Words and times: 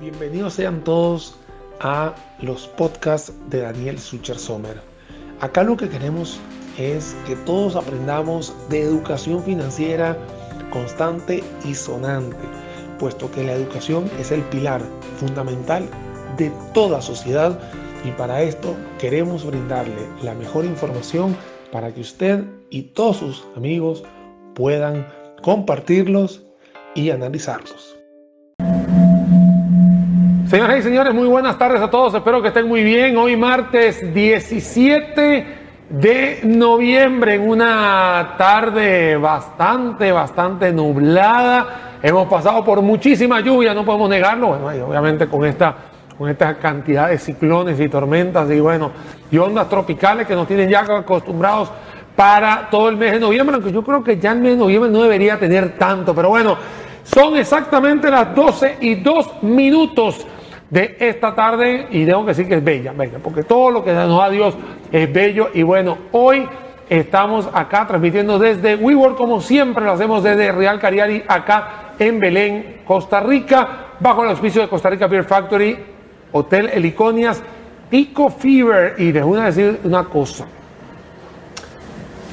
Bienvenidos 0.00 0.54
sean 0.54 0.82
todos 0.82 1.36
a 1.80 2.14
los 2.40 2.66
podcasts 2.66 3.32
de 3.48 3.60
Daniel 3.60 3.98
Sucher 3.98 4.36
Sommer. 4.36 4.80
Acá 5.40 5.62
lo 5.62 5.76
que 5.76 5.88
queremos 5.88 6.40
es 6.76 7.16
que 7.26 7.36
todos 7.36 7.76
aprendamos 7.76 8.52
de 8.68 8.82
educación 8.82 9.42
financiera 9.44 10.18
constante 10.70 11.44
y 11.64 11.76
sonante, 11.76 12.36
puesto 12.98 13.30
que 13.30 13.44
la 13.44 13.52
educación 13.52 14.10
es 14.18 14.32
el 14.32 14.42
pilar 14.42 14.82
fundamental 15.18 15.88
de 16.36 16.50
toda 16.72 17.00
sociedad 17.00 17.56
y 18.04 18.10
para 18.10 18.42
esto 18.42 18.74
queremos 18.98 19.46
brindarle 19.46 20.08
la 20.22 20.34
mejor 20.34 20.64
información 20.64 21.36
para 21.70 21.94
que 21.94 22.00
usted 22.00 22.42
y 22.68 22.82
todos 22.82 23.18
sus 23.18 23.46
amigos 23.56 24.02
puedan 24.54 25.06
compartirlos 25.40 26.42
y 26.96 27.10
analizarlos. 27.10 27.93
Señoras 30.48 30.80
y 30.80 30.82
señores, 30.82 31.14
muy 31.14 31.26
buenas 31.26 31.56
tardes 31.56 31.80
a 31.80 31.88
todos. 31.88 32.12
Espero 32.12 32.42
que 32.42 32.48
estén 32.48 32.68
muy 32.68 32.84
bien. 32.84 33.16
Hoy 33.16 33.34
martes 33.34 34.12
17 34.12 35.46
de 35.88 36.40
noviembre, 36.44 37.36
en 37.36 37.48
una 37.48 38.34
tarde 38.36 39.16
bastante, 39.16 40.12
bastante 40.12 40.70
nublada. 40.70 41.98
Hemos 42.02 42.28
pasado 42.28 42.62
por 42.62 42.82
muchísima 42.82 43.40
lluvia, 43.40 43.72
no 43.72 43.86
podemos 43.86 44.10
negarlo. 44.10 44.48
Bueno, 44.58 44.86
obviamente 44.86 45.26
con 45.28 45.46
esta 45.46 45.74
con 46.18 46.28
esta 46.28 46.58
cantidad 46.58 47.08
de 47.08 47.16
ciclones 47.16 47.80
y 47.80 47.88
tormentas 47.88 48.50
y 48.50 48.60
bueno, 48.60 48.92
y 49.30 49.38
ondas 49.38 49.68
tropicales 49.70 50.26
que 50.26 50.34
nos 50.34 50.46
tienen 50.46 50.68
ya 50.68 50.80
acostumbrados 50.80 51.70
para 52.14 52.68
todo 52.70 52.90
el 52.90 52.98
mes 52.98 53.12
de 53.12 53.20
noviembre, 53.20 53.54
aunque 53.56 53.72
yo 53.72 53.82
creo 53.82 54.04
que 54.04 54.18
ya 54.18 54.32
el 54.32 54.40
mes 54.40 54.52
de 54.52 54.58
noviembre 54.58 54.90
no 54.90 55.02
debería 55.02 55.38
tener 55.38 55.76
tanto, 55.78 56.14
pero 56.14 56.28
bueno, 56.28 56.56
son 57.02 57.36
exactamente 57.36 58.10
las 58.10 58.34
12 58.34 58.78
y 58.80 58.94
2 58.96 59.42
minutos 59.42 60.26
de 60.74 60.96
esta 60.98 61.36
tarde 61.36 61.86
y 61.90 62.04
tengo 62.04 62.22
que 62.22 62.32
decir 62.32 62.48
que 62.48 62.56
es 62.56 62.64
bella, 62.64 62.92
bella, 62.92 63.18
porque 63.22 63.44
todo 63.44 63.70
lo 63.70 63.84
que 63.84 63.92
nos 63.92 64.18
da 64.18 64.28
Dios 64.28 64.56
es 64.90 65.12
bello 65.12 65.50
y 65.54 65.62
bueno, 65.62 65.96
hoy 66.10 66.48
estamos 66.88 67.48
acá 67.52 67.86
transmitiendo 67.86 68.40
desde 68.40 68.74
WeWork 68.74 69.16
como 69.16 69.40
siempre 69.40 69.84
lo 69.84 69.92
hacemos 69.92 70.24
desde 70.24 70.50
Real 70.50 70.80
Cariari 70.80 71.22
acá 71.28 71.92
en 71.96 72.18
Belén, 72.18 72.80
Costa 72.84 73.20
Rica, 73.20 73.68
bajo 74.00 74.24
el 74.24 74.30
auspicio 74.30 74.62
de 74.62 74.68
Costa 74.68 74.90
Rica 74.90 75.06
Beer 75.06 75.22
Factory 75.22 75.78
Hotel 76.32 76.70
Heliconias, 76.72 77.40
Eco 77.92 78.28
Fever. 78.28 78.96
Y 78.98 79.12
les 79.12 79.22
voy 79.22 79.38
a 79.38 79.44
decir 79.44 79.78
una 79.84 80.02
cosa. 80.02 80.46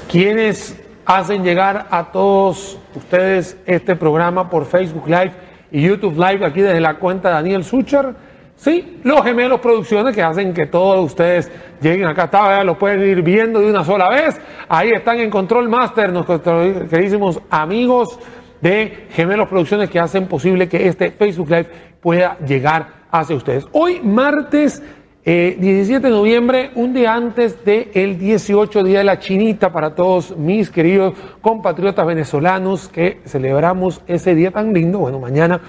Quienes 0.09 0.81
hacen 1.05 1.44
llegar 1.44 1.85
a 1.91 2.11
todos 2.11 2.79
ustedes 2.95 3.55
este 3.67 3.95
programa 3.95 4.49
por 4.49 4.66
Facebook 4.66 5.05
Live 5.05 5.33
y 5.71 5.83
YouTube 5.83 6.16
Live 6.16 6.44
aquí 6.44 6.61
desde 6.61 6.81
la 6.81 6.95
cuenta 6.95 7.29
Daniel 7.29 7.63
Sucher. 7.63 8.30
Sí, 8.61 8.99
los 9.03 9.23
gemelos 9.23 9.59
producciones 9.59 10.13
que 10.13 10.21
hacen 10.21 10.53
que 10.53 10.67
todos 10.67 11.03
ustedes 11.03 11.49
lleguen 11.81 12.05
acá, 12.05 12.25
está, 12.25 12.63
lo 12.63 12.77
pueden 12.77 13.01
ir 13.01 13.23
viendo 13.23 13.59
de 13.59 13.71
una 13.71 13.83
sola 13.83 14.07
vez. 14.07 14.39
Ahí 14.69 14.91
están 14.91 15.17
en 15.17 15.31
Control 15.31 15.67
Master, 15.67 16.13
nuestros 16.13 16.39
queridísimos 16.87 17.41
amigos 17.49 18.19
de 18.61 19.07
gemelos 19.13 19.47
producciones 19.47 19.89
que 19.89 19.99
hacen 19.99 20.27
posible 20.27 20.69
que 20.69 20.87
este 20.87 21.09
Facebook 21.09 21.49
Live 21.49 21.69
pueda 21.99 22.37
llegar 22.45 22.85
hacia 23.09 23.35
ustedes. 23.35 23.65
Hoy, 23.71 23.99
martes 24.03 24.83
17 25.25 25.95
eh, 25.95 25.99
de 25.99 26.09
noviembre, 26.11 26.69
un 26.75 26.93
día 26.93 27.15
antes 27.15 27.65
del 27.65 28.19
18 28.19 28.83
Día 28.83 28.99
de 28.99 29.05
la 29.05 29.17
Chinita, 29.17 29.73
para 29.73 29.95
todos 29.95 30.37
mis 30.37 30.69
queridos 30.69 31.15
compatriotas 31.41 32.05
venezolanos 32.05 32.89
que 32.89 33.21
celebramos 33.25 34.01
ese 34.05 34.35
día 34.35 34.51
tan 34.51 34.71
lindo. 34.71 34.99
Bueno, 34.99 35.17
mañana 35.17 35.59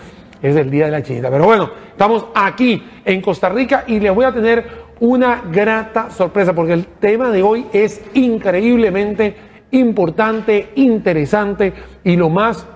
es 0.43 0.57
el 0.57 0.71
Día 0.71 0.87
de 0.87 0.91
la 0.91 1.03
Chinita. 1.03 1.31
Pero 1.31 1.45
bueno, 1.45 1.71
estamos 1.91 2.27
aquí 2.35 2.83
en 3.05 3.21
Costa 3.21 3.49
Rica 3.49 3.85
y 3.87 4.01
les 4.01 4.15
voy 4.15 4.25
a 4.25 4.33
tener 4.33 4.83
una 5.01 5.43
grata 5.51 6.11
sorpresa 6.11 6.53
porque 6.53 6.75
el 6.75 6.87
tema 6.87 7.31
de 7.31 7.43
hoy 7.43 7.67
es 7.73 8.03
increíblemente 8.15 9.35
importante, 9.73 10.71
interesante 10.77 11.73
y 12.05 12.17
lo 12.17 12.29
más, 12.29 12.67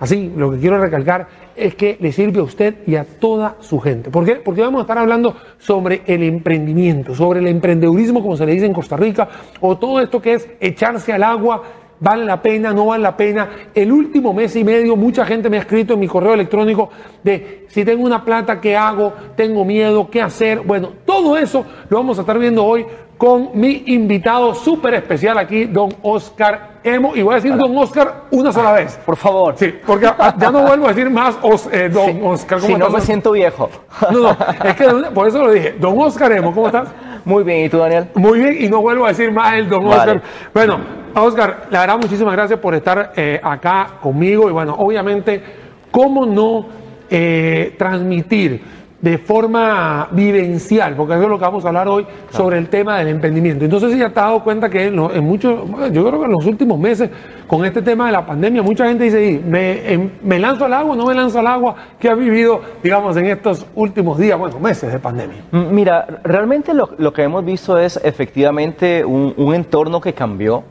así, 0.00 0.32
lo 0.36 0.50
que 0.52 0.58
quiero 0.58 0.78
recalcar 0.78 1.26
es 1.54 1.74
que 1.74 1.98
le 2.00 2.12
sirve 2.12 2.38
a 2.38 2.44
usted 2.44 2.76
y 2.86 2.94
a 2.94 3.04
toda 3.04 3.56
su 3.60 3.80
gente. 3.80 4.10
¿Por 4.10 4.24
qué? 4.24 4.36
Porque 4.36 4.60
vamos 4.60 4.78
a 4.78 4.82
estar 4.82 4.96
hablando 4.96 5.36
sobre 5.58 6.02
el 6.06 6.22
emprendimiento, 6.22 7.14
sobre 7.14 7.40
el 7.40 7.48
emprendedurismo, 7.48 8.22
como 8.22 8.36
se 8.36 8.46
le 8.46 8.52
dice 8.52 8.66
en 8.66 8.72
Costa 8.72 8.96
Rica, 8.96 9.28
o 9.60 9.76
todo 9.76 10.00
esto 10.00 10.22
que 10.22 10.34
es 10.34 10.48
echarse 10.60 11.12
al 11.12 11.24
agua, 11.24 11.62
vale 12.00 12.24
la 12.24 12.40
pena, 12.40 12.72
no 12.72 12.86
vale 12.86 13.02
la 13.02 13.16
pena. 13.16 13.48
El 13.74 13.92
último 13.92 14.32
mes 14.32 14.54
y 14.56 14.64
medio 14.64 14.96
mucha 14.96 15.24
gente 15.24 15.50
me 15.50 15.56
ha 15.56 15.60
escrito 15.60 15.94
en 15.94 16.00
mi 16.00 16.08
correo 16.08 16.34
electrónico 16.34 16.90
de 17.22 17.66
si 17.68 17.84
tengo 17.84 18.04
una 18.04 18.24
plata, 18.24 18.60
¿qué 18.60 18.76
hago? 18.76 19.12
Tengo 19.36 19.64
miedo, 19.64 20.08
¿qué 20.10 20.22
hacer? 20.22 20.60
Bueno, 20.60 20.92
todo 21.04 21.36
eso 21.36 21.64
lo 21.88 21.96
vamos 21.98 22.18
a 22.18 22.22
estar 22.22 22.38
viendo 22.38 22.64
hoy 22.64 22.86
con 23.16 23.50
mi 23.54 23.82
invitado 23.86 24.54
súper 24.54 24.94
especial 24.94 25.38
aquí, 25.38 25.64
don 25.64 25.92
Oscar 26.02 26.77
Emo. 26.88 27.14
Y 27.14 27.22
voy 27.22 27.32
a 27.32 27.36
decir 27.36 27.56
don 27.56 27.76
Oscar 27.76 28.24
una 28.30 28.52
sola 28.52 28.72
vez. 28.72 28.98
Por 29.04 29.16
favor. 29.16 29.54
Sí, 29.56 29.74
porque 29.86 30.10
ya 30.38 30.50
no 30.50 30.62
vuelvo 30.62 30.86
a 30.86 30.88
decir 30.88 31.10
más 31.10 31.36
eh, 31.72 31.88
don 31.88 32.24
Oscar. 32.24 32.60
¿cómo 32.60 32.74
si 32.74 32.78
no 32.78 32.90
me 32.90 33.00
siento 33.00 33.32
viejo. 33.32 33.70
No, 34.10 34.20
no, 34.20 34.36
es 34.64 34.74
que 34.76 34.84
por 35.14 35.28
eso 35.28 35.44
lo 35.44 35.52
dije. 35.52 35.76
Don 35.78 35.98
Oscar 35.98 36.32
Emo, 36.32 36.54
¿cómo 36.54 36.66
estás? 36.66 36.88
Muy 37.24 37.44
bien, 37.44 37.66
¿y 37.66 37.68
tú, 37.68 37.78
Daniel? 37.78 38.08
Muy 38.14 38.38
bien, 38.38 38.56
y 38.60 38.68
no 38.68 38.80
vuelvo 38.80 39.04
a 39.04 39.08
decir 39.08 39.30
más 39.30 39.54
el 39.54 39.68
don 39.68 39.86
Oscar. 39.86 40.22
Bueno, 40.54 40.78
Oscar, 41.14 41.66
la 41.70 41.80
verdad, 41.80 41.98
muchísimas 41.98 42.34
gracias 42.34 42.58
por 42.58 42.74
estar 42.74 43.12
eh, 43.16 43.40
acá 43.42 43.98
conmigo. 44.00 44.48
Y 44.48 44.52
bueno, 44.52 44.74
obviamente, 44.78 45.42
¿cómo 45.90 46.24
no 46.24 46.66
eh, 47.10 47.74
transmitir? 47.78 48.77
De 49.00 49.16
forma 49.16 50.08
vivencial, 50.10 50.96
porque 50.96 51.14
eso 51.14 51.22
es 51.22 51.28
lo 51.28 51.38
que 51.38 51.44
vamos 51.44 51.64
a 51.64 51.68
hablar 51.68 51.86
hoy 51.86 52.04
sobre 52.30 52.58
el 52.58 52.68
tema 52.68 52.98
del 52.98 53.08
emprendimiento. 53.08 53.64
Entonces, 53.64 53.92
si 53.92 53.98
ya 53.98 54.10
te 54.10 54.18
has 54.18 54.26
dado 54.26 54.42
cuenta 54.42 54.68
que 54.68 54.86
en, 54.86 55.24
muchos, 55.24 55.68
yo 55.92 56.04
creo 56.04 56.18
que 56.18 56.26
en 56.26 56.32
los 56.32 56.44
últimos 56.46 56.78
meses, 56.78 57.08
con 57.46 57.64
este 57.64 57.80
tema 57.80 58.06
de 58.06 58.12
la 58.12 58.26
pandemia, 58.26 58.60
mucha 58.62 58.86
gente 58.86 59.04
dice, 59.04 59.40
¿me, 59.46 59.92
em, 59.92 60.10
¿me 60.22 60.40
lanzo 60.40 60.64
al 60.64 60.72
agua 60.72 60.94
o 60.94 60.96
no 60.96 61.06
me 61.06 61.14
lanzo 61.14 61.38
al 61.38 61.46
agua? 61.46 61.76
¿Qué 61.98 62.08
ha 62.08 62.14
vivido, 62.14 62.60
digamos, 62.82 63.16
en 63.16 63.26
estos 63.26 63.66
últimos 63.76 64.18
días, 64.18 64.36
bueno, 64.36 64.58
meses 64.58 64.92
de 64.92 64.98
pandemia? 64.98 65.44
Mira, 65.52 66.20
realmente 66.24 66.74
lo, 66.74 66.90
lo 66.98 67.12
que 67.12 67.22
hemos 67.22 67.44
visto 67.44 67.78
es 67.78 68.00
efectivamente 68.02 69.04
un, 69.04 69.32
un 69.36 69.54
entorno 69.54 70.00
que 70.00 70.12
cambió, 70.12 70.64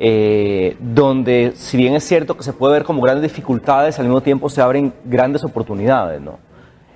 eh, 0.00 0.76
donde 0.80 1.52
si 1.54 1.76
bien 1.76 1.94
es 1.94 2.02
cierto 2.02 2.36
que 2.36 2.42
se 2.42 2.52
puede 2.52 2.72
ver 2.74 2.82
como 2.82 3.02
grandes 3.02 3.22
dificultades, 3.22 4.00
al 4.00 4.06
mismo 4.06 4.20
tiempo 4.20 4.48
se 4.48 4.60
abren 4.60 4.92
grandes 5.04 5.44
oportunidades, 5.44 6.20
¿no? 6.20 6.38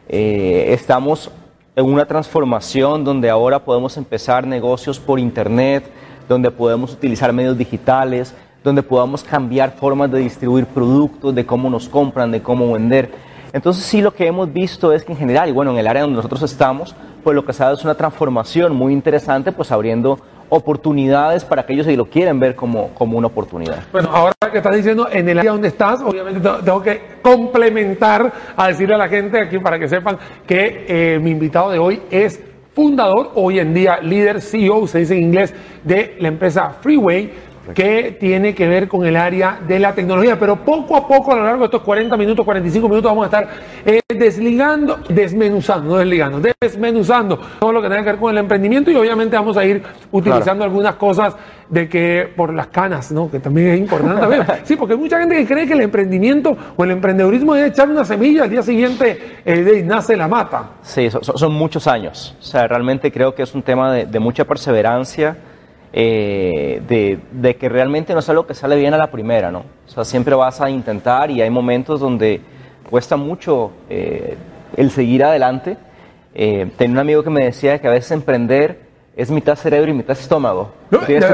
Eh, 0.09 0.67
estamos 0.73 1.31
en 1.75 1.85
una 1.85 2.07
transformación 2.07 3.05
donde 3.05 3.29
ahora 3.29 3.65
podemos 3.65 3.97
empezar 3.97 4.47
negocios 4.47 5.01
por 5.01 5.19
Internet, 5.19 5.91
donde 6.29 6.51
podemos 6.51 6.93
utilizar 6.93 7.33
medios 7.33 7.59
digitales, 7.59 8.35
donde 8.63 8.83
podamos 8.83 9.25
cambiar 9.25 9.73
formas 9.73 10.11
de 10.11 10.21
distribuir 10.21 10.67
productos, 10.67 11.35
de 11.35 11.45
cómo 11.45 11.69
nos 11.69 11.89
compran, 11.89 12.31
de 12.31 12.41
cómo 12.41 12.73
vender. 12.73 13.11
Entonces 13.53 13.85
sí 13.85 14.01
lo 14.01 14.15
que 14.15 14.27
hemos 14.27 14.53
visto 14.53 14.93
es 14.93 15.05
que 15.05 15.13
en 15.13 15.19
general, 15.19 15.49
y 15.49 15.53
bueno, 15.53 15.73
en 15.73 15.79
el 15.79 15.87
área 15.87 16.03
donde 16.03 16.17
nosotros 16.17 16.43
estamos, 16.43 16.95
pues 17.25 17.35
lo 17.35 17.45
que 17.45 17.53
se 17.53 17.63
ha 17.63 17.67
dado 17.67 17.77
es 17.77 17.85
una 17.85 17.95
transformación 17.95 18.75
muy 18.75 18.93
interesante, 18.93 19.51
pues 19.51 19.73
abriendo 19.73 20.21
oportunidades 20.49 21.45
para 21.45 21.63
aquellos 21.63 21.87
que 21.87 21.97
lo 21.97 22.07
quieren 22.07 22.39
ver 22.39 22.55
como, 22.55 22.89
como 22.91 23.19
una 23.19 23.27
oportunidad. 23.27 23.85
Bueno, 23.93 24.11
ahora 24.13 24.35
que 24.51 24.59
estás 24.59 24.77
diciendo 24.77 25.09
en 25.11 25.29
el 25.29 25.39
área 25.39 25.53
donde 25.53 25.69
estás, 25.69 26.01
obviamente 26.03 26.41
tengo 26.41 26.83
que 26.83 27.01
complementar 27.23 28.33
a 28.57 28.69
decirle 28.69 28.95
a 28.95 28.99
la 28.99 29.09
gente 29.09 29.41
aquí 29.41 29.59
para 29.59 29.79
que 29.79 29.89
sepan 29.89 30.19
que 30.47 30.87
eh, 30.89 31.19
mi 31.19 31.31
invitado 31.31 31.71
de 31.71 31.79
hoy 31.79 32.03
es 32.11 32.41
fundador, 32.77 33.33
hoy 33.35 33.59
en 33.59 33.73
día 33.73 33.99
líder 34.03 34.43
CEO, 34.43 34.87
se 34.87 34.99
dice 34.99 35.17
en 35.17 35.23
inglés, 35.23 35.55
de 35.83 36.17
la 36.19 36.29
empresa 36.29 36.71
Freeway 36.81 37.33
que 37.75 38.17
tiene 38.19 38.55
que 38.55 38.69
ver 38.69 38.89
con 38.89 39.07
el 39.07 39.17
área 39.17 39.61
de 39.67 39.79
la 39.79 39.95
tecnología. 39.95 40.39
Pero 40.39 40.57
poco 40.65 40.97
a 40.97 41.07
poco, 41.07 41.33
a 41.33 41.37
lo 41.37 41.45
largo 41.45 41.61
de 41.61 41.65
estos 41.67 41.83
40 41.83 42.17
minutos, 42.17 42.45
45 42.45 42.89
minutos, 42.89 43.11
vamos 43.11 43.25
a 43.25 43.27
estar 43.27 43.49
eh, 43.85 44.01
desligando, 44.15 44.99
desmenuzando, 45.09 45.91
no 45.91 45.97
desligando, 45.99 46.41
desmenuzando 46.61 47.39
todo 47.59 47.73
lo 47.73 47.83
que 47.83 47.89
tenga 47.89 48.03
que 48.03 48.11
ver 48.11 48.21
con 48.21 48.31
el 48.31 48.39
emprendimiento 48.39 48.91
y 48.91 48.97
obviamente 48.97 49.37
vamos 49.37 49.57
a 49.57 49.65
ir 49.65 49.83
utilizando 50.13 50.65
algunas 50.65 50.97
cosas 50.97 51.35
de 51.69 51.89
que 51.89 52.33
por 52.37 52.55
las 52.55 52.69
canas, 52.69 53.11
¿no? 53.11 53.31
Que 53.31 53.41
también 53.41 53.69
es 53.69 53.79
importante 53.81 54.21
también. 54.21 54.47
Sí, 54.65 54.77
porque 54.77 54.95
hay 54.95 55.01
mucha 55.01 55.19
gente 55.19 55.37
que 55.37 55.47
cree 55.47 55.67
que 55.67 55.75
el 55.75 55.81
emprendimiento 55.81 56.57
o 56.77 56.85
el 56.85 56.91
emprendedurismo 56.93 57.55
es 57.55 57.71
echar 57.71 57.89
una 57.89 58.05
semilla 58.05 58.45
al 58.45 58.51
día 58.51 58.63
siguiente 58.63 59.41
eh, 59.45 59.83
nace 59.85 60.17
la 60.17 60.29
mata. 60.29 60.71
Sí, 60.83 61.09
son, 61.11 61.53
muchos 61.53 61.87
años. 61.87 62.35
O 62.41 62.43
sea, 62.43 62.67
realmente 62.67 63.13
creo 63.13 63.35
que 63.35 63.43
es 63.43 63.55
un 63.55 63.63
tema 63.63 63.93
de 63.93 64.19
mucha 64.19 64.45
perseverancia 64.45 65.37
eh, 65.99 67.19
de, 67.33 67.57
que 67.57 67.71
realmente 67.71 68.13
no 68.13 68.19
es 68.19 68.29
algo 68.29 68.47
que 68.47 68.53
sale 68.53 68.77
bien 68.77 68.93
a 68.93 68.99
la 68.99 69.11
primera, 69.11 69.51
¿no? 69.51 69.61
O 69.61 69.89
sea, 69.89 70.05
siempre 70.05 70.35
vas 70.35 70.61
a 70.61 70.69
intentar 70.69 71.31
y 71.31 71.41
hay 71.41 71.49
momentos 71.49 72.01
donde 72.01 72.43
cuesta 72.91 73.17
mucho 73.17 73.71
eh, 73.89 74.37
el 74.77 74.91
seguir 74.91 75.25
adelante. 75.25 75.79
Eh, 76.35 76.71
tenía 76.77 76.93
un 76.93 76.99
amigo 76.99 77.23
que 77.23 77.31
me 77.31 77.45
decía 77.45 77.81
que 77.81 77.89
a 77.89 77.93
veces 77.93 78.11
emprender 78.11 78.79
es 79.17 79.31
mitad 79.31 79.57
cerebro 79.57 79.91
y 79.91 79.95
mitad 79.95 80.19
estómago. 80.19 80.71
Tienes 81.07 81.31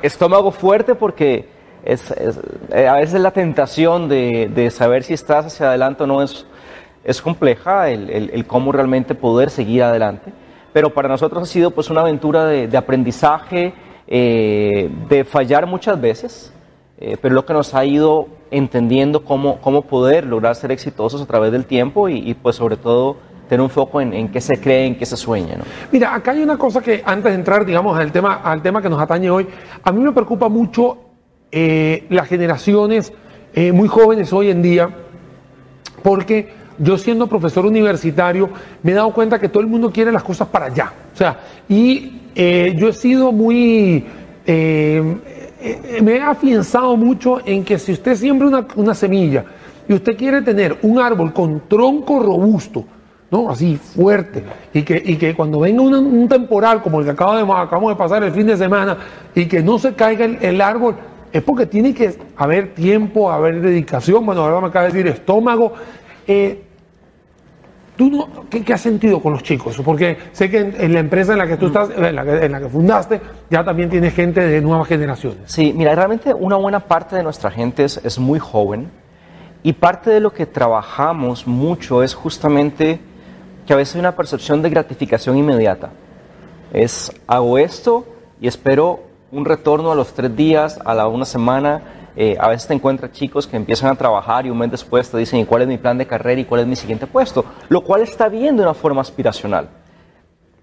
estómago 0.00 0.50
fuerte 0.50 0.94
porque 0.94 1.50
es, 1.84 2.10
a 2.10 2.94
veces 2.94 3.20
la 3.20 3.32
tentación 3.32 4.08
de, 4.08 4.50
de, 4.50 4.70
saber 4.70 5.02
si 5.02 5.12
estás 5.12 5.44
hacia 5.44 5.68
adelante 5.68 6.04
o 6.04 6.06
no 6.06 6.22
es, 6.22 6.46
es 7.04 7.20
compleja 7.20 7.90
el, 7.90 8.08
el, 8.08 8.46
cómo 8.46 8.72
realmente 8.72 9.14
poder 9.14 9.50
seguir 9.50 9.82
adelante, 9.82 10.32
pero 10.72 10.94
para 10.94 11.06
nosotros 11.06 11.42
ha 11.42 11.46
sido 11.52 11.70
pues 11.70 11.90
una 11.90 12.00
aventura 12.00 12.46
de, 12.46 12.66
de 12.66 12.76
aprendizaje, 12.78 13.74
eh, 14.08 14.88
de 15.08 15.24
fallar 15.24 15.66
muchas 15.66 16.00
veces, 16.00 16.52
eh, 16.98 17.16
pero 17.20 17.34
lo 17.34 17.44
que 17.44 17.52
nos 17.52 17.74
ha 17.74 17.84
ido 17.84 18.28
entendiendo 18.50 19.24
cómo, 19.24 19.60
cómo 19.60 19.82
poder 19.82 20.26
lograr 20.26 20.54
ser 20.54 20.70
exitosos 20.70 21.20
a 21.20 21.26
través 21.26 21.50
del 21.50 21.64
tiempo 21.64 22.08
y, 22.08 22.34
pues 22.34 22.56
sobre 22.56 22.76
todo 22.76 23.16
tener 23.48 23.60
un 23.60 23.70
foco 23.70 24.00
en, 24.00 24.12
en 24.12 24.28
qué 24.28 24.40
se 24.40 24.60
cree, 24.60 24.86
en 24.86 24.96
qué 24.96 25.06
se 25.06 25.16
sueña. 25.16 25.56
¿no? 25.56 25.64
Mira, 25.92 26.14
acá 26.14 26.32
hay 26.32 26.42
una 26.42 26.56
cosa 26.56 26.80
que 26.80 27.02
antes 27.04 27.32
de 27.32 27.34
entrar, 27.34 27.64
digamos, 27.64 27.98
al 27.98 28.12
tema, 28.12 28.34
al 28.42 28.62
tema 28.62 28.80
que 28.80 28.88
nos 28.88 29.00
atañe 29.00 29.30
hoy, 29.30 29.46
a 29.82 29.92
mí 29.92 30.00
me 30.00 30.12
preocupa 30.12 30.48
mucho 30.48 30.98
eh, 31.50 32.06
las 32.10 32.28
generaciones 32.28 33.12
muy 33.72 33.88
jóvenes 33.88 34.34
hoy 34.34 34.50
en 34.50 34.60
día, 34.60 34.90
porque 36.02 36.52
yo 36.78 36.98
siendo 36.98 37.26
profesor 37.26 37.64
universitario 37.64 38.50
me 38.82 38.92
he 38.92 38.94
dado 38.94 39.10
cuenta 39.14 39.38
que 39.38 39.48
todo 39.48 39.62
el 39.62 39.66
mundo 39.66 39.90
quiere 39.90 40.12
las 40.12 40.22
cosas 40.22 40.48
para 40.48 40.66
allá. 40.66 40.92
O 41.14 41.16
sea, 41.16 41.40
y 41.66 42.20
eh, 42.36 42.74
yo 42.76 42.88
he 42.88 42.92
sido 42.92 43.32
muy... 43.32 44.04
Eh, 44.44 45.16
eh, 45.62 46.00
me 46.02 46.16
he 46.16 46.20
afianzado 46.20 46.96
mucho 46.96 47.40
en 47.44 47.64
que 47.64 47.78
si 47.78 47.92
usted 47.92 48.14
siembra 48.14 48.66
una, 48.76 48.94
semilla 48.94 49.44
y 49.88 49.94
usted 49.94 50.16
quiere 50.16 50.42
tener 50.42 50.78
un 50.82 50.98
árbol 51.00 51.32
con 51.32 51.62
tronco 51.66 52.22
robusto, 52.22 52.84
¿no? 53.30 53.50
Así 53.50 53.76
fuerte, 53.76 54.44
y 54.74 54.82
que, 54.82 55.02
y 55.04 55.16
que 55.16 55.34
cuando 55.34 55.60
venga 55.60 55.82
un 55.82 56.28
temporal 56.28 56.82
como 56.82 57.00
el 57.00 57.06
que 57.06 57.12
acaba 57.12 57.36
de, 57.36 57.42
acabamos 57.42 57.90
de 57.90 57.96
pasar 57.96 58.22
el 58.22 58.32
fin 58.32 58.46
de 58.46 58.56
semana 58.56 58.98
y 59.34 59.46
que 59.46 59.62
no 59.62 59.78
se 59.78 59.94
caiga 59.94 60.26
el, 60.26 60.60
árbol, 60.60 60.94
es 61.32 61.42
porque 61.42 61.64
tiene 61.64 61.94
que 61.94 62.14
haber 62.36 62.74
tiempo, 62.74 63.32
haber 63.32 63.62
dedicación, 63.62 64.26
bueno, 64.26 64.42
ahora 64.42 64.60
me 64.60 64.66
acaba 64.68 64.86
de 64.86 64.92
decir 64.92 65.06
estómago. 65.08 65.72
¿Tú 67.96 68.10
no, 68.10 68.28
qué, 68.50 68.72
has 68.72 68.80
sentido 68.82 69.20
con 69.20 69.32
los 69.32 69.42
chicos? 69.42 69.80
Porque 69.82 70.18
sé 70.32 70.50
que 70.50 70.58
en, 70.58 70.92
la 70.92 71.00
empresa 71.00 71.32
en 71.32 71.38
la 71.38 71.46
que 71.46 71.56
tú 71.56 71.68
estás, 71.68 71.88
en 71.90 72.14
la 72.14 72.24
que, 72.24 72.44
en 72.44 72.52
la 72.52 72.60
que, 72.60 72.68
fundaste, 72.68 73.20
ya 73.50 73.64
también 73.64 73.88
tienes 73.88 74.14
gente 74.14 74.40
de 74.40 74.60
nuevas 74.60 74.86
generaciones. 74.86 75.38
Sí, 75.46 75.72
mira, 75.74 75.94
realmente 75.94 76.34
una 76.34 76.56
buena 76.56 76.80
parte 76.80 77.16
de 77.16 77.22
nuestra 77.22 77.50
gente 77.50 77.84
es, 77.84 78.18
muy 78.18 78.38
joven 78.38 78.90
y 79.62 79.72
parte 79.72 80.10
de 80.10 80.20
lo 80.20 80.32
que 80.32 80.44
trabajamos 80.44 81.46
mucho 81.46 82.02
es 82.02 82.14
justamente 82.14 83.00
que 83.66 83.72
a 83.72 83.76
veces 83.76 83.94
hay 83.94 84.00
una 84.00 84.14
percepción 84.14 84.60
de 84.60 84.68
gratificación 84.68 85.38
inmediata. 85.38 85.90
Es, 86.72 87.12
hago 87.26 87.56
esto 87.56 88.06
y 88.40 88.46
espero 88.46 89.00
un 89.32 89.46
retorno 89.46 89.90
a 89.90 89.94
los 89.94 90.12
tres 90.12 90.36
días, 90.36 90.78
a 90.84 90.94
la 90.94 91.08
una 91.08 91.24
semana, 91.24 91.80
eh, 92.16 92.36
a 92.40 92.48
veces 92.48 92.66
te 92.66 92.74
encuentras 92.74 93.12
chicos 93.12 93.46
que 93.46 93.56
empiezan 93.56 93.90
a 93.90 93.94
trabajar 93.94 94.46
y 94.46 94.50
un 94.50 94.56
mes 94.56 94.70
después 94.70 95.10
te 95.10 95.18
dicen, 95.18 95.40
¿y 95.40 95.44
cuál 95.44 95.62
es 95.62 95.68
mi 95.68 95.76
plan 95.76 95.98
de 95.98 96.06
carrera 96.06 96.40
y 96.40 96.46
cuál 96.46 96.62
es 96.62 96.66
mi 96.66 96.74
siguiente 96.74 97.06
puesto? 97.06 97.44
Lo 97.68 97.82
cual 97.82 98.02
está 98.02 98.28
bien 98.28 98.56
de 98.56 98.62
una 98.62 98.72
forma 98.72 99.02
aspiracional. 99.02 99.68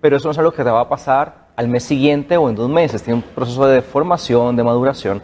Pero 0.01 0.17
eso 0.17 0.27
no 0.27 0.31
es 0.31 0.37
algo 0.39 0.51
que 0.51 0.63
te 0.63 0.71
va 0.71 0.81
a 0.81 0.89
pasar 0.89 1.49
al 1.55 1.67
mes 1.67 1.83
siguiente 1.83 2.37
o 2.37 2.49
en 2.49 2.55
dos 2.55 2.69
meses. 2.69 3.03
Tiene 3.03 3.17
un 3.17 3.21
proceso 3.21 3.67
de 3.67 3.83
formación, 3.83 4.55
de 4.55 4.63
maduración. 4.63 5.21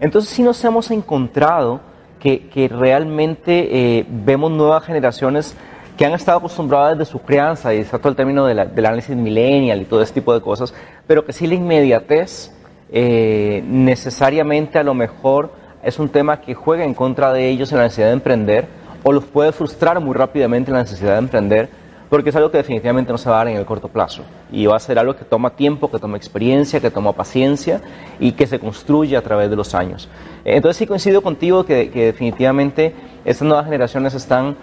Entonces 0.00 0.30
sí 0.30 0.42
nos 0.42 0.64
hemos 0.64 0.90
encontrado 0.90 1.80
que, 2.18 2.68
realmente 2.68 3.98
eh, 3.98 4.06
vemos 4.08 4.50
nuevas 4.50 4.82
generaciones 4.82 5.56
que 5.96 6.04
han 6.04 6.12
estado 6.12 6.38
acostumbradas 6.38 6.98
desde 6.98 7.10
su 7.12 7.20
crianza, 7.20 7.72
y 7.72 7.78
está 7.78 7.98
todo 7.98 8.08
el 8.08 8.16
término 8.16 8.44
del 8.46 8.58
análisis 8.58 9.16
millennial 9.16 9.80
y 9.80 9.84
todo 9.84 10.02
ese 10.02 10.14
tipo 10.14 10.34
de 10.34 10.40
cosas, 10.40 10.74
pero 11.06 11.24
que 11.24 11.32
sí 11.32 11.46
la 11.46 11.54
inmediatez 11.54 12.52
eh, 12.90 13.62
necesariamente 13.66 14.78
a 14.78 14.82
lo 14.82 14.94
mejor 14.94 15.52
es 15.86 16.00
un 16.00 16.08
tema 16.08 16.40
que 16.40 16.52
juega 16.52 16.84
en 16.84 16.94
contra 16.94 17.32
de 17.32 17.48
ellos 17.48 17.70
en 17.70 17.78
la 17.78 17.84
necesidad 17.84 18.08
de 18.08 18.14
emprender 18.14 18.66
o 19.04 19.12
los 19.12 19.24
puede 19.24 19.52
frustrar 19.52 20.00
muy 20.00 20.14
rápidamente 20.14 20.72
en 20.72 20.76
la 20.76 20.82
necesidad 20.82 21.12
de 21.12 21.18
emprender 21.18 21.68
porque 22.10 22.30
es 22.30 22.36
algo 22.36 22.50
que 22.50 22.58
definitivamente 22.58 23.12
no 23.12 23.18
se 23.18 23.30
va 23.30 23.36
a 23.36 23.38
dar 23.38 23.48
en 23.48 23.56
el 23.56 23.64
corto 23.64 23.86
plazo 23.86 24.22
y 24.50 24.66
va 24.66 24.76
a 24.76 24.80
ser 24.80 24.98
algo 24.98 25.14
que 25.14 25.24
toma 25.24 25.50
tiempo, 25.50 25.88
que 25.88 26.00
toma 26.00 26.16
experiencia, 26.16 26.80
que 26.80 26.90
toma 26.90 27.12
paciencia 27.12 27.80
y 28.18 28.32
que 28.32 28.48
se 28.48 28.58
construye 28.58 29.16
a 29.16 29.22
través 29.22 29.48
de 29.48 29.54
los 29.54 29.76
años. 29.76 30.08
Entonces 30.44 30.76
sí 30.76 30.86
coincido 30.88 31.22
contigo 31.22 31.64
que, 31.64 31.88
definitivamente 31.88 32.92
estas 33.24 33.46
nuevas 33.46 33.66
generaciones 33.66 34.12
están 34.14 34.56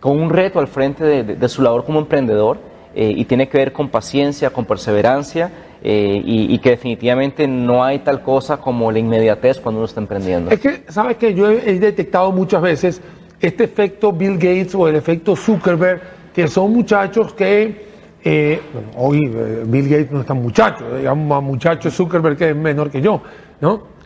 con 0.00 0.20
un 0.20 0.30
reto 0.30 0.58
al 0.58 0.66
frente 0.66 1.04
de, 1.04 1.48
su 1.48 1.62
labor 1.62 1.84
como 1.84 2.00
emprendedor 2.00 2.58
eh, 2.96 3.12
y 3.16 3.24
tiene 3.24 3.48
que 3.48 3.58
ver 3.58 3.72
con 3.72 3.88
paciencia, 3.88 4.50
con 4.50 4.64
perseverancia 4.64 5.52
eh, 5.82 6.20
y, 6.22 6.58
que 6.58 6.70
definitivamente 6.70 7.48
no 7.48 7.82
hay 7.82 8.00
tal 8.00 8.22
cosa 8.22 8.58
como 8.58 8.92
la 8.92 8.98
inmediatez 8.98 9.58
cuando 9.60 9.78
uno 9.78 9.86
está 9.86 9.98
emprendiendo. 10.00 10.50
Es 10.50 10.60
que, 10.60 10.84
¿sabes 10.88 11.16
que 11.16 11.32
Yo 11.32 11.50
he, 11.50 11.78
detectado 11.78 12.30
muchas 12.32 12.60
veces 12.60 13.00
este 13.40 13.64
efecto 13.64 14.12
Bill 14.12 14.34
Gates 14.34 14.74
o 14.74 14.86
el 14.86 14.96
efecto 14.96 15.34
Zuckerberg, 15.34 16.02
que 16.34 16.48
son 16.48 16.74
muchachos 16.74 17.32
que, 17.32 17.86
eh, 18.22 18.60
bueno, 18.74 18.88
hoy 18.94 19.32
eh, 19.34 19.64
Bill 19.64 19.88
Gates 19.88 20.12
no 20.12 20.20
es 20.20 20.26
tan 20.26 20.42
muchacho, 20.42 20.84
digamos 20.98 21.34
a 21.34 21.40
muchacho 21.40 21.90
Zuckerberg 21.90 22.36
que 22.36 22.50
es 22.50 22.56
menor 22.56 22.90
que 22.90 23.00
yo, 23.00 23.22
¿no? 23.62 24.00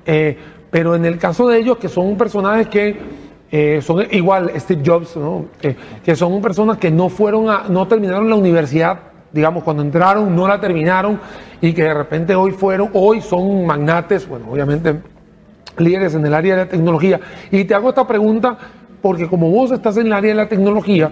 pero 0.71 0.95
en 0.95 1.05
el 1.07 1.19
caso 1.19 1.49
de 1.49 1.59
ellos, 1.59 1.79
que 1.79 1.89
son 1.89 2.17
personajes 2.17 2.69
que 2.69 3.81
son 3.81 4.07
igual 4.13 4.53
Steve 4.57 4.83
Jobs, 4.85 5.17
¿no? 5.17 5.47
que 6.05 6.15
son 6.15 6.43
personas 6.43 6.79
que 6.79 6.91
no 6.91 7.09
fueron 7.09 7.47
no 7.71 7.89
terminaron 7.89 8.29
la 8.29 8.37
universidad 8.37 9.14
digamos, 9.35 9.65
cuando 9.65 9.83
entraron 9.83 10.35
no 10.35 10.47
la 10.47 10.61
terminaron 10.61 11.19
y 11.61 11.73
que 11.73 11.83
de 11.83 11.95
repente 11.95 12.35
hoy 12.37 12.53
fueron, 12.53 12.91
hoy 12.93 13.21
son 13.21 13.67
magnates, 13.67 14.29
bueno, 14.29 14.47
obviamente 14.51 14.95
líderes 15.77 16.15
en 16.15 16.25
el 16.25 16.33
área 16.33 16.55
de 16.55 16.65
la 16.65 16.71
tecnología. 16.71 17.21
Y 17.51 17.65
te 17.65 17.75
hago 17.75 17.89
esta 17.89 18.07
pregunta 18.07 18.57
porque 19.03 19.29
como 19.29 19.51
vos 19.51 19.73
estás 19.73 19.97
en 19.97 20.07
el 20.07 20.13
área 20.13 20.31
de 20.31 20.37
la 20.37 20.49
tecnología, 20.49 21.11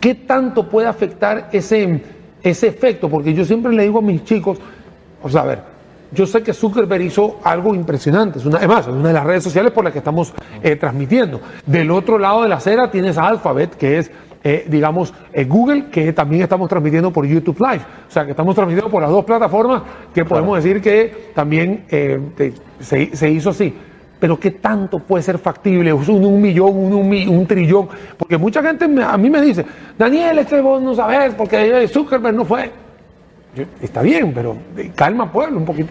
¿qué 0.00 0.14
tanto 0.14 0.68
puede 0.68 0.86
afectar 0.86 1.48
ese, 1.50 2.02
ese 2.42 2.68
efecto? 2.68 3.08
Porque 3.08 3.34
yo 3.34 3.44
siempre 3.44 3.72
le 3.72 3.82
digo 3.82 3.98
a 3.98 4.02
mis 4.02 4.24
chicos, 4.24 4.58
o 5.20 5.28
sea, 5.28 5.42
a 5.42 5.46
ver, 5.46 5.58
yo 6.12 6.26
sé 6.26 6.42
que 6.42 6.52
Zuckerberg 6.52 7.02
hizo 7.02 7.40
algo 7.42 7.74
impresionante, 7.74 8.38
es 8.38 8.46
una, 8.46 8.58
además, 8.58 8.86
es 8.86 8.92
una 8.92 9.08
de 9.08 9.14
las 9.14 9.24
redes 9.24 9.42
sociales 9.42 9.72
por 9.72 9.82
las 9.82 9.92
que 9.92 9.98
estamos 9.98 10.32
eh, 10.62 10.76
transmitiendo. 10.76 11.40
Del 11.66 11.90
otro 11.90 12.18
lado 12.18 12.44
de 12.44 12.48
la 12.48 12.56
acera 12.56 12.90
tienes 12.90 13.18
a 13.18 13.26
Alphabet, 13.26 13.74
que 13.74 13.98
es 13.98 14.12
eh, 14.46 14.66
digamos, 14.68 15.14
eh, 15.32 15.44
Google, 15.44 15.86
que 15.86 16.12
también 16.12 16.42
estamos 16.42 16.68
transmitiendo 16.68 17.10
por 17.10 17.24
YouTube 17.24 17.58
Live. 17.60 17.82
O 18.06 18.10
sea, 18.10 18.26
que 18.26 18.32
estamos 18.32 18.54
transmitiendo 18.54 18.90
por 18.90 19.00
las 19.00 19.10
dos 19.10 19.24
plataformas 19.24 19.82
que 20.12 20.22
podemos 20.26 20.62
decir 20.62 20.82
que 20.82 21.30
también 21.34 21.86
eh, 21.88 22.20
se, 22.78 23.30
hizo 23.30 23.48
así. 23.48 23.74
Pero 24.20 24.38
¿qué 24.38 24.50
tanto 24.50 24.98
puede 24.98 25.22
ser 25.22 25.38
factible? 25.38 25.94
Un, 25.94 26.24
un 26.26 26.42
millón, 26.42 26.76
un, 26.76 27.28
un, 27.28 27.46
trillón. 27.46 27.88
Porque 28.18 28.36
mucha 28.36 28.62
gente 28.62 28.84
a 29.02 29.16
mí 29.16 29.30
me 29.30 29.40
dice, 29.40 29.64
Daniel, 29.96 30.38
es 30.40 30.46
que 30.46 30.60
vos 30.60 30.82
no 30.82 30.94
sabes, 30.94 31.34
porque 31.34 31.88
Zuckerberg 31.88 32.36
no 32.36 32.44
fue. 32.44 32.70
está 33.80 34.02
bien, 34.02 34.34
pero 34.34 34.58
calma, 34.94 35.32
pueblo, 35.32 35.56
un 35.56 35.64
poquito. 35.64 35.90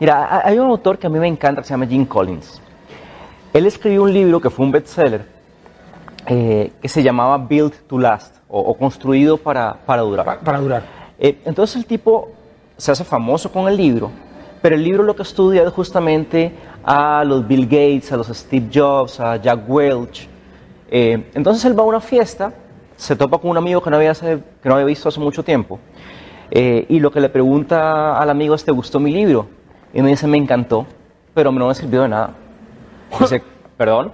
Mira, 0.00 0.42
hay 0.44 0.58
un 0.58 0.66
autor 0.66 0.98
que 0.98 1.06
a 1.06 1.10
mí 1.10 1.20
me 1.20 1.28
encanta, 1.28 1.62
que 1.62 1.68
se 1.68 1.74
llama 1.74 1.86
Jim 1.86 2.04
Collins. 2.04 2.60
Él 3.52 3.66
escribió 3.66 4.02
un 4.02 4.12
libro 4.12 4.40
que 4.40 4.50
fue 4.50 4.66
un 4.66 4.72
bestseller, 4.72 5.24
eh, 6.26 6.72
que 6.80 6.88
se 6.88 7.02
llamaba 7.02 7.36
Build 7.36 7.72
to 7.88 7.98
Last 7.98 8.36
o, 8.48 8.74
construido 8.74 9.36
para, 9.36 9.74
para 9.74 10.02
durar. 10.02 10.40
Para, 10.40 10.60
durar. 10.60 10.82
Eh, 11.18 11.40
entonces 11.44 11.76
el 11.76 11.86
tipo 11.86 12.30
se 12.76 12.92
hace 12.92 13.02
famoso 13.02 13.50
con 13.50 13.66
el 13.66 13.76
libro, 13.76 14.10
pero 14.60 14.76
el 14.76 14.84
libro 14.84 15.02
lo 15.02 15.16
que 15.16 15.22
estudia 15.22 15.64
es 15.64 15.72
justamente 15.72 16.52
a 16.84 17.24
los 17.24 17.46
Bill 17.48 17.64
Gates, 17.64 18.12
a 18.12 18.16
los 18.16 18.28
Steve 18.28 18.68
Jobs, 18.72 19.18
a 19.18 19.36
Jack 19.36 19.68
Welch. 19.68 20.28
Eh, 20.90 21.30
entonces 21.34 21.64
él 21.64 21.76
va 21.76 21.82
a 21.82 21.86
una 21.86 22.00
fiesta, 22.00 22.52
se 22.94 23.16
topa 23.16 23.38
con 23.38 23.50
un 23.50 23.56
amigo 23.56 23.82
que 23.82 23.90
no 23.90 23.96
había, 23.96 24.14
que 24.14 24.68
no 24.68 24.74
había 24.74 24.86
visto 24.86 25.08
hace 25.08 25.18
mucho 25.18 25.42
tiempo, 25.42 25.80
y 26.50 27.00
lo 27.00 27.10
que 27.10 27.18
le 27.18 27.30
pregunta 27.30 28.18
al 28.18 28.28
amigo 28.28 28.54
es, 28.54 28.62
¿te 28.62 28.70
gustó 28.70 29.00
mi 29.00 29.10
libro? 29.10 29.48
Y 29.94 30.02
me 30.02 30.10
dice, 30.10 30.26
me 30.26 30.36
encantó, 30.36 30.86
pero 31.34 31.50
no 31.50 31.66
me 31.66 31.74
sirvió 31.74 32.02
de 32.02 32.08
nada. 32.08 32.34
Dice, 33.18 33.42
¿perdón? 33.76 34.12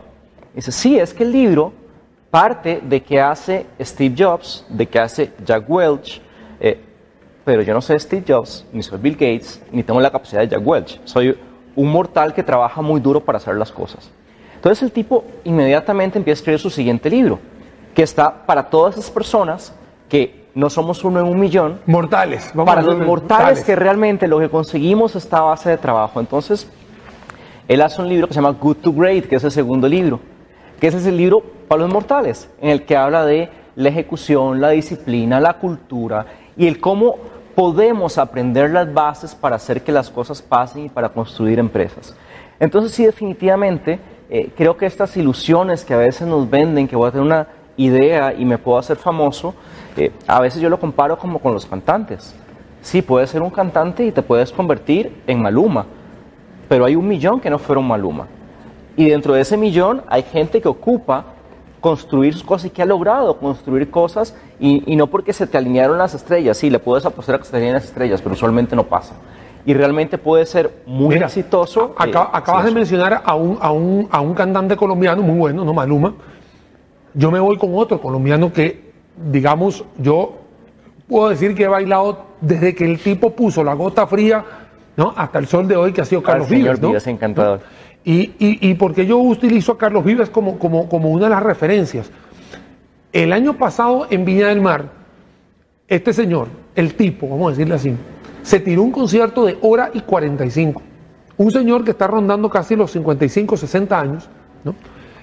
Dice, 0.55 0.71
sí, 0.73 0.99
es 0.99 1.13
que 1.13 1.25
el 1.25 1.33
libro 1.33 1.73
parte 2.31 2.81
de 2.83 3.03
que 3.03 3.21
hace 3.21 3.67
Steve 3.81 4.15
Jobs, 4.17 4.65
de 4.69 4.87
que 4.87 4.99
hace 4.99 5.33
Jack 5.45 5.65
Welch, 5.69 6.21
eh, 6.61 6.79
pero 7.45 7.63
yo 7.63 7.73
no 7.73 7.81
soy 7.81 7.99
Steve 7.99 8.25
Jobs, 8.27 8.67
ni 8.73 8.83
soy 8.83 8.99
Bill 8.99 9.15
Gates, 9.15 9.63
ni 9.73 9.83
tengo 9.83 10.01
la 10.01 10.11
capacidad 10.11 10.43
de 10.43 10.49
Jack 10.49 10.67
Welch. 10.67 11.01
Soy 11.05 11.37
un 11.75 11.91
mortal 11.91 12.35
que 12.35 12.43
trabaja 12.43 12.83
muy 12.83 13.01
duro 13.01 13.21
para 13.21 13.39
hacer 13.39 13.55
las 13.55 13.73
cosas. 13.73 14.11
Entonces 14.55 14.83
el 14.83 14.93
tipo 14.93 15.25
inmediatamente 15.45 16.19
empieza 16.19 16.39
a 16.39 16.41
escribir 16.41 16.61
su 16.61 16.71
siguiente 16.71 17.09
libro, 17.09 17.39
que 17.95 18.03
está 18.03 18.45
para 18.45 18.65
todas 18.69 18.97
esas 18.99 19.11
personas 19.11 19.73
que 20.09 20.49
no 20.55 20.69
somos 20.69 21.05
uno 21.05 21.21
en 21.21 21.27
un 21.27 21.39
millón. 21.39 21.81
Mortales. 21.87 22.53
para 22.53 22.83
los 22.83 22.99
mortales, 22.99 23.63
que 23.63 23.77
realmente 23.77 24.27
lo 24.27 24.41
que 24.41 24.49
conseguimos 24.49 25.15
está 25.15 25.39
a 25.39 25.43
base 25.43 25.71
de 25.71 25.79
trabajo. 25.79 26.19
Entonces, 26.19 26.69
él 27.69 27.81
hace 27.81 28.03
un 28.03 28.09
libro 28.09 28.27
que 28.27 28.35
se 28.35 28.41
llama 28.41 28.57
Good 28.61 28.79
to 28.79 28.93
Great, 28.93 29.27
que 29.27 29.37
es 29.37 29.45
el 29.45 29.53
segundo 29.53 29.89
libro, 29.89 30.21
que 30.81 30.87
ese 30.87 30.99
es 30.99 31.07
el 31.07 31.17
libro 31.17 31.43
para 31.69 31.83
los 31.83 31.93
mortales, 31.93 32.49
en 32.61 32.71
el 32.71 32.85
que 32.85 32.97
habla 32.97 33.25
de 33.25 33.51
la 33.77 33.89
ejecución, 33.89 34.61
la 34.61 34.71
disciplina, 34.71 35.41
la 35.41 35.55
cultura 35.55 36.27
y 36.57 36.67
el 36.67 36.81
cómo 36.81 37.17
podemos 37.55 38.19
aprender 38.19 38.71
las 38.71 38.93
bases 38.93 39.35
para 39.35 39.57
hacer 39.57 39.83
que 39.83 39.93
las 39.93 40.11
cosas 40.11 40.43
pasen 40.43 40.87
y 40.87 40.89
para 40.89 41.09
construir 41.09 41.59
empresas. 41.59 42.15
Entonces 42.61 42.93
sí, 42.93 43.05
definitivamente, 43.05 43.99
eh, 44.31 44.51
creo 44.57 44.77
que 44.77 44.87
estas 44.87 45.17
ilusiones 45.17 45.85
que 45.85 45.95
a 45.95 45.99
veces 45.99 46.27
nos 46.27 46.49
venden, 46.49 46.87
que 46.87 46.97
voy 46.97 47.09
a 47.09 47.11
tener 47.11 47.27
una 47.27 47.49
idea 47.77 48.35
y 48.35 48.45
me 48.45 48.59
puedo 48.59 48.79
hacer 48.79 48.97
famoso, 48.97 49.55
eh, 49.97 50.13
a 50.27 50.41
veces 50.41 50.61
yo 50.61 50.69
lo 50.69 50.79
comparo 50.79 51.19
como 51.19 51.39
con 51.39 51.55
los 51.55 51.67
cantantes. 51.67 52.35
Sí, 52.83 53.03
puedes 53.03 53.31
ser 53.31 53.43
un 53.43 53.51
cantante 53.51 54.05
y 54.05 54.13
te 54.13 54.23
puedes 54.23 54.53
convertir 54.53 55.23
en 55.27 55.43
Maluma, 55.43 55.87
pero 56.69 56.85
hay 56.85 56.95
un 56.97 57.09
millón 57.09 57.41
que 57.41 57.51
no 57.51 57.59
fueron 57.59 57.87
Maluma. 57.87 58.27
Y 58.99 59.09
dentro 59.09 59.35
de 59.35 59.43
ese 59.43 59.57
millón 59.57 60.03
hay 60.09 60.25
gente 60.25 60.61
que 60.61 60.67
ocupa 60.67 61.25
construir 61.81 62.45
cosas 62.45 62.67
y 62.67 62.71
que 62.71 62.83
ha 62.83 62.85
logrado 62.85 63.39
construir 63.39 63.93
cosas 63.93 64.35
y, 64.59 64.97
no 64.97 65.07
porque 65.07 65.33
se 65.33 65.47
te 65.47 65.57
alinearon 65.57 65.97
las 65.97 66.15
estrellas, 66.15 66.57
sí, 66.57 66.69
le 66.69 66.81
puedes 66.81 67.07
apostar 67.07 67.37
a 67.37 67.39
que 67.39 67.45
se 67.45 67.53
te 67.53 67.59
alineen 67.59 67.75
las 67.75 67.85
estrellas, 67.85 68.21
pero 68.21 68.35
usualmente 68.35 68.75
no 68.75 68.83
pasa. 68.83 69.15
Y 69.65 69.73
realmente 69.73 70.19
puede 70.19 70.47
ser 70.47 70.83
muy 70.85 71.15
exitoso. 71.15 71.95
Eh, 72.05 72.13
acabas 72.33 72.65
de 72.65 72.73
mencionar 72.73 73.23
a 73.25 73.37
un, 73.37 73.57
a, 73.61 73.71
un, 73.71 74.09
a 74.11 74.21
un 74.21 74.35
cantante 74.35 74.77
colombiano 74.77 75.23
muy 75.23 75.39
bueno, 75.39 75.65
¿no? 75.65 75.73
Maluma. 75.73 76.15
Yo 77.15 77.31
me 77.31 77.39
voy 77.39 77.57
con 77.57 77.71
otro 77.77 78.01
colombiano 78.01 78.53
que, 78.53 78.91
digamos, 79.31 79.85
yo 79.99 80.39
puedo 81.07 81.29
decir 81.29 81.55
que 81.55 81.65
he 81.65 81.69
bailado 81.69 82.25
desde 82.41 82.75
que 82.75 82.85
el 82.85 82.99
tipo 82.99 83.31
puso 83.31 83.63
la 83.63 83.75
gota 83.75 84.09
fría, 84.09 84.45
¿no? 84.97 85.15
Hasta 85.17 85.39
el 85.39 85.47
sol 85.47 85.69
de 85.69 85.77
hoy, 85.77 85.93
que 85.93 86.01
ha 86.01 86.05
sido 86.05 86.21
Carlos 86.21 86.49
Vives, 86.49 86.81
¿no? 86.81 86.93
encantador. 87.07 87.61
Y, 88.11 88.33
y, 88.39 88.73
porque 88.77 89.05
yo 89.05 89.19
utilizo 89.19 89.73
a 89.73 89.77
Carlos 89.77 90.03
Vives 90.03 90.31
como, 90.31 90.59
como, 90.59 90.89
como 90.89 91.11
una 91.11 91.25
de 91.25 91.31
las 91.31 91.43
referencias. 91.43 92.11
El 93.13 93.35
año 93.35 93.59
pasado 93.59 94.07
en 94.09 94.25
Viña 94.25 94.47
del 94.47 94.63
Mar, 94.63 94.91
este 95.87 96.15
señor, 96.15 96.49
el 96.75 96.95
tipo, 96.95 97.29
vamos 97.29 97.49
a 97.49 97.51
decirle 97.51 97.75
así, 97.75 97.95
se 98.41 98.61
tiró 98.61 98.83
un 98.83 98.93
concierto 98.93 99.45
de 99.45 99.59
hora 99.61 99.91
y 99.93 100.01
45. 100.01 100.81
Un 101.37 101.51
señor 101.51 101.85
que 101.85 101.91
está 101.91 102.07
rondando 102.07 102.49
casi 102.49 102.77
los 102.77 102.93
55, 102.93 103.59
60 103.59 104.01
años, 104.01 104.31
¿no? 104.65 104.75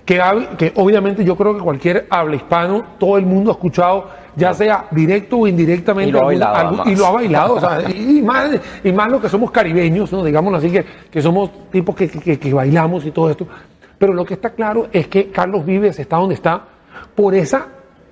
Que, 0.05 0.21
que 0.57 0.71
obviamente 0.75 1.25
yo 1.25 1.35
creo 1.35 1.57
que 1.57 1.63
cualquier 1.63 2.05
habla 2.09 2.35
hispano, 2.35 2.83
todo 3.00 3.17
el 3.17 3.25
mundo 3.25 3.50
ha 3.50 3.53
escuchado, 3.53 4.09
ya 4.35 4.53
sea 4.53 4.85
directo 4.91 5.39
o 5.39 5.47
indirectamente, 5.47 6.09
y 6.09 6.12
lo 6.12 6.21
ha 6.21 6.25
bailado, 6.25 6.83
y 6.85 6.95
lo 6.95 7.05
ha 7.07 7.12
bailado 7.12 7.53
o 7.55 7.59
sea, 7.59 7.89
y, 7.95 8.21
más, 8.21 8.51
y 8.83 8.91
más 8.91 9.09
lo 9.09 9.19
que 9.19 9.29
somos 9.29 9.50
caribeños, 9.50 10.12
¿no? 10.12 10.24
digámoslo 10.24 10.59
así, 10.59 10.69
que, 10.69 10.85
que 11.09 11.21
somos 11.21 11.50
tipos 11.71 11.95
que, 11.95 12.07
que, 12.07 12.53
bailamos 12.53 13.05
y 13.05 13.12
todo 13.12 13.31
esto. 13.31 13.47
Pero 13.97 14.13
lo 14.13 14.25
que 14.25 14.35
está 14.35 14.51
claro 14.51 14.88
es 14.91 15.07
que 15.07 15.31
Carlos 15.31 15.65
Vives 15.65 15.97
está 15.97 16.17
donde 16.17 16.35
está 16.35 16.62
por 17.15 17.33
esa, 17.33 17.67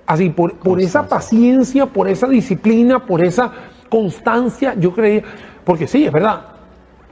así, 0.06 0.30
por, 0.30 0.54
por 0.58 0.80
esa 0.80 1.06
paciencia, 1.06 1.86
por 1.86 2.08
esa 2.08 2.26
disciplina, 2.26 3.06
por 3.06 3.22
esa 3.22 3.52
constancia, 3.88 4.74
yo 4.74 4.92
creía, 4.92 5.22
porque 5.62 5.86
sí, 5.86 6.06
es 6.06 6.12
verdad, 6.12 6.53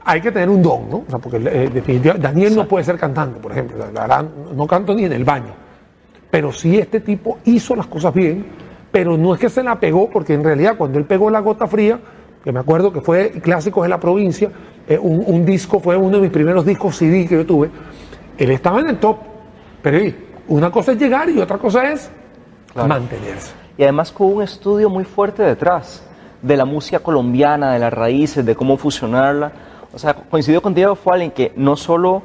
hay 0.05 0.21
que 0.21 0.31
tener 0.31 0.49
un 0.49 0.61
don, 0.61 0.89
¿no? 0.89 0.97
O 0.97 1.05
sea, 1.09 1.19
porque 1.19 1.37
eh, 1.37 1.69
definitivamente 1.73 2.27
Daniel 2.27 2.55
no 2.55 2.67
puede 2.67 2.83
ser 2.83 2.97
cantante, 2.97 3.39
por 3.39 3.51
ejemplo. 3.51 3.85
no 4.55 4.67
canto 4.67 4.93
ni 4.93 5.05
en 5.05 5.13
el 5.13 5.23
baño. 5.23 5.53
Pero 6.29 6.51
sí 6.51 6.77
este 6.77 6.99
tipo 6.99 7.39
hizo 7.45 7.75
las 7.75 7.87
cosas 7.87 8.13
bien, 8.13 8.45
pero 8.91 9.17
no 9.17 9.33
es 9.33 9.39
que 9.39 9.49
se 9.49 9.63
la 9.63 9.79
pegó, 9.79 10.09
porque 10.09 10.33
en 10.33 10.43
realidad 10.43 10.75
cuando 10.77 10.99
él 10.99 11.05
pegó 11.05 11.29
la 11.29 11.39
gota 11.39 11.67
fría, 11.67 11.99
que 12.43 12.51
me 12.51 12.59
acuerdo 12.59 12.91
que 12.91 13.01
fue 13.01 13.31
Clásicos 13.31 13.83
de 13.83 13.89
la 13.89 13.99
Provincia, 13.99 14.51
eh, 14.87 14.97
un, 14.99 15.45
disco, 15.45 15.79
fue 15.79 15.95
uno 15.95 16.17
de 16.17 16.23
mis 16.23 16.31
primeros 16.31 16.65
discos 16.65 16.97
CD 16.97 17.25
que 17.25 17.35
yo 17.35 17.45
tuve, 17.45 17.69
él 18.37 18.51
estaba 18.51 18.81
en 18.81 18.89
el 18.89 18.97
top. 18.97 19.17
Pero 19.81 19.99
una 20.47 20.69
cosa 20.69 20.91
es 20.91 20.99
llegar 20.99 21.29
y 21.29 21.39
otra 21.39 21.57
cosa 21.57 21.89
es 21.91 22.09
mantenerse. 22.75 23.53
Y 23.77 23.83
además 23.83 24.11
con 24.11 24.33
un 24.33 24.43
estudio 24.43 24.89
muy 24.89 25.05
fuerte 25.05 25.43
detrás 25.43 26.03
de 26.41 26.57
la 26.57 26.65
música 26.65 26.99
colombiana, 26.99 27.73
de 27.73 27.79
las 27.79 27.93
raíces, 27.93 28.45
de 28.45 28.55
cómo 28.55 28.75
fusionarla 28.77 29.51
o 29.93 29.99
sea, 29.99 30.13
coincidió 30.13 30.61
con 30.61 30.73
Diego 30.73 30.95
fue 30.95 31.13
alguien 31.13 31.31
que 31.31 31.53
no 31.55 31.75
solo 31.75 32.23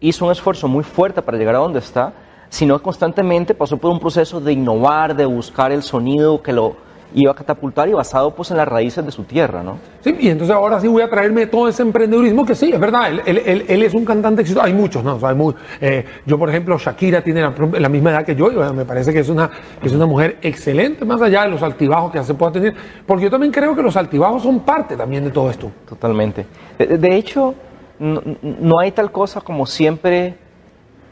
hizo 0.00 0.24
un 0.24 0.32
esfuerzo 0.32 0.68
muy 0.68 0.84
fuerte 0.84 1.20
para 1.22 1.36
llegar 1.36 1.54
a 1.56 1.58
donde 1.58 1.80
está, 1.80 2.14
sino 2.48 2.80
constantemente 2.82 3.54
pasó 3.54 3.76
por 3.76 3.90
un 3.90 4.00
proceso 4.00 4.40
de 4.40 4.52
innovar, 4.52 5.14
de 5.14 5.26
buscar 5.26 5.70
el 5.70 5.82
sonido 5.82 6.42
que 6.42 6.52
lo 6.52 6.76
iba 7.14 7.32
a 7.32 7.34
catapultar 7.34 7.88
y 7.88 7.92
basado 7.92 8.34
pues 8.34 8.50
en 8.50 8.58
las 8.58 8.68
raíces 8.68 9.04
de 9.04 9.10
su 9.10 9.24
tierra, 9.24 9.62
¿no? 9.62 9.78
Sí, 10.02 10.14
y 10.20 10.28
entonces 10.28 10.54
ahora 10.54 10.80
sí 10.80 10.88
voy 10.88 11.02
a 11.02 11.08
traerme 11.08 11.46
todo 11.46 11.68
ese 11.68 11.82
emprendedurismo 11.82 12.44
que 12.44 12.54
sí, 12.54 12.70
es 12.72 12.78
verdad, 12.78 13.10
él, 13.24 13.82
es 13.82 13.94
un 13.94 14.04
cantante 14.04 14.42
exitoso, 14.42 14.64
hay 14.64 14.74
muchos, 14.74 15.02
¿no? 15.02 15.18
hay 15.22 15.34
muy, 15.34 15.54
eh, 15.80 16.04
yo 16.26 16.38
por 16.38 16.50
ejemplo, 16.50 16.76
Shakira 16.78 17.22
tiene 17.22 17.40
la, 17.40 17.88
misma 17.88 18.10
edad 18.10 18.24
que 18.24 18.34
yo, 18.34 18.50
y 18.52 18.74
me 18.74 18.84
parece 18.84 19.12
que 19.12 19.20
es 19.20 19.28
una, 19.28 19.50
es 19.82 19.92
una 19.92 20.06
mujer 20.06 20.38
excelente, 20.42 21.04
más 21.04 21.22
allá 21.22 21.44
de 21.44 21.50
los 21.50 21.62
altibajos 21.62 22.12
que 22.12 22.22
se 22.22 22.34
pueda 22.34 22.52
tener, 22.52 22.74
porque 23.06 23.24
yo 23.24 23.30
también 23.30 23.52
creo 23.52 23.74
que 23.74 23.82
los 23.82 23.96
altibajos 23.96 24.42
son 24.42 24.60
parte 24.60 24.96
también 24.96 25.24
de 25.24 25.30
todo 25.30 25.50
esto. 25.50 25.70
Totalmente. 25.88 26.46
De, 26.78 27.16
hecho, 27.16 27.54
no, 27.98 28.78
hay 28.78 28.92
tal 28.92 29.10
cosa 29.10 29.40
como 29.40 29.66
siempre 29.66 30.36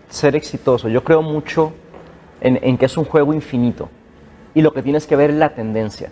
ser 0.09 0.37
exitoso, 0.37 0.89
yo 0.89 1.03
creo 1.03 1.23
mucho 1.23 1.73
en, 2.41 2.59
en 2.63 2.77
que 2.77 2.87
es 2.87 2.97
un 2.97 3.05
juego 3.05 3.33
infinito 3.33 3.89
y 4.57 4.63
lo 4.63 4.73
que 4.73 4.83
tienes 4.83 5.07
que 5.07 5.17
ver 5.17 5.29
es 5.29 5.37
la 5.37 5.51
tendencia. 5.51 6.11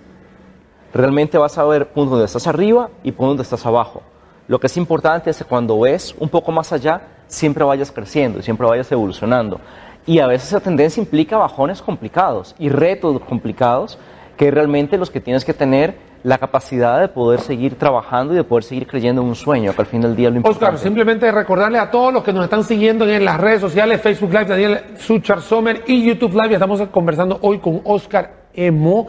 Realmente 0.93 1.39
vas 1.39 1.57
a 1.57 1.65
ver 1.65 1.89
punto 1.89 2.11
donde 2.11 2.27
estás 2.27 2.47
arriba 2.47 2.91
y 3.03 3.11
punto 3.11 3.29
donde 3.29 3.43
estás 3.43 3.65
abajo. 3.65 4.03
Lo 4.49 4.61
que 4.61 4.67
es 4.67 4.77
importante 4.77 5.31
es 5.31 5.39
que 5.39 5.45
cuando 5.47 5.81
ves 5.81 6.15
un 6.19 6.29
poco 6.29 6.53
más 6.53 6.71
allá, 6.71 7.01
siempre 7.27 7.65
vayas 7.65 7.91
creciendo 7.91 8.41
y 8.41 8.43
siempre 8.43 8.67
vayas 8.67 8.93
evolucionando. 8.93 9.63
Y 10.05 10.19
a 10.19 10.27
veces 10.27 10.49
esa 10.49 10.61
tendencia 10.61 11.01
implica 11.01 11.39
bajones 11.39 11.81
complicados 11.81 12.55
y 12.59 12.69
retos 12.69 13.19
complicados 13.23 13.99
que 14.37 14.51
realmente 14.51 14.99
los 14.99 15.11
que 15.11 15.21
tienes 15.21 15.43
que 15.43 15.55
tener 15.55 15.97
la 16.25 16.38
capacidad 16.38 17.02
de 17.02 17.09
poder 17.09 17.38
seguir 17.40 17.78
trabajando 17.78 18.33
y 18.33 18.37
de 18.37 18.45
poder 18.45 18.64
seguir 18.64 18.87
creyendo 18.87 19.21
en 19.21 19.28
un 19.28 19.35
sueño, 19.35 19.75
que 19.75 19.83
al 19.83 19.87
fin 19.87 20.00
del 20.00 20.16
día 20.16 20.31
lo 20.31 20.37
importante. 20.37 20.64
Oscar, 20.64 20.78
simplemente 20.78 21.31
recordarle 21.31 21.78
a 21.78 21.90
todos 21.90 22.14
los 22.14 22.25
que 22.25 22.33
nos 22.33 22.45
están 22.45 22.64
siguiendo 22.64 23.07
en 23.07 23.26
las 23.26 23.38
redes 23.38 23.61
sociales, 23.61 24.00
Facebook 24.00 24.33
Live, 24.33 24.47
Daniel 24.47 24.81
Suchar 24.99 25.43
Sommer 25.43 25.85
y 25.87 26.02
YouTube 26.02 26.33
Live, 26.33 26.54
estamos 26.54 26.81
conversando 26.88 27.38
hoy 27.43 27.59
con 27.59 27.83
Oscar 27.85 28.47
Emo, 28.54 29.07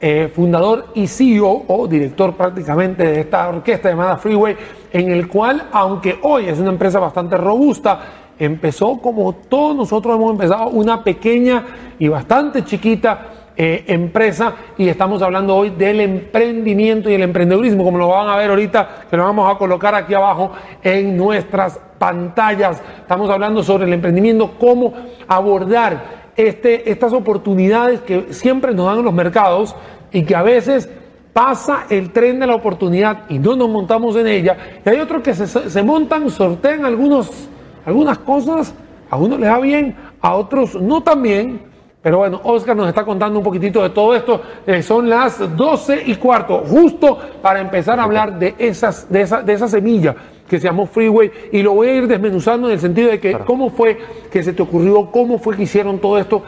eh, 0.00 0.32
fundador 0.34 0.86
y 0.96 1.06
CEO 1.06 1.64
o 1.68 1.86
director 1.86 2.34
prácticamente 2.34 3.04
de 3.04 3.20
esta 3.20 3.48
orquesta 3.48 3.90
llamada 3.90 4.16
Freeway, 4.16 4.56
en 4.92 5.12
el 5.12 5.28
cual, 5.28 5.68
aunque 5.70 6.18
hoy 6.22 6.48
es 6.48 6.58
una 6.58 6.70
empresa 6.70 6.98
bastante 6.98 7.36
robusta, 7.36 8.00
empezó 8.36 8.98
como 8.98 9.32
todos 9.32 9.76
nosotros 9.76 10.16
hemos 10.16 10.32
empezado, 10.32 10.70
una 10.70 11.04
pequeña 11.04 11.64
y 12.00 12.08
bastante 12.08 12.64
chiquita 12.64 13.37
eh, 13.60 13.82
empresa 13.88 14.54
y 14.76 14.88
estamos 14.88 15.20
hablando 15.20 15.56
hoy 15.56 15.70
del 15.70 16.00
emprendimiento 16.00 17.10
y 17.10 17.14
el 17.14 17.22
emprendedurismo, 17.22 17.82
como 17.82 17.98
lo 17.98 18.06
van 18.06 18.28
a 18.28 18.36
ver 18.36 18.50
ahorita, 18.50 19.06
que 19.10 19.16
lo 19.16 19.24
vamos 19.24 19.52
a 19.52 19.58
colocar 19.58 19.96
aquí 19.96 20.14
abajo 20.14 20.52
en 20.80 21.16
nuestras 21.16 21.80
pantallas. 21.98 22.80
Estamos 23.00 23.28
hablando 23.28 23.64
sobre 23.64 23.86
el 23.86 23.92
emprendimiento, 23.94 24.52
cómo 24.60 24.94
abordar 25.26 26.30
este, 26.36 26.88
estas 26.88 27.12
oportunidades 27.12 28.00
que 28.02 28.32
siempre 28.32 28.72
nos 28.74 28.86
dan 28.86 29.04
los 29.04 29.12
mercados 29.12 29.74
y 30.12 30.22
que 30.22 30.36
a 30.36 30.42
veces 30.42 30.88
pasa 31.32 31.86
el 31.90 32.12
tren 32.12 32.38
de 32.38 32.46
la 32.46 32.54
oportunidad 32.54 33.24
y 33.28 33.40
no 33.40 33.56
nos 33.56 33.68
montamos 33.68 34.14
en 34.14 34.28
ella. 34.28 34.56
Y 34.86 34.88
hay 34.88 35.00
otros 35.00 35.20
que 35.20 35.34
se, 35.34 35.48
se 35.48 35.82
montan, 35.82 36.30
sortean 36.30 36.84
algunos, 36.84 37.48
algunas 37.84 38.18
cosas, 38.18 38.72
a 39.10 39.16
unos 39.16 39.40
les 39.40 39.50
va 39.50 39.58
bien, 39.58 39.96
a 40.20 40.36
otros 40.36 40.80
no 40.80 41.02
tan 41.02 41.22
bien, 41.22 41.67
pero 42.08 42.16
bueno, 42.16 42.40
Oscar 42.42 42.74
nos 42.74 42.88
está 42.88 43.04
contando 43.04 43.38
un 43.38 43.44
poquitito 43.44 43.82
de 43.82 43.90
todo 43.90 44.16
esto. 44.16 44.40
Eh, 44.66 44.82
son 44.82 45.10
las 45.10 45.54
12 45.54 46.04
y 46.06 46.14
cuarto, 46.14 46.64
justo 46.66 47.18
para 47.42 47.60
empezar 47.60 48.00
a 48.00 48.04
hablar 48.04 48.38
de, 48.38 48.54
esas, 48.56 49.12
de, 49.12 49.20
esa, 49.20 49.42
de 49.42 49.52
esa 49.52 49.68
semilla 49.68 50.16
que 50.48 50.58
se 50.58 50.68
llamó 50.68 50.86
Freeway. 50.86 51.30
Y 51.52 51.60
lo 51.60 51.74
voy 51.74 51.88
a 51.88 51.94
ir 51.96 52.08
desmenuzando 52.08 52.66
en 52.68 52.72
el 52.72 52.80
sentido 52.80 53.10
de 53.10 53.20
que 53.20 53.34
cómo 53.40 53.68
fue 53.68 53.98
que 54.32 54.42
se 54.42 54.54
te 54.54 54.62
ocurrió, 54.62 55.10
cómo 55.10 55.38
fue 55.38 55.54
que 55.54 55.64
hicieron 55.64 55.98
todo 55.98 56.18
esto, 56.18 56.42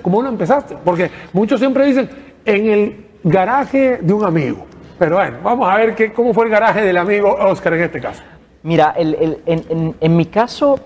cómo 0.00 0.22
lo 0.22 0.30
empezaste. 0.30 0.78
Porque 0.82 1.10
muchos 1.34 1.60
siempre 1.60 1.84
dicen, 1.84 2.08
en 2.46 2.70
el 2.70 3.06
garaje 3.22 3.98
de 4.00 4.14
un 4.14 4.24
amigo. 4.24 4.64
Pero 4.98 5.16
bueno, 5.16 5.36
vamos 5.44 5.68
a 5.68 5.76
ver 5.76 5.94
qué, 5.94 6.10
cómo 6.14 6.32
fue 6.32 6.46
el 6.46 6.50
garaje 6.50 6.80
del 6.80 6.96
amigo 6.96 7.34
Oscar 7.34 7.74
en 7.74 7.82
este 7.82 8.00
caso. 8.00 8.22
Mira, 8.62 8.94
el, 8.96 9.42
en, 9.44 9.94
en 10.00 10.16
mi 10.16 10.24
caso 10.24 10.80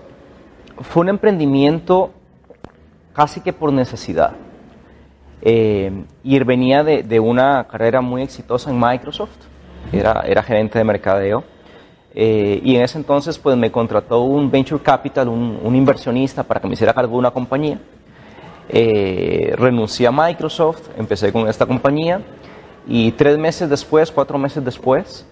fue 0.81 1.03
un 1.03 1.07
emprendimiento 1.07 2.11
casi 3.17 3.41
que 3.41 3.51
por 3.51 3.73
necesidad. 3.73 4.33
Eh, 5.41 5.91
y 6.23 6.39
venía 6.43 6.83
de, 6.83 7.19
una 7.19 7.63
carrera 7.63 7.99
muy 7.99 8.21
exitosa 8.21 8.69
en 8.69 8.79
Microsoft, 8.79 9.39
era, 9.91 10.21
era 10.21 10.43
gerente 10.43 10.77
de 10.77 10.83
mercadeo, 10.83 11.43
eh, 12.13 12.61
y 12.63 12.75
en 12.75 12.83
ese 12.83 12.99
entonces 12.99 13.39
pues 13.39 13.57
me 13.57 13.71
contrató 13.71 14.21
un 14.21 14.51
venture 14.51 14.83
capital, 14.83 15.29
un, 15.29 15.75
inversionista 15.75 16.43
para 16.43 16.59
que 16.59 16.67
me 16.67 16.75
hiciera 16.75 16.93
cargo 16.93 17.13
de 17.13 17.17
una 17.17 17.31
compañía. 17.31 17.79
Eh, 18.69 19.51
renuncié 19.57 20.05
a 20.05 20.11
Microsoft, 20.11 20.89
empecé 20.95 21.33
con 21.33 21.47
esta 21.47 21.65
compañía, 21.65 22.21
y 22.85 23.13
tres 23.13 23.35
meses 23.39 23.67
después, 23.67 24.11
cuatro 24.11 24.37
meses 24.37 24.63
después, 24.63 25.25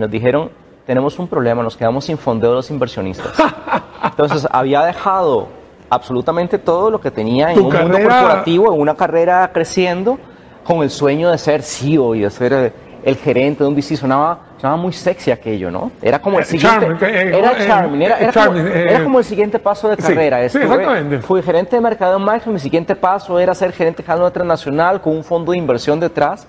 nos 0.00 0.10
dijeron, 0.10 0.50
tenemos 0.84 1.16
un 1.20 1.28
problema, 1.28 1.62
nos 1.62 1.76
quedamos 1.76 2.06
sin 2.06 2.18
fondeo 2.18 2.50
de 2.50 2.56
los 2.56 2.70
inversionistas. 2.72 3.32
Entonces 4.02 4.48
había 4.50 4.82
dejado 4.82 5.63
absolutamente 5.90 6.58
todo 6.58 6.90
lo 6.90 7.00
que 7.00 7.10
tenía 7.10 7.52
en 7.52 7.58
un 7.60 7.72
mundo 7.72 7.98
corporativo, 7.98 8.72
en 8.74 8.80
una 8.80 8.94
carrera 8.94 9.50
creciendo, 9.52 10.18
con 10.64 10.82
el 10.82 10.90
sueño 10.90 11.30
de 11.30 11.38
ser 11.38 11.62
CEO 11.62 12.14
y 12.14 12.20
de 12.20 12.30
ser... 12.30 12.72
el 13.04 13.16
gerente 13.16 13.62
de 13.62 13.68
un 13.68 13.74
VC, 13.76 13.96
sonaba, 13.96 14.38
sonaba 14.58 14.78
muy 14.80 14.92
sexy 14.94 15.30
aquello, 15.30 15.70
¿no? 15.70 15.92
Era 16.00 16.18
como 16.22 16.38
el 16.38 16.44
Eh, 16.44 16.46
siguiente... 16.46 16.86
eh, 17.02 17.38
era 17.38 17.52
eh, 17.52 17.66
charming, 17.66 18.00
era, 18.00 18.32
como, 18.32 18.56
eh, 18.58 18.86
era 18.90 19.04
como 19.04 19.18
el 19.18 19.24
siguiente 19.26 19.58
paso 19.58 19.90
de 19.90 19.96
carrera. 19.98 20.38
sí, 20.48 20.56
Estuve- 20.56 20.62
exactamente. 20.64 21.18
Fui 21.18 21.42
gerente 21.42 21.76
de 21.76 21.82
mercado 21.82 22.16
en 22.16 22.22
Microsoft, 22.22 22.52
mi 22.54 22.58
siguiente 22.60 22.96
paso 22.96 23.38
era 23.38 23.54
ser 23.54 23.72
gerente 23.72 24.02
de 24.02 24.06
canal 24.06 24.32
transnacional 24.32 25.02
con 25.02 25.14
un 25.14 25.22
fondo 25.22 25.52
de 25.52 25.58
inversión 25.58 26.00
detrás. 26.00 26.48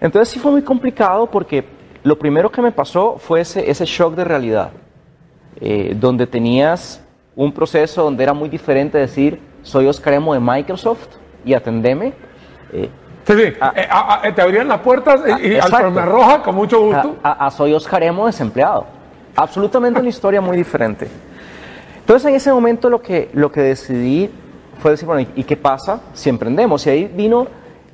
Entonces 0.00 0.28
sí 0.34 0.40
fue 0.40 0.50
muy 0.50 0.62
complicado 0.62 1.30
porque 1.30 1.64
lo 2.02 2.18
primero 2.18 2.50
que 2.50 2.60
me 2.60 2.72
pasó 2.72 3.16
fue 3.18 3.40
ese, 3.42 3.70
ese 3.70 3.84
shock 3.84 4.16
de 4.16 4.24
realidad, 4.24 4.70
eh, 5.60 5.94
donde 5.96 6.26
tenías 6.26 7.00
un 7.36 7.52
proceso 7.52 8.02
donde 8.04 8.22
era 8.22 8.32
muy 8.32 8.48
diferente 8.48 8.98
decir, 8.98 9.40
soy 9.62 9.86
Oscar 9.86 10.14
Emo 10.14 10.34
de 10.34 10.40
Microsoft 10.40 11.08
y 11.44 11.54
atendeme. 11.54 12.12
eh, 12.72 12.88
Sí, 13.26 13.32
sí. 13.32 13.52
Ah. 13.58 13.72
Eh, 13.74 13.86
ah, 13.90 14.20
ah, 14.22 14.34
te 14.34 14.42
abrían 14.42 14.68
las 14.68 14.80
puertas 14.80 15.22
y, 15.40 15.54
exacto. 15.54 15.76
alfombra 15.78 16.04
roja 16.04 16.42
con 16.42 16.54
mucho 16.54 16.78
gusto. 16.80 17.16
a, 17.22 17.44
a- 17.44 17.46
a 17.46 17.50
soy 17.50 17.72
Oscar 17.72 18.02
Emo 18.02 18.26
desempleado. 18.26 18.84
Absolutamente 19.34 19.98
una 19.98 20.10
historia 20.10 20.42
muy 20.42 20.56
diferente. 20.58 21.08
Entonces 22.00 22.28
en 22.28 22.34
ese 22.36 22.52
momento 22.52 22.90
lo 22.90 23.00
que, 23.00 23.30
lo 23.32 23.50
que 23.50 23.62
decidí 23.62 24.28
fue 24.78 24.90
decir, 24.90 25.06
bueno, 25.06 25.22
¿y, 25.34 25.40
y 25.40 25.44
qué 25.44 25.56
pasa 25.56 26.00
si 26.12 26.28
emprendemos? 26.28 26.86
Y 26.86 26.90
ahí 26.90 27.04
vino 27.06 27.46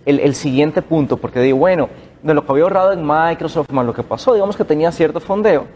el, 0.05 0.19
el 0.19 0.35
siguiente 0.35 0.83
punto, 0.83 1.17
porque 1.17 1.39
digo, 1.41 1.59
bueno, 1.59 1.89
de 2.25 2.35
lo 2.35 2.45
que 2.45 2.51
había 2.51 2.65
ahorrado 2.65 2.93
en 2.93 3.07
Microsoft, 3.07 3.71
más 3.71 3.87
lo 3.87 3.95
que 3.95 4.03
pasó, 4.03 4.35
digamos 4.35 4.57
que 4.57 4.65
tenía 4.65 4.91
cierto 4.91 5.21
fondeo. 5.21 5.67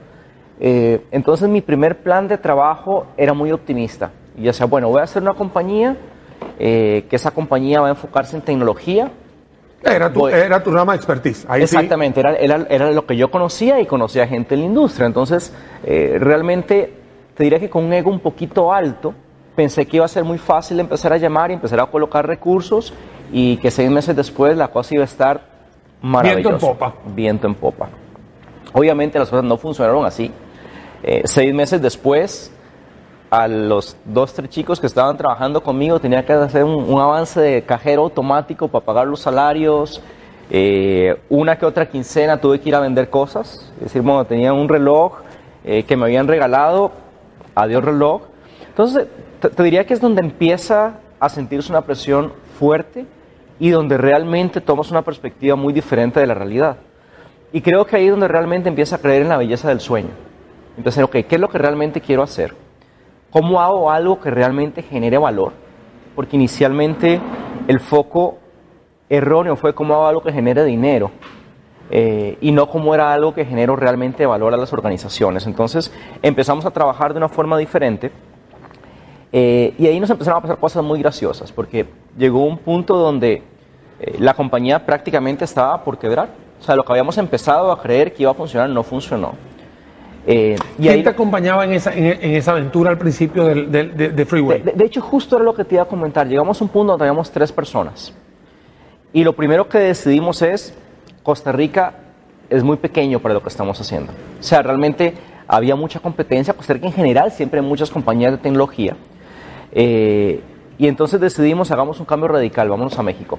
Eh, 0.60 1.04
entonces 1.10 1.48
mi 1.48 1.60
primer 1.60 1.98
plan 2.02 2.28
de 2.28 2.38
trabajo 2.38 3.06
era 3.16 3.32
muy 3.34 3.52
optimista. 3.52 4.10
Y 4.36 4.52
sea, 4.52 4.66
bueno, 4.66 4.88
voy 4.88 5.00
a 5.00 5.04
hacer 5.04 5.22
una 5.22 5.34
compañía, 5.34 5.96
eh, 6.58 7.06
que 7.08 7.16
esa 7.16 7.30
compañía 7.30 7.80
va 7.80 7.86
a 7.88 7.90
enfocarse 7.90 8.36
en 8.36 8.42
tecnología, 8.42 9.10
Era 9.82 10.12
tu, 10.12 10.20
voy- 10.20 10.32
era 10.32 10.62
tu 10.62 10.70
rama 10.72 10.92
de 10.92 10.96
expertise. 10.96 11.44
Ahí 11.48 11.66
sí. 11.66 11.76
Exactamente, 11.76 12.20
era, 12.20 12.34
era, 12.36 12.66
era 12.70 12.90
lo 12.90 13.04
que 13.06 13.16
yo 13.16 13.30
conocía 13.30 13.80
y 13.80 13.86
conocía 13.86 14.26
gente 14.26 14.54
en 14.54 14.60
la 14.62 14.66
industria. 14.66 15.06
Entonces, 15.06 15.52
eh, 15.84 16.16
realmente 16.18 16.92
te 17.36 17.44
diría 17.44 17.58
que 17.60 17.68
con 17.68 17.84
un 17.84 17.92
ego 17.92 18.10
un 18.10 18.20
poquito 18.20 18.72
alto, 18.72 19.12
pensé 19.54 19.86
que 19.86 19.98
iba 19.98 20.04
a 20.06 20.08
ser 20.08 20.24
muy 20.24 20.38
fácil 20.38 20.80
empezar 20.80 21.12
a 21.12 21.16
llamar 21.16 21.50
y 21.50 21.54
empezar 21.54 21.78
a 21.80 21.86
colocar 21.86 22.26
recursos 22.26 22.92
y 23.32 23.56
que 23.58 23.70
seis 23.70 23.90
meses 23.90 24.16
después 24.16 24.56
la 24.56 24.68
cosa 24.68 24.94
iba 24.94 25.02
a 25.02 25.06
estar 25.06 25.40
maravillosa. 26.02 26.58
popa. 26.66 26.94
Viento 27.14 27.46
en 27.46 27.54
popa. 27.54 27.88
Obviamente 28.72 29.18
las 29.18 29.28
cosas 29.30 29.44
no 29.44 29.56
funcionaron 29.56 30.04
así. 30.06 30.30
Eh, 31.06 31.20
seis 31.26 31.52
meses 31.52 31.82
después, 31.82 32.50
a 33.28 33.46
los 33.46 33.94
dos, 34.06 34.32
tres 34.32 34.48
chicos 34.48 34.80
que 34.80 34.86
estaban 34.86 35.18
trabajando 35.18 35.62
conmigo 35.62 36.00
tenía 36.00 36.24
que 36.24 36.32
hacer 36.32 36.64
un, 36.64 36.98
avance 36.98 37.38
de 37.38 37.62
cajero 37.62 38.04
automático 38.04 38.68
para 38.68 38.86
pagar 38.86 39.06
los 39.06 39.20
salarios. 39.20 40.00
Eh, 40.48 41.14
una 41.28 41.58
que 41.58 41.66
otra 41.66 41.90
quincena 41.90 42.40
tuve 42.40 42.58
que 42.58 42.70
ir 42.70 42.74
a 42.74 42.80
vender 42.80 43.10
cosas. 43.10 43.70
Es 43.76 43.84
decir, 43.84 44.00
bueno, 44.00 44.24
tenía 44.24 44.54
un 44.54 44.66
reloj 44.66 45.18
eh, 45.62 45.82
que 45.82 45.94
me 45.94 46.06
habían 46.06 46.26
regalado. 46.26 46.92
Adiós 47.54 47.84
reloj. 47.84 48.22
Entonces, 48.66 49.06
te, 49.40 49.50
te 49.50 49.62
diría 49.62 49.84
que 49.84 49.92
es 49.92 50.00
donde 50.00 50.22
empieza 50.22 50.94
a 51.20 51.28
sentirse 51.28 51.70
una 51.70 51.82
presión 51.82 52.32
fuerte 52.58 53.04
y 53.60 53.68
donde 53.68 53.98
realmente 53.98 54.62
tomas 54.62 54.90
una 54.90 55.02
perspectiva 55.02 55.54
muy 55.54 55.74
diferente 55.74 56.18
de 56.18 56.26
la 56.26 56.34
realidad. 56.34 56.78
Y 57.52 57.60
creo 57.60 57.84
que 57.84 57.96
ahí 57.96 58.06
es 58.06 58.10
donde 58.10 58.26
realmente 58.26 58.70
empieza 58.70 58.96
a 58.96 59.00
creer 59.00 59.20
en 59.20 59.28
la 59.28 59.36
belleza 59.36 59.68
del 59.68 59.80
sueño. 59.80 60.33
Decir, 60.76 61.04
ok, 61.04 61.12
¿qué 61.12 61.34
es 61.36 61.40
lo 61.40 61.48
que 61.48 61.58
realmente 61.58 62.00
quiero 62.00 62.22
hacer? 62.22 62.54
¿Cómo 63.30 63.60
hago 63.60 63.90
algo 63.90 64.20
que 64.20 64.30
realmente 64.30 64.82
genere 64.82 65.18
valor? 65.18 65.52
Porque 66.14 66.36
inicialmente 66.36 67.20
el 67.68 67.80
foco 67.80 68.38
erróneo 69.08 69.56
fue 69.56 69.74
cómo 69.74 69.94
hago 69.94 70.06
algo 70.06 70.22
que 70.22 70.32
genere 70.32 70.64
dinero 70.64 71.10
eh, 71.90 72.38
y 72.40 72.52
no 72.52 72.68
cómo 72.68 72.94
era 72.94 73.12
algo 73.12 73.34
que 73.34 73.44
genero 73.44 73.76
realmente 73.76 74.26
valor 74.26 74.54
a 74.54 74.56
las 74.56 74.72
organizaciones. 74.72 75.46
Entonces 75.46 75.92
empezamos 76.22 76.64
a 76.64 76.70
trabajar 76.70 77.12
de 77.12 77.18
una 77.18 77.28
forma 77.28 77.58
diferente 77.58 78.10
eh, 79.32 79.74
y 79.78 79.86
ahí 79.86 79.98
nos 80.00 80.10
empezaron 80.10 80.38
a 80.38 80.42
pasar 80.42 80.58
cosas 80.58 80.84
muy 80.84 81.00
graciosas 81.00 81.52
porque 81.52 81.86
llegó 82.16 82.44
un 82.44 82.58
punto 82.58 82.96
donde 82.96 83.42
eh, 84.00 84.16
la 84.18 84.34
compañía 84.34 84.84
prácticamente 84.86 85.44
estaba 85.44 85.82
por 85.82 85.98
quebrar. 85.98 86.28
O 86.60 86.62
sea, 86.62 86.76
lo 86.76 86.84
que 86.84 86.92
habíamos 86.92 87.18
empezado 87.18 87.70
a 87.70 87.82
creer 87.82 88.14
que 88.14 88.22
iba 88.22 88.30
a 88.30 88.34
funcionar 88.34 88.70
no 88.70 88.82
funcionó. 88.82 89.34
Eh, 90.26 90.56
y 90.78 90.82
¿Quién 90.82 90.94
ahí 90.94 91.02
te 91.02 91.10
acompañaba 91.10 91.64
en 91.64 91.72
esa, 91.74 91.92
en, 91.92 92.04
en 92.06 92.34
esa 92.34 92.52
aventura 92.52 92.90
al 92.90 92.96
principio 92.98 93.44
del, 93.44 93.70
del- 93.70 93.96
de, 93.96 94.08
de 94.10 94.24
Freeway? 94.24 94.62
de, 94.62 94.72
de 94.72 94.84
hecho, 94.86 95.00
justo 95.02 95.36
era 95.36 95.44
lo 95.44 95.54
que 95.54 95.64
te 95.64 95.74
iba 95.74 95.84
a 95.84 95.88
comentar. 95.88 96.26
Llegamos 96.26 96.60
a 96.60 96.64
un 96.64 96.70
punto 96.70 96.92
donde 96.92 97.04
habíamos 97.04 97.30
tres 97.30 97.52
personas. 97.52 98.14
Y 99.12 99.22
lo 99.22 99.34
primero 99.34 99.68
que 99.68 99.78
decidimos 99.78 100.40
es, 100.42 100.74
Costa 101.22 101.52
Rica 101.52 101.94
es 102.50 102.62
muy 102.64 102.76
pequeño 102.78 103.20
para 103.20 103.34
lo 103.34 103.42
que 103.42 103.48
estamos 103.48 103.80
haciendo. 103.80 104.12
O 104.40 104.42
sea, 104.42 104.62
realmente 104.62 105.14
había 105.46 105.76
mucha 105.76 106.00
competencia. 106.00 106.54
Costa 106.54 106.72
Rica 106.72 106.86
en 106.86 106.92
general 106.94 107.30
siempre 107.30 107.60
hay 107.60 107.66
muchas 107.66 107.90
compañías 107.90 108.32
de 108.32 108.38
tecnología. 108.38 108.96
Eh, 109.72 110.40
y 110.78 110.86
entonces 110.88 111.20
decidimos, 111.20 111.70
hagamos 111.70 112.00
un 112.00 112.06
cambio 112.06 112.28
radical, 112.28 112.68
vámonos 112.68 112.98
a 112.98 113.02
México. 113.02 113.38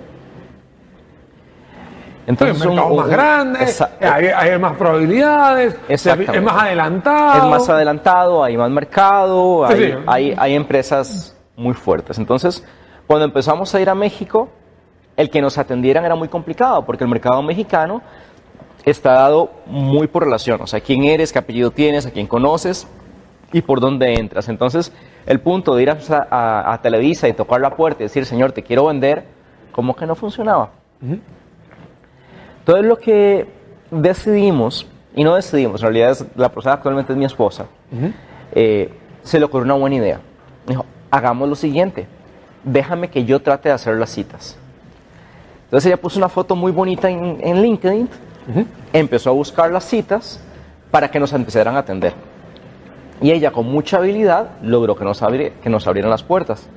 Sí, 2.47 2.51
un 2.51 2.59
mercado 2.69 2.88
un- 2.91 2.95
más 2.97 3.05
un- 3.05 3.11
grande, 3.11 3.59
hay, 4.01 4.25
hay 4.27 4.59
más 4.59 4.73
probabilidades, 4.77 5.75
es 6.33 6.41
más 6.41 6.63
adelantado. 6.63 7.38
Es 7.43 7.49
más 7.49 7.69
adelantado, 7.69 8.43
hay 8.43 8.57
más 8.57 8.69
mercado, 8.71 9.65
hay, 9.65 9.77
sí. 9.77 9.93
hay- 10.07 10.35
hay 10.38 10.55
empresas 10.55 11.38
muy 11.55 11.73
fuertes. 11.73 12.17
Entonces, 12.17 12.65
cuando 13.07 13.25
empezamos 13.25 13.73
a 13.75 13.79
ir 13.81 13.89
a 13.89 13.95
México, 13.95 14.49
el 15.15 15.29
que 15.29 15.41
nos 15.41 15.57
atendieran 15.57 16.03
era 16.03 16.15
muy 16.15 16.27
complicado, 16.27 16.83
porque 16.85 17.03
el 17.03 17.09
mercado 17.09 17.41
mexicano 17.43 18.01
está 18.83 19.13
dado 19.13 19.51
muy 19.67 20.07
por 20.07 20.23
relación. 20.23 20.59
O 20.61 20.67
sea, 20.67 20.79
quién 20.79 21.03
eres, 21.03 21.31
qué 21.31 21.39
apellido 21.39 21.71
tienes, 21.71 22.05
a 22.05 22.11
quién 22.11 22.27
conoces 22.27 22.88
y 23.53 23.61
por 23.61 23.79
dónde 23.79 24.15
entras. 24.15 24.49
Entonces, 24.49 24.91
el 25.25 25.39
punto 25.39 25.75
de 25.75 25.83
ir 25.83 25.89
a, 25.91 25.97
a- 26.29 26.73
a 26.73 26.81
Televisa 26.81 27.27
y 27.27 27.33
tocar 27.33 27.61
la 27.61 27.75
puerta 27.75 28.01
y 28.03 28.05
decir, 28.07 28.25
señor, 28.25 28.51
te 28.51 28.63
quiero 28.63 28.88
vender, 28.88 29.25
como 29.71 29.95
que 29.95 30.05
no 30.05 30.15
funcionaba. 30.15 30.71
Entonces 32.65 32.86
lo 32.86 32.97
que 32.97 33.45
decidimos, 33.91 34.88
y 35.15 35.23
no 35.23 35.36
decidimos, 35.36 35.82
en 35.82 35.88
realidad 35.88 36.12
es- 36.12 36.25
la 36.36 36.49
persona 36.49 36.73
actualmente 36.73 37.13
es 37.13 37.17
mi 37.17 37.25
esposa, 37.25 37.67
eh, 38.54 38.91
se 39.23 39.39
le 39.39 39.45
ocurrió 39.45 39.65
una 39.65 39.75
buena 39.75 39.95
idea. 39.97 40.19
Dijo, 40.67 40.84
hagamos 41.12 41.47
lo 41.47 41.56
siguiente, 41.56 42.08
déjame 42.63 43.10
que 43.10 43.23
yo 43.25 43.39
trate 43.41 43.69
de 43.69 43.75
hacer 43.75 43.95
las 43.97 44.10
citas. 44.10 44.58
Entonces 45.65 45.88
ella 45.88 46.01
puso 46.01 46.17
una 46.19 46.30
foto 46.30 46.56
muy 46.56 46.71
bonita 46.71 47.10
en, 47.10 47.38
en 47.41 47.62
LinkedIn, 47.62 48.10
empezó 48.93 49.30
a 49.30 49.34
buscar 49.34 49.71
las 49.71 49.84
citas 49.86 50.39
para 50.91 51.10
que 51.10 51.19
nos 51.19 51.34
empezaran 51.34 51.75
a 51.75 51.80
atender. 51.80 52.13
Y 53.21 53.32
ella 53.32 53.51
con 53.51 53.65
mucha 53.67 53.97
habilidad 53.97 54.49
logró 54.62 54.95
que 54.95 55.04
nos, 55.06 55.21
abri- 55.21 55.51
que 55.62 55.69
nos 55.69 55.88
abrieran 55.88 56.10
las 56.12 56.23
puertas. 56.23 56.67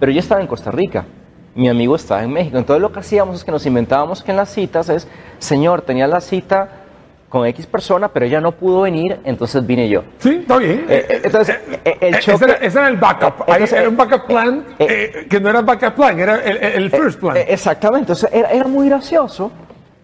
Pero 0.00 0.12
yo 0.12 0.18
estaba 0.20 0.40
en 0.40 0.46
Costa 0.46 0.70
Rica, 0.70 1.04
mi 1.54 1.68
amigo 1.68 1.96
estaba 1.96 2.22
en 2.22 2.32
México. 2.32 2.58
Entonces 2.58 2.80
lo 2.80 2.92
que 2.92 3.00
hacíamos 3.00 3.36
es 3.36 3.44
que 3.44 3.50
nos 3.52 3.64
inventábamos 3.66 4.22
que 4.22 4.30
en 4.30 4.36
las 4.36 4.50
citas 4.50 4.88
es, 4.88 5.06
señor, 5.38 5.82
tenía 5.82 6.06
la 6.06 6.20
cita 6.20 6.68
con 7.28 7.46
X 7.46 7.64
persona, 7.66 8.08
pero 8.08 8.26
ella 8.26 8.40
no 8.42 8.52
pudo 8.52 8.82
venir, 8.82 9.18
entonces 9.24 9.66
vine 9.66 9.88
yo. 9.88 10.02
Sí, 10.18 10.36
está 10.42 10.58
bien. 10.58 10.84
Eh, 10.88 11.06
eh, 11.08 11.20
entonces, 11.24 11.56
eh, 11.82 11.96
el 12.00 12.14
Eh, 12.16 12.18
choque- 12.20 12.34
ese, 12.34 12.44
era, 12.44 12.54
ese 12.66 12.78
era 12.78 12.88
el 12.88 12.96
backup. 12.98 13.40
Eh, 13.40 13.44
entonces, 13.48 13.72
era 13.78 13.88
un 13.88 13.96
backup 13.96 14.26
plan 14.26 14.64
eh, 14.78 14.86
eh, 15.14 15.26
que 15.30 15.40
no 15.40 15.48
era 15.48 15.62
backup 15.62 15.94
plan, 15.94 16.18
era 16.20 16.36
el, 16.44 16.56
el- 16.58 16.90
first 16.90 17.18
plan. 17.20 17.36
Eh, 17.38 17.46
Exactamente, 17.48 18.12
entonces 18.12 18.28
era, 18.32 18.50
era 18.50 18.66
muy 18.66 18.86
gracioso 18.88 19.50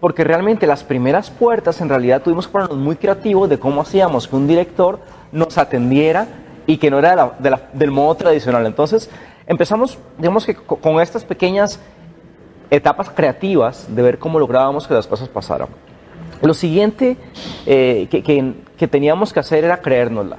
porque 0.01 0.25
realmente 0.25 0.67
las 0.67 0.85
primeras 0.85 1.29
puertas 1.31 1.79
en 1.83 1.91
realidad 1.91 2.23
tuvimos 2.23 2.47
que 2.47 2.53
ponernos 2.53 2.79
muy 2.79 2.97
creativos 2.97 3.49
de 3.51 3.59
cómo 3.59 3.83
hacíamos 3.83 4.27
que 4.27 4.37
un 4.37 4.47
director 4.47 4.99
nos 5.33 5.59
atendiera 5.59 6.27
y 6.67 6.79
que 6.79 6.91
no 6.91 6.99
era 6.99 7.11
de 7.11 7.17
la- 7.17 7.33
de 7.39 7.51
la- 7.51 7.61
del 7.75 7.91
modo 7.91 8.15
tradicional. 8.15 8.65
Entonces 8.65 9.11
empezamos, 9.49 9.99
digamos 10.19 10.47
que 10.47 10.55
co- 10.55 10.77
con 10.77 11.01
estas 11.01 11.25
pequeñas 11.25 11.81
etapas 12.71 13.11
creativas 13.11 13.87
de 13.93 14.03
ver 14.03 14.19
cómo 14.21 14.39
lográbamos 14.39 14.87
que 14.87 14.95
las 14.95 15.07
cosas 15.09 15.29
pasaran. 15.29 15.69
Lo 16.43 16.55
siguiente 16.55 17.17
eh, 17.67 18.07
que, 18.11 18.23
que- 18.23 18.55
que 18.77 18.87
teníamos 18.87 19.33
que 19.33 19.41
hacer 19.41 19.65
era 19.65 19.81
creérnosla. 19.81 20.37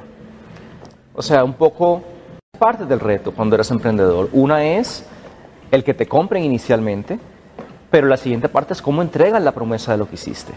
O 1.13 1.22
sea, 1.22 1.43
un 1.43 1.54
poco 1.54 2.02
parte 2.58 2.86
del 2.86 3.00
reto 3.02 3.32
cuando 3.34 3.56
eres 3.56 3.69
emprendedor. 3.72 4.30
Una 4.32 4.63
es 4.63 5.06
el 5.72 5.84
que 5.84 5.93
te 5.93 6.06
compren 6.08 6.43
inicialmente, 6.43 7.19
pero 7.91 8.08
la 8.08 8.15
siguiente 8.17 8.48
parte 8.48 8.74
es 8.74 8.82
cómo 8.82 9.02
entregas 9.02 9.41
la 9.43 9.52
promesa 9.52 9.91
de 9.91 9.98
lo 9.98 10.08
que 10.08 10.15
hiciste. 10.15 10.54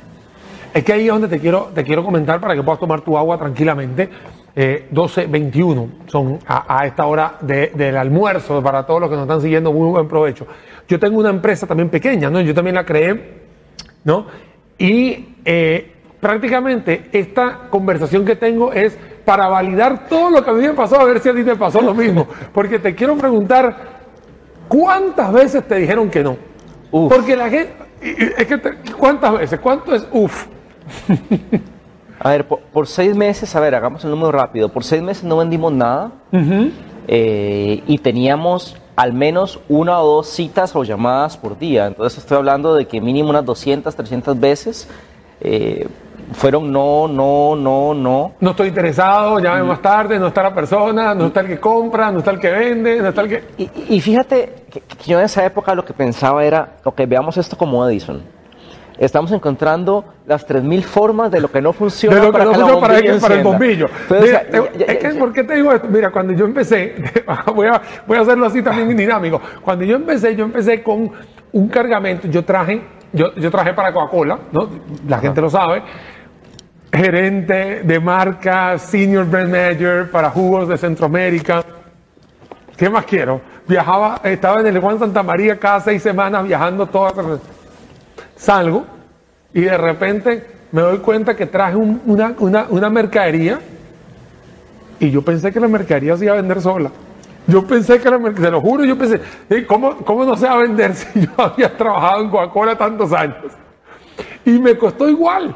Es 0.74 0.84
que 0.84 0.92
ahí 0.92 1.02
es 1.06 1.12
donde 1.12 1.28
te 1.28 1.38
quiero, 1.40 1.70
te 1.74 1.82
quiero 1.84 2.04
comentar 2.04 2.40
para 2.40 2.54
que 2.54 2.62
puedas 2.62 2.78
tomar 2.80 3.00
tu 3.00 3.18
agua 3.18 3.36
tranquilamente. 3.38 4.08
Eh, 4.54 4.88
12.21 4.92 5.88
son 6.08 6.38
a, 6.46 6.78
a 6.80 6.86
esta 6.86 7.06
hora 7.06 7.36
de- 7.40 7.72
del 7.74 7.96
almuerzo 7.96 8.62
para 8.62 8.84
todos 8.84 9.00
los 9.00 9.08
que 9.08 9.16
nos 9.16 9.22
están 9.24 9.40
siguiendo. 9.40 9.72
Muy 9.72 9.88
buen 9.88 10.06
provecho. 10.08 10.46
Yo 10.86 10.98
tengo 11.00 11.18
una 11.20 11.30
empresa 11.30 11.66
también 11.66 11.88
pequeña, 11.88 12.28
¿no? 12.28 12.40
Yo 12.42 12.52
también 12.54 12.74
la 12.74 12.84
creé, 12.84 13.38
¿no? 14.04 14.26
Y 14.76 15.36
eh, 15.44 15.92
prácticamente 16.20 17.08
esta 17.12 17.60
conversación 17.70 18.24
que 18.26 18.36
tengo 18.36 18.72
es 18.72 18.98
para 19.24 19.48
validar 19.48 20.06
todo 20.08 20.28
lo 20.30 20.44
que 20.44 20.50
a 20.50 20.52
mí 20.52 20.62
me 20.66 20.74
pasó, 20.74 21.00
a 21.00 21.04
ver 21.04 21.20
si 21.20 21.28
a 21.30 21.34
ti 21.34 21.44
te 21.44 21.56
pasó 21.56 21.80
lo 21.80 21.94
mismo. 21.94 22.26
Porque 22.52 22.78
te 22.78 22.94
quiero 22.94 23.16
preguntar, 23.16 23.74
¿cuántas 24.68 25.32
veces 25.32 25.66
te 25.66 25.76
dijeron 25.76 26.10
que 26.10 26.22
no? 26.22 26.36
Uf. 26.90 27.10
Porque 27.14 27.36
la 27.36 27.48
gente, 27.48 27.72
es 28.02 28.46
que 28.46 28.60
¿Cuántas 28.98 29.32
veces? 29.38 29.60
¿Cuánto 29.60 29.94
es 29.94 30.06
uf? 30.12 30.46
a 32.24 32.30
ver, 32.30 32.46
por, 32.46 32.87
seis 32.87 33.16
meses, 33.16 33.54
a 33.56 33.61
ver, 33.61 33.74
hagamos 33.74 34.04
el 34.04 34.11
número 34.11 34.30
rápido. 34.30 34.68
Por 34.68 34.85
seis 34.85 35.02
meses 35.02 35.24
no 35.24 35.38
vendimos 35.38 35.72
nada 35.72 36.12
eh, 37.08 37.82
y 37.85 37.98
teníamos 37.98 38.76
al 38.94 39.12
menos 39.12 39.58
una 39.68 40.00
o 40.00 40.06
dos 40.06 40.28
citas 40.28 40.76
o 40.76 40.85
llamadas 40.85 41.37
por 41.37 41.58
día. 41.58 41.88
Entonces 41.88 42.20
estoy 42.20 42.37
hablando 42.37 42.76
de 42.76 42.87
que 42.87 43.00
mínimo 43.00 43.30
unas 43.30 43.44
200, 43.44 43.96
300 43.96 44.38
veces 44.38 44.88
eh, 45.40 45.88
fueron 46.32 46.70
no, 46.70 47.08
no, 47.08 47.56
no, 47.56 47.92
no. 47.92 48.32
No 48.38 48.50
estoy 48.50 48.68
interesado, 48.68 49.40
llame 49.40 49.64
más 49.64 49.82
tarde, 49.82 50.16
no 50.20 50.28
está 50.28 50.44
la 50.44 50.54
persona, 50.54 51.16
no 51.16 51.26
está 51.26 51.40
el 51.40 51.48
que 51.48 51.58
compra, 51.58 52.12
no 52.12 52.20
está 52.20 52.30
el 52.30 52.38
que 52.38 52.52
vende, 52.52 53.00
no 53.00 53.08
está 53.08 53.22
el 53.22 53.28
que... 53.30 53.44
Y, 53.88 54.00
fíjate 54.00 54.66
que, 54.70 54.82
yo 55.04 55.18
en 55.18 55.24
esa 55.24 55.44
época 55.44 55.74
lo 55.74 55.85
que 55.85 55.92
pensaba 55.92 56.44
era, 56.44 56.76
ok, 56.85 57.02
veamos 57.08 57.37
esto 57.37 57.58
como 57.58 57.85
Edison. 57.88 58.22
Estamos 58.98 59.33
encontrando 59.33 60.05
las 60.26 60.46
3.000 60.46 60.83
formas 60.83 61.31
de 61.31 61.40
lo 61.40 61.50
que 61.50 61.61
no 61.61 61.72
funciona 61.72 62.16
de 62.16 62.22
lo 62.22 62.28
que 62.28 62.33
para, 62.33 62.44
no 62.44 62.50
funciona 62.52 62.81
para, 62.81 63.20
para, 63.20 63.35
el 63.35 63.42
bombillo. 63.42 63.88
Mira, 64.11 64.44
es 64.87 64.98
que, 64.98 65.09
¿por 65.18 65.33
qué 65.33 65.44
te 65.44 65.57
digo 65.57 65.72
esto? 65.72 65.88
Mira, 65.88 66.11
cuando 66.11 66.33
yo 66.33 66.44
empecé, 66.44 66.94
voy 67.55 67.66
a, 67.66 67.81
voy 68.07 68.18
a 68.18 68.20
hacerlo 68.20 68.46
así 68.46 68.62
también 68.62 68.96
dinámico. 68.96 69.40
Cuando 69.62 69.85
yo 69.85 69.96
empecé, 69.96 70.37
yo 70.37 70.44
empecé 70.44 70.83
con 70.83 71.11
un 71.52 71.68
cargamento, 71.68 72.28
yo 72.28 72.44
traje, 72.44 72.83
yo, 73.12 73.35
yo 73.35 73.50
traje 73.50 73.72
para 73.72 73.92
Coca-Cola, 73.92 74.38
¿no? 74.52 74.68
La 75.09 75.18
gente 75.18 75.40
lo 75.40 75.50
sabe 75.50 75.83
gerente 76.92 77.83
de 77.85 78.00
marca, 78.00 78.78
senior 78.78 79.24
brand 79.24 79.50
manager 79.50 80.11
para 80.11 80.31
jugos 80.31 80.68
de 80.68 80.76
Centroamérica. 80.76 81.64
¿Qué 82.76 82.90
más 82.90 83.07
quiero? 83.07 83.40
Viajaba, 83.66 84.20
estaba 84.24 84.61
en 84.61 84.66
el 84.66 84.78
Juan 84.78 84.98
Santa 84.98 85.22
María 85.22 85.59
cada 85.59 85.81
seis 85.81 86.02
semanas 86.02 86.44
viajando 86.44 86.87
todas. 86.87 87.14
Salgo 88.42 88.85
y 89.55 89.61
de 89.61 89.78
repente 89.78 90.44
me 90.72 90.83
doy 90.83 90.98
cuenta 90.98 91.37
que 91.37 91.46
traje 91.46 91.76
una, 91.76 92.35
una, 92.38 92.90
mercadería 92.90 93.61
y 94.98 95.12
yo 95.12 95.22
pensé 95.22 95.52
que 95.52 95.61
la 95.61 95.68
mercadería 95.68 96.16
se 96.16 96.24
iba 96.24 96.35
a 96.35 96.38
vender 96.38 96.61
sola. 96.61 96.90
Yo 97.46 97.64
pensé 97.64 98.00
que 98.00 98.11
la 98.11 98.18
mercadería, 98.18 98.48
te 98.48 98.50
lo 98.50 98.61
juro, 98.61 98.85
yo 98.85 98.98
pensé, 98.98 99.20
¿cómo, 99.64 99.98
¿cómo 99.98 100.24
no 100.24 100.37
se 100.37 100.46
va 100.46 100.55
a 100.55 100.59
vender 100.59 100.92
si 100.96 101.20
yo 101.20 101.31
había 101.38 101.76
trabajado 101.76 102.22
en 102.22 102.31
Coca-Cola 102.31 102.76
tantos 102.76 103.12
años? 103.12 103.52
Y 104.44 104.59
me 104.59 104.76
costó 104.76 105.09
igual. 105.09 105.55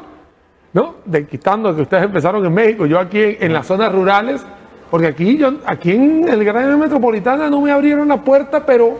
¿no? 0.71 0.95
Quitando 1.29 1.75
que 1.75 1.81
ustedes 1.81 2.03
empezaron 2.03 2.45
en 2.45 2.53
México, 2.53 2.85
yo 2.85 2.99
aquí 2.99 3.19
en, 3.21 3.51
las 3.51 3.67
zonas 3.67 3.91
rurales, 3.91 4.45
porque 4.89 5.07
aquí, 5.07 5.37
yo, 5.37 5.55
aquí 5.65 5.91
en 5.91 6.25
el 6.29 6.41
Gran 6.45 6.79
Metropolitana 6.79 7.49
no 7.49 7.59
me 7.59 7.69
abrieron 7.69 8.07
la 8.07 8.21
puerta, 8.21 8.65
pero 8.65 8.97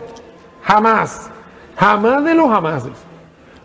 jamás, 0.62 1.30
jamás 1.74 2.22
de 2.22 2.34
los 2.34 2.50
jamases. 2.50 3.07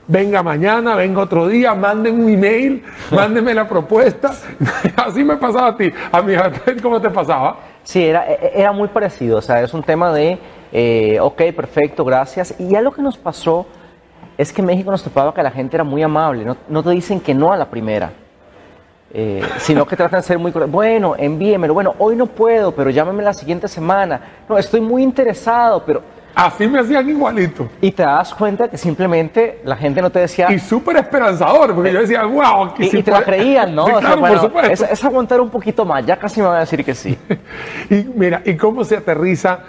Venga 0.06 0.44
mañana, 0.44 0.96
venga 0.96 1.22
otro 1.22 1.48
día, 1.48 1.74
manden 1.74 2.22
un 2.22 2.30
email, 2.30 2.84
mándenme 3.12 3.54
la 3.54 3.68
propuesta. 3.68 4.34
Así 4.98 5.24
me 5.24 5.38
pasaba 5.38 5.68
a 5.68 5.78
ti. 5.78 5.92
A 6.12 6.22
mi 6.22 6.36
¿cómo 6.82 7.00
te 7.00 7.10
pasaba? 7.10 7.58
Sí, 7.84 8.04
era, 8.04 8.30
e, 8.30 8.52
era 8.56 8.72
muy 8.74 8.90
parecido. 8.90 9.38
O 9.38 9.42
sea, 9.42 9.62
es 9.62 9.74
un 9.74 9.82
tema 9.82 10.12
de, 10.12 10.38
eh, 10.74 11.20
ok, 11.22 11.42
perfecto, 11.56 12.04
gracias. 12.04 12.56
Y 12.60 12.70
ya 12.70 12.82
lo 12.82 12.92
que 12.92 13.02
nos 13.02 13.18
pasó 13.18 13.66
es 14.38 14.52
que 14.52 14.62
en 14.62 14.68
México 14.68 14.92
nos 14.92 15.04
topaba 15.04 15.34
que 15.34 15.44
la 15.44 15.52
gente 15.52 15.78
era 15.78 15.84
muy 15.84 16.02
amable, 16.02 16.46
no, 16.68 16.84
te 16.84 16.90
dicen 16.90 17.20
que 17.20 17.34
no 17.34 17.54
a 17.54 17.58
la 17.58 17.70
primera, 17.70 18.12
eh, 19.14 19.42
sino 19.58 19.86
que 19.86 19.96
tratan 19.96 20.22
de 20.22 20.28
ser 20.28 20.40
muy 20.40 20.52
bueno, 20.52 21.16
envíemelo, 21.18 21.74
bueno, 21.74 21.94
hoy 22.00 22.16
no 22.16 22.26
puedo, 22.26 22.72
pero 22.74 22.90
llámeme 22.90 23.22
la 23.24 23.34
siguiente 23.34 23.68
semana, 23.68 24.20
no, 24.50 24.58
estoy 24.58 24.82
muy 24.82 25.04
interesado, 25.04 25.84
pero... 25.86 26.13
Así 26.36 26.68
me 26.68 26.80
hacían 26.80 27.10
igualito. 27.10 27.70
Y 27.80 27.92
te 27.92 28.04
das 28.04 28.34
cuenta 28.34 28.68
que 28.68 28.78
simplemente 28.78 29.62
la 29.64 29.76
gente 29.76 30.02
no 30.02 30.10
te 30.10 30.20
decía... 30.20 30.52
Y 30.52 30.60
súper 30.60 30.98
esperanzador, 30.98 31.76
porque 31.76 31.94
yo 31.94 32.02
decía, 32.02 32.24
wow, 32.24 32.74
Y, 32.80 32.98
y 32.98 33.04
te 33.04 33.12
la 33.12 33.24
creían, 33.24 33.76
¿no? 33.76 33.86
claro, 34.00 34.22
por 34.22 34.40
supuesto. 34.40 34.86
Es, 34.86 35.04
aguantar 35.04 35.40
un 35.42 35.50
poquito 35.50 35.86
más, 35.86 36.06
ya 36.06 36.18
casi 36.18 36.42
me 36.42 36.48
van 36.48 36.58
a 36.58 36.60
decir 36.62 36.84
que 36.84 36.96
sí. 36.96 37.18
y 37.90 37.96
mira, 38.16 38.42
¿y 38.46 38.56
cómo 38.56 38.84
se 38.84 38.98
aterriza 38.98 39.60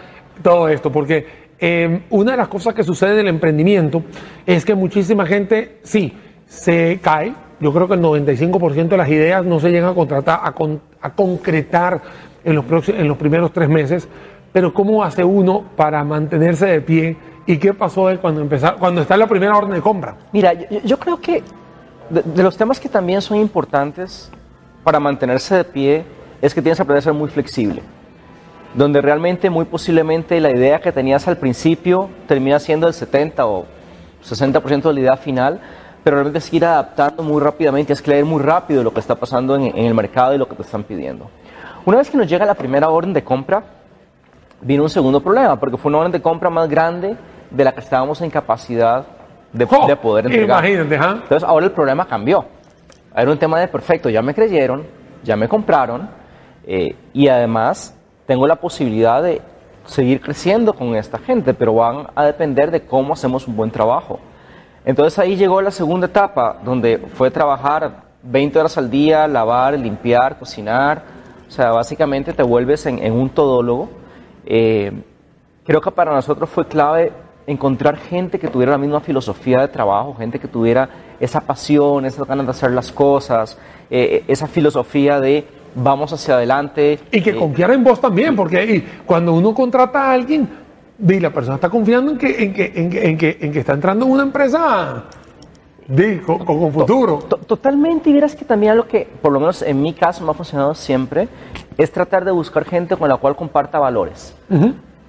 todo 0.43 0.69
esto? 0.69 0.91
Porque 0.91 1.45
Em, 1.59 2.03
una 2.11 2.33
de 2.33 2.37
las 2.37 2.49
cosas 2.49 2.75
que 2.75 2.83
sucede 2.83 3.13
en 3.13 3.21
el 3.21 3.29
emprendimiento 3.29 4.03
es 4.45 4.65
que 4.65 4.75
muchísima 4.75 5.25
gente, 5.25 5.79
sí, 5.83 6.13
se 6.47 6.99
cae. 7.01 7.33
Yo 7.61 7.73
creo 7.73 7.89
que 7.89 7.95
el 7.95 8.03
95% 8.03 8.89
de 8.89 8.97
las 8.97 9.09
ideas 9.09 9.45
no 9.45 9.61
se 9.61 9.71
llegan 9.71 9.91
a 9.91 9.95
contratar, 9.95 10.41
a, 10.43 11.11
concretar 11.15 12.03
en 12.45 12.57
los, 12.57 12.89
en 12.89 13.09
los 13.09 13.17
primeros 13.17 13.53
tres 13.53 13.69
meses. 13.69 14.09
Pero 14.55 14.73
¿cómo 14.73 15.03
hace 15.03 15.25
uno 15.25 15.65
para 15.75 16.05
mantenerse 16.05 16.67
de 16.67 16.81
pie? 16.81 17.17
¿Y 17.45 17.59
qué 17.59 17.75
pasó 17.75 18.09
cuando, 18.21 18.41
empezar, 18.41 18.77
cuando 18.77 19.03
está 19.03 19.15
en 19.15 19.21
la 19.21 19.27
primera 19.27 19.57
orden 19.57 19.73
de 19.73 19.81
compra? 19.81 20.15
Mira, 20.31 20.53
yo, 20.85 20.97
creo 20.97 21.21
que 21.21 21.43
de, 22.09 22.43
los 22.43 22.57
temas 22.57 22.79
que 22.79 22.89
también 22.89 23.21
son 23.21 23.37
importantes 23.37 24.31
para 24.85 25.01
mantenerse 25.01 25.57
de 25.57 25.65
pie 25.65 26.05
es 26.41 26.55
que 26.55 26.63
tienes 26.63 26.79
que 26.79 26.83
aprender 26.83 27.01
a 27.01 27.03
ser 27.03 27.15
muy 27.15 27.29
flexible 27.31 27.83
donde 28.75 29.01
realmente 29.01 29.51
muy 29.51 29.65
posiblemente 29.65 30.41
la 30.41 30.51
idea 30.51 30.81
que 30.81 30.93
tenías 30.93 31.27
al 31.29 31.37
principio 31.37 32.11
termina 32.27 32.61
siendo 32.61 32.87
el 32.87 32.95
70 32.95 33.47
o 33.47 33.67
60% 34.25 34.83
de 34.83 34.93
la 34.93 35.01
idea 35.01 35.17
final, 35.17 35.61
pero 36.03 36.17
realmente 36.17 36.39
es 36.39 36.53
ir 36.53 36.65
adaptando 36.65 37.23
muy 37.23 37.41
rápidamente, 37.41 37.93
es 37.93 38.07
leer 38.07 38.25
muy 38.25 38.43
rápido 38.43 38.83
lo 38.83 38.93
que 38.93 39.01
está 39.01 39.15
pasando 39.15 39.57
en, 39.57 39.77
el 39.77 39.95
mercado 39.95 40.35
y 40.35 40.39
lo 40.39 40.49
que 40.49 40.57
te 40.57 40.63
están 40.63 40.83
pidiendo. 40.83 41.31
Una 41.85 41.99
vez 41.99 42.11
que 42.11 42.17
nos 42.17 42.29
llega 42.29 42.45
la 42.47 42.55
primera 42.55 42.89
orden 42.89 43.13
de 43.13 43.23
compra, 43.23 43.63
vino 44.65 44.83
un 44.83 44.91
segundo 44.91 45.21
problema, 45.21 45.59
porque 45.61 45.77
fue 45.77 45.91
una 45.91 45.99
orden 45.99 46.13
de 46.13 46.21
compra 46.21 46.51
más 46.51 46.69
grande 46.69 47.17
de 47.51 47.65
la 47.65 47.73
que 47.73 47.81
estábamos 47.81 48.21
en 48.21 48.31
capacidad 48.31 49.07
de, 49.53 49.67
poder 49.67 50.27
entregar. 50.27 50.65
Entonces 50.67 51.45
ahora 51.45 51.67
el 51.67 51.73
problema 51.73 52.07
cambió. 52.07 52.45
Era 53.15 53.31
un 53.31 53.39
tema 53.39 53.61
de 53.61 53.69
perfecto, 53.69 54.11
ya 54.11 54.23
me 54.23 54.35
creyeron, 54.35 54.85
ya 55.23 55.37
me 55.37 55.49
compraron, 55.49 56.09
eh, 56.67 56.97
y 57.13 57.29
además 57.29 57.97
tengo 58.27 58.47
la 58.47 58.57
posibilidad 58.57 59.23
de 59.23 59.41
seguir 59.87 60.21
creciendo 60.21 60.73
con 60.73 60.97
esta 60.97 61.19
gente, 61.19 61.55
pero 61.55 61.75
van 61.75 62.09
a 62.15 62.25
depender 62.25 62.71
de 62.71 62.85
cómo 62.85 63.13
hacemos 63.13 63.47
un 63.47 63.55
buen 63.55 63.71
trabajo. 63.71 64.19
Entonces 64.85 65.19
ahí 65.19 65.37
llegó 65.37 65.63
la 65.63 65.71
segunda 65.71 66.07
etapa, 66.07 66.59
donde 66.65 66.99
fue 67.15 67.31
trabajar 67.31 68.05
20 68.23 68.59
horas 68.59 68.77
al 68.79 68.91
día, 68.91 69.27
lavar, 69.29 69.79
limpiar, 69.79 70.39
cocinar. 70.39 71.03
O 71.47 71.51
sea, 71.51 71.71
básicamente 71.71 72.33
te 72.33 72.43
vuelves 72.43 72.87
en, 72.87 73.13
un 73.13 73.31
todólogo. 73.31 73.89
Eh, 74.47 74.93
creo 75.65 75.81
que 75.81 75.91
para 75.91 76.13
nosotros 76.13 76.49
fue 76.51 76.67
clave 76.67 77.13
encontrar 77.47 77.97
gente 77.97 78.39
que 78.39 78.49
tuviera 78.49 78.73
la 78.73 78.79
misma 78.79 79.01
filosofía 79.01 79.61
de 79.61 79.69
trabajo, 79.69 80.15
gente 80.15 80.39
que 80.39 80.49
tuviera 80.49 80.89
esa 81.21 81.41
pasión, 81.41 82.07
esa 82.07 82.25
ganas 82.25 82.47
de 82.47 82.51
hacer 82.51 82.71
las 82.71 82.91
cosas, 82.91 83.59
eh, 83.91 84.25
esa 84.29 84.47
filosofía 84.47 85.21
de 85.21 85.45
vamos 85.75 86.13
hacia 86.13 86.35
adelante. 86.35 86.99
Y 87.11 87.21
que 87.21 87.31
eh, 87.31 87.37
confiar 87.37 87.71
en 87.73 87.85
vos 87.85 88.01
también, 88.01 88.35
porque 88.37 88.85
cuando 89.05 89.35
uno 89.35 89.55
contrata 89.55 90.05
a 90.05 90.13
alguien, 90.13 90.49
y 90.99 91.21
la 91.21 91.31
persona 91.31 91.57
está 91.57 91.69
confiando 91.69 92.13
en 92.13 92.19
que, 92.19 92.43
en 92.43 92.53
que, 92.53 92.73
en 92.75 93.19
que, 93.19 93.39
en 93.41 93.53
que, 93.53 93.59
está 93.59 93.73
entrando 93.73 94.07
en 94.07 94.13
una 94.13 94.23
empresa 94.23 95.05
con, 96.27 96.73
futuro. 96.73 97.19
totalmente, 97.47 98.11
y 98.11 98.15
verás 98.15 98.35
que 98.35 98.45
también 98.45 98.77
lo 98.77 98.89
que, 98.89 99.09
por 99.21 99.33
lo 99.33 99.41
menos 99.41 99.63
en 99.63 99.83
mi 99.83 99.93
caso, 99.93 100.25
me 100.25 100.31
ha 100.31 100.35
funcionado 100.35 100.75
siempre, 100.75 101.29
es 101.77 101.93
tratar 101.93 102.25
de 102.25 102.31
buscar 102.31 102.65
gente 102.65 102.97
con 102.97 103.09
la 103.09 103.17
cual 103.17 103.37
comparta 103.37 103.79
valores, 103.79 104.35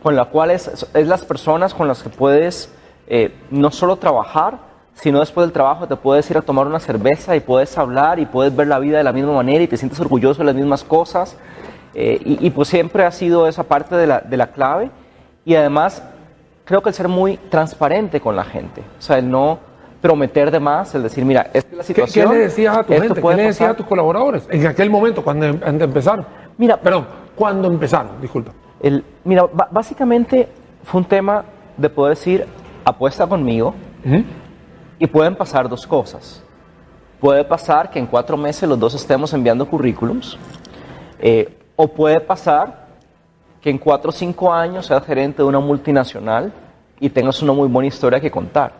con 0.03 0.15
la 0.15 0.25
cual 0.25 0.51
es, 0.51 0.87
es, 0.93 1.07
las 1.07 1.23
personas 1.23 1.73
con 1.73 1.87
las 1.87 2.03
que 2.03 2.09
puedes 2.09 2.71
eh, 3.07 3.33
no 3.51 3.71
solo 3.71 3.95
trabajar, 3.97 4.59
sino 4.95 5.19
después 5.19 5.45
del 5.45 5.53
trabajo 5.53 5.87
te 5.87 5.95
puedes 5.95 6.29
ir 6.31 6.37
a 6.37 6.41
tomar 6.41 6.67
una 6.67 6.79
cerveza 6.79 7.35
y 7.35 7.39
puedes 7.39 7.77
hablar 7.77 8.19
y 8.19 8.25
puedes 8.25 8.55
ver 8.55 8.67
la 8.67 8.79
vida 8.79 8.97
de 8.97 9.03
la 9.03 9.13
misma 9.13 9.33
manera 9.33 9.63
y 9.63 9.67
te 9.67 9.77
sientes 9.77 9.99
orgulloso 9.99 10.39
de 10.39 10.45
las 10.45 10.55
mismas 10.55 10.83
cosas. 10.83 11.37
Eh, 11.93 12.19
y, 12.25 12.49
pues 12.49 12.67
siempre 12.67 13.05
ha 13.05 13.11
sido 13.11 13.47
esa 13.47 13.63
parte 13.63 13.95
de 13.95 14.05
la, 14.05 14.19
de 14.19 14.35
la, 14.35 14.47
clave. 14.47 14.91
Y 15.45 15.55
además, 15.55 16.03
creo 16.65 16.81
que 16.83 16.89
el 16.89 16.95
ser 16.95 17.07
muy 17.07 17.37
transparente 17.37 18.19
con 18.19 18.35
la 18.35 18.43
gente. 18.43 18.83
O 18.99 19.01
sea, 19.01 19.17
el 19.17 19.29
no 19.31 19.59
prometer 20.05 20.51
de 20.51 20.59
más, 20.59 20.93
el 20.93 21.01
decir, 21.01 21.25
mira, 21.25 21.49
esta 21.51 21.71
es 21.71 21.77
la 21.77 21.83
situación. 21.83 22.29
¿Qué, 22.29 22.35
le 22.35 22.41
decías 22.43 22.77
a 22.77 22.83
tu 22.83 22.93
gente? 22.93 23.19
¿Qué 23.19 23.35
le 23.35 23.43
decías 23.43 23.71
a 23.71 23.73
tus 23.73 23.87
colaboradores 23.87 24.47
en 24.51 24.67
aquel 24.67 24.87
momento, 24.87 25.23
cuando 25.23 25.47
em, 25.47 25.81
empezaron? 25.81 26.27
Mira, 26.59 26.77
perdón, 26.77 27.07
cuando 27.35 27.67
empezaron, 27.67 28.21
disculpa. 28.21 28.51
El, 28.79 29.03
mira, 29.23 29.49
básicamente 29.71 30.47
fue 30.83 31.01
un 31.01 31.07
tema 31.07 31.43
de 31.75 31.89
poder 31.89 32.15
decir, 32.15 32.45
apuesta 32.83 33.25
conmigo. 33.25 33.73
Y 34.99 35.07
pueden 35.07 35.35
pasar 35.35 35.67
dos 35.67 35.87
cosas. 35.87 36.43
Puede 37.19 37.43
pasar 37.43 37.89
que 37.89 37.97
en 37.97 38.05
cuatro 38.05 38.37
meses 38.37 38.69
los 38.69 38.79
dos 38.79 38.93
estemos 38.93 39.33
enviando 39.33 39.67
currículums, 39.67 40.37
eh, 41.19 41.57
o 41.75 41.87
puede 41.87 42.19
pasar 42.19 42.85
que 43.59 43.71
en 43.71 43.79
cuatro 43.79 44.09
o 44.09 44.13
cinco 44.13 44.53
años 44.53 44.85
seas 44.85 45.03
gerente 45.03 45.41
de 45.41 45.49
una 45.49 45.59
multinacional 45.59 46.53
y 46.99 47.09
tengas 47.09 47.41
una 47.41 47.53
muy 47.53 47.67
buena 47.67 47.87
historia 47.87 48.19
que 48.19 48.29
contar. 48.29 48.73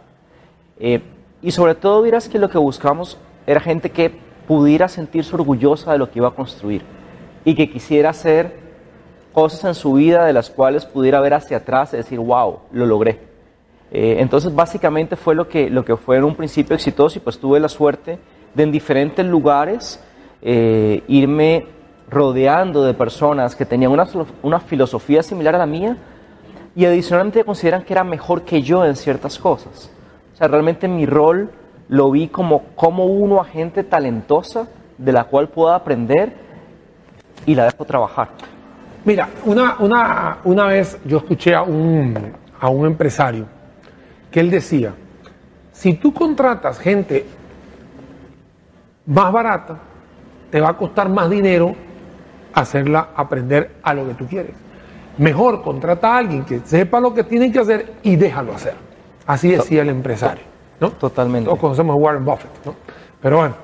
Eh, 0.78 1.02
y 1.46 1.52
sobre 1.52 1.76
todo 1.76 2.02
dirás 2.02 2.28
que 2.28 2.40
lo 2.40 2.50
que 2.50 2.58
buscamos 2.58 3.20
era 3.46 3.60
gente 3.60 3.92
que 3.92 4.12
pudiera 4.48 4.88
sentirse 4.88 5.36
orgullosa 5.36 5.92
de 5.92 6.00
lo 6.00 6.10
que 6.10 6.18
iba 6.18 6.30
a 6.30 6.32
construir 6.32 6.82
y 7.46 7.54
que 7.54 7.70
quisiera 7.70 8.10
hacer 8.10 8.58
cosas 9.32 9.64
en 9.64 9.76
su 9.76 9.94
vida 9.94 10.26
de 10.26 10.34
las 10.34 10.50
cuales 10.50 10.86
pudiera 10.86 11.22
ver 11.22 11.36
hacia 11.36 11.58
atrás 11.58 11.94
y 11.94 11.98
decir, 11.98 12.18
wow, 12.18 12.62
lo 12.72 12.88
logré. 12.88 13.20
Eh, 13.92 14.18
entonces, 14.20 14.56
básicamente 14.56 15.16
fue 15.16 15.36
lo 15.36 15.48
que, 15.48 15.70
lo 15.70 15.86
que 15.86 15.96
fue 15.96 16.18
en 16.18 16.24
un 16.24 16.34
principio 16.34 16.76
exitoso 16.76 17.20
y 17.20 17.22
pues 17.22 17.38
tuve 17.38 17.60
la 17.60 17.70
suerte 17.70 18.18
de 18.56 18.64
en 18.64 18.72
diferentes 18.72 19.24
lugares 19.24 20.04
eh, 20.42 21.04
irme 21.08 21.68
rodeando 22.10 22.84
de 22.84 22.96
personas 22.96 23.56
que 23.56 23.68
tenían 23.68 23.92
una, 23.92 24.08
una 24.42 24.60
filosofía 24.60 25.22
similar 25.22 25.54
a 25.54 25.60
la 25.60 25.68
mía 25.68 25.96
y 26.76 26.86
adicionalmente 26.86 27.44
consideran 27.44 27.84
que 27.84 27.94
era 27.94 28.04
mejor 28.04 28.42
que 28.42 28.64
yo 28.64 28.84
en 28.84 28.96
ciertas 28.96 29.38
cosas. 29.38 29.92
O 30.36 30.38
sea, 30.38 30.50
realmente 30.50 30.90
mi 30.90 31.06
rol 31.06 31.50
lo 31.88 32.12
vi 32.12 32.28
como, 32.28 32.64
como 32.76 33.06
uno 33.06 33.40
a 33.40 33.46
gente 33.46 33.86
talentosa 33.86 34.68
de 34.98 35.14
la 35.14 35.24
cual 35.24 35.48
puedo 35.48 35.74
aprender 35.74 36.34
y 37.46 37.56
la 37.56 37.64
dejo 37.64 37.86
trabajar. 37.86 38.32
Mira, 39.06 39.30
una, 39.46 39.78
una, 39.80 40.40
una 40.44 40.66
vez 40.66 41.00
yo 41.06 41.20
escuché 41.20 41.56
a 41.56 41.62
un, 41.62 42.34
a 42.60 42.68
un 42.68 42.86
empresario 42.86 43.46
que 44.30 44.42
él 44.42 44.52
decía, 44.52 44.94
si 45.72 45.94
tú 45.94 46.14
contratas 46.14 46.80
gente 46.80 47.26
más 49.06 49.32
barata, 49.32 49.78
te 50.52 50.60
va 50.60 50.72
a 50.72 50.78
costar 50.78 51.08
más 51.08 51.30
dinero 51.30 51.74
hacerla 52.54 53.12
aprender 53.16 53.78
a 53.84 53.94
lo 53.94 54.06
que 54.06 54.16
tú 54.16 54.28
quieres. 54.28 54.56
Mejor 55.18 55.62
contrata 55.62 56.14
a 56.14 56.18
alguien 56.18 56.44
que 56.44 56.60
sepa 56.60 57.00
lo 57.00 57.14
que 57.14 57.24
tiene 57.24 57.54
que 57.54 57.60
hacer 57.60 57.94
y 58.04 58.18
déjalo 58.18 58.54
hacer. 58.54 58.95
Así 59.28 59.50
decía 59.50 59.82
el 59.82 59.90
empresario. 59.90 60.44
¿no? 60.80 60.92
Totalmente. 60.92 61.46
Todos 61.46 61.60
conocemos 61.60 61.94
a 61.96 61.98
Warren 61.98 62.26
Buffett. 62.26 62.52
¿no? 62.66 62.76
Pero 63.22 63.38
bueno, 63.38 63.56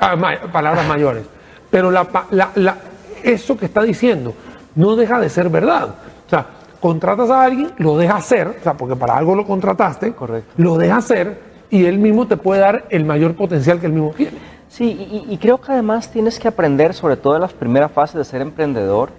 ah, 0.00 0.16
palabras 0.52 0.86
mayores. 0.88 1.24
Pero 1.70 1.90
la, 1.90 2.06
la, 2.30 2.76
eso 3.22 3.56
que 3.56 3.66
está 3.66 3.82
diciendo 3.82 4.34
no 4.74 4.96
deja 4.96 5.18
de 5.20 5.28
ser 5.28 5.48
verdad. 5.48 5.88
O 6.26 6.30
sea, 6.30 6.46
contratas 6.80 7.30
a 7.30 7.42
alguien, 7.42 7.72
lo 7.78 7.96
deja 7.96 8.16
hacer, 8.16 8.48
o 8.48 8.62
sea, 8.62 8.74
porque 8.74 8.96
para 8.96 9.16
algo 9.16 9.34
lo 9.34 9.46
contrataste, 9.46 10.12
Correcto. 10.12 10.52
lo 10.56 10.76
deja 10.76 10.96
hacer 10.96 11.40
y 11.70 11.84
él 11.84 11.98
mismo 11.98 12.26
te 12.26 12.36
puede 12.36 12.60
dar 12.60 12.84
el 12.90 13.04
mayor 13.04 13.34
potencial 13.34 13.80
que 13.80 13.86
él 13.86 13.92
mismo 13.92 14.12
tiene. 14.16 14.38
Sí, 14.68 15.24
y, 15.28 15.38
creo 15.38 15.60
que 15.60 15.72
además 15.72 16.10
tienes 16.10 16.38
que 16.38 16.48
aprender, 16.48 16.92
sobre 16.92 17.16
todo 17.16 17.36
en 17.36 17.42
las 17.42 17.52
primeras 17.52 17.90
fases 17.92 18.16
de 18.16 18.24
ser 18.24 18.42
emprendedor, 18.42 19.10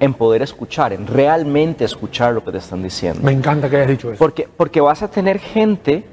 en 0.00 0.14
poder 0.14 0.42
escuchar, 0.42 0.92
en 0.92 1.06
realmente 1.06 1.84
escuchar 1.84 2.34
lo 2.34 2.44
que 2.44 2.52
te 2.52 2.58
están 2.58 2.82
diciendo. 2.82 3.20
Me 3.22 3.32
encanta 3.32 3.70
que 3.70 3.76
hayas 3.76 3.88
dicho 3.88 4.10
eso. 4.10 4.18
Porque, 4.18 4.48
porque 4.56 4.80
vas 4.80 5.02
a 5.02 5.08
tener 5.08 5.38
gente 5.38 6.04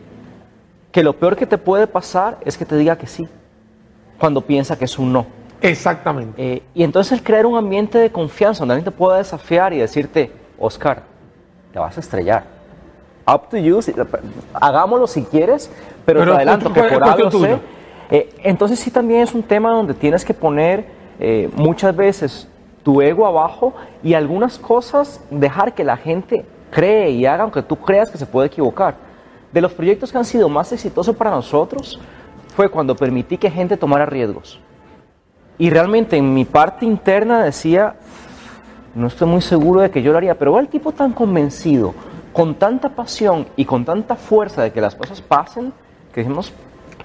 que 0.91 1.03
lo 1.03 1.13
peor 1.13 1.35
que 1.35 1.45
te 1.45 1.57
puede 1.57 1.87
pasar 1.87 2.37
es 2.45 2.57
que 2.57 2.65
te 2.65 2.75
diga 2.75 2.97
que 2.97 3.07
sí, 3.07 3.27
cuando 4.19 4.41
piensa 4.41 4.77
que 4.77 4.85
es 4.85 4.99
un 4.99 5.13
no. 5.13 5.25
Exactamente. 5.61 6.33
Eh, 6.41 6.63
y 6.73 6.83
entonces 6.83 7.21
crear 7.21 7.45
un 7.45 7.57
ambiente 7.57 7.97
de 7.97 8.11
confianza 8.11 8.59
donde 8.59 8.73
alguien 8.73 8.85
te 8.85 8.97
pueda 8.97 9.17
desafiar 9.17 9.73
y 9.73 9.77
decirte, 9.77 10.31
Oscar, 10.59 11.03
te 11.71 11.79
vas 11.79 11.95
a 11.97 11.99
estrellar. 11.99 12.43
Up 13.27 13.49
to 13.49 13.57
you, 13.57 13.79
hagámoslo 14.53 15.07
si 15.07 15.23
quieres, 15.23 15.69
pero, 16.05 16.23
te 16.23 16.31
adelanto 16.31 16.73
que 16.73 16.81
por 16.83 17.03
algo 17.03 17.31
sé. 17.31 17.59
Eh, 18.09 18.29
entonces 18.43 18.79
sí 18.79 18.91
también 18.91 19.21
es 19.21 19.33
un 19.33 19.43
tema 19.43 19.71
donde 19.71 19.93
tienes 19.93 20.25
que 20.25 20.33
poner 20.33 20.85
eh, 21.19 21.49
muchas 21.55 21.95
veces 21.95 22.47
tu 22.83 23.01
ego 23.01 23.25
abajo 23.25 23.73
y 24.03 24.13
algunas 24.13 24.57
cosas 24.57 25.23
dejar 25.29 25.73
que 25.73 25.83
la 25.83 25.97
gente 25.97 26.45
cree 26.71 27.11
y 27.11 27.25
haga 27.25 27.43
aunque 27.43 27.61
tú 27.61 27.75
creas 27.75 28.09
que 28.09 28.17
se 28.17 28.25
puede 28.25 28.47
equivocar. 28.47 28.95
De 29.51 29.61
los 29.61 29.73
proyectos 29.73 30.11
que 30.11 30.17
han 30.17 30.25
sido 30.25 30.49
más 30.49 30.71
exitosos 30.71 31.15
para 31.15 31.29
nosotros 31.31 31.99
fue 32.55 32.69
cuando 32.69 32.95
permití 32.95 33.37
que 33.37 33.51
gente 33.51 33.77
tomara 33.77 34.05
riesgos. 34.05 34.59
Y 35.57 35.69
realmente 35.69 36.17
en 36.17 36.33
mi 36.33 36.45
parte 36.45 36.85
interna 36.85 37.43
decía, 37.43 37.95
no 38.95 39.07
estoy 39.07 39.27
muy 39.27 39.41
seguro 39.41 39.81
de 39.81 39.91
que 39.91 40.01
yo 40.01 40.11
lo 40.11 40.17
haría, 40.17 40.37
pero 40.37 40.57
el 40.57 40.67
tipo 40.69 40.91
tan 40.91 41.11
convencido, 41.11 41.93
con 42.33 42.55
tanta 42.55 42.89
pasión 42.89 43.45
y 43.55 43.65
con 43.65 43.85
tanta 43.85 44.15
fuerza 44.15 44.63
de 44.63 44.71
que 44.71 44.81
las 44.81 44.95
cosas 44.95 45.21
pasen, 45.21 45.73
que 46.13 46.21
dijimos, 46.21 46.53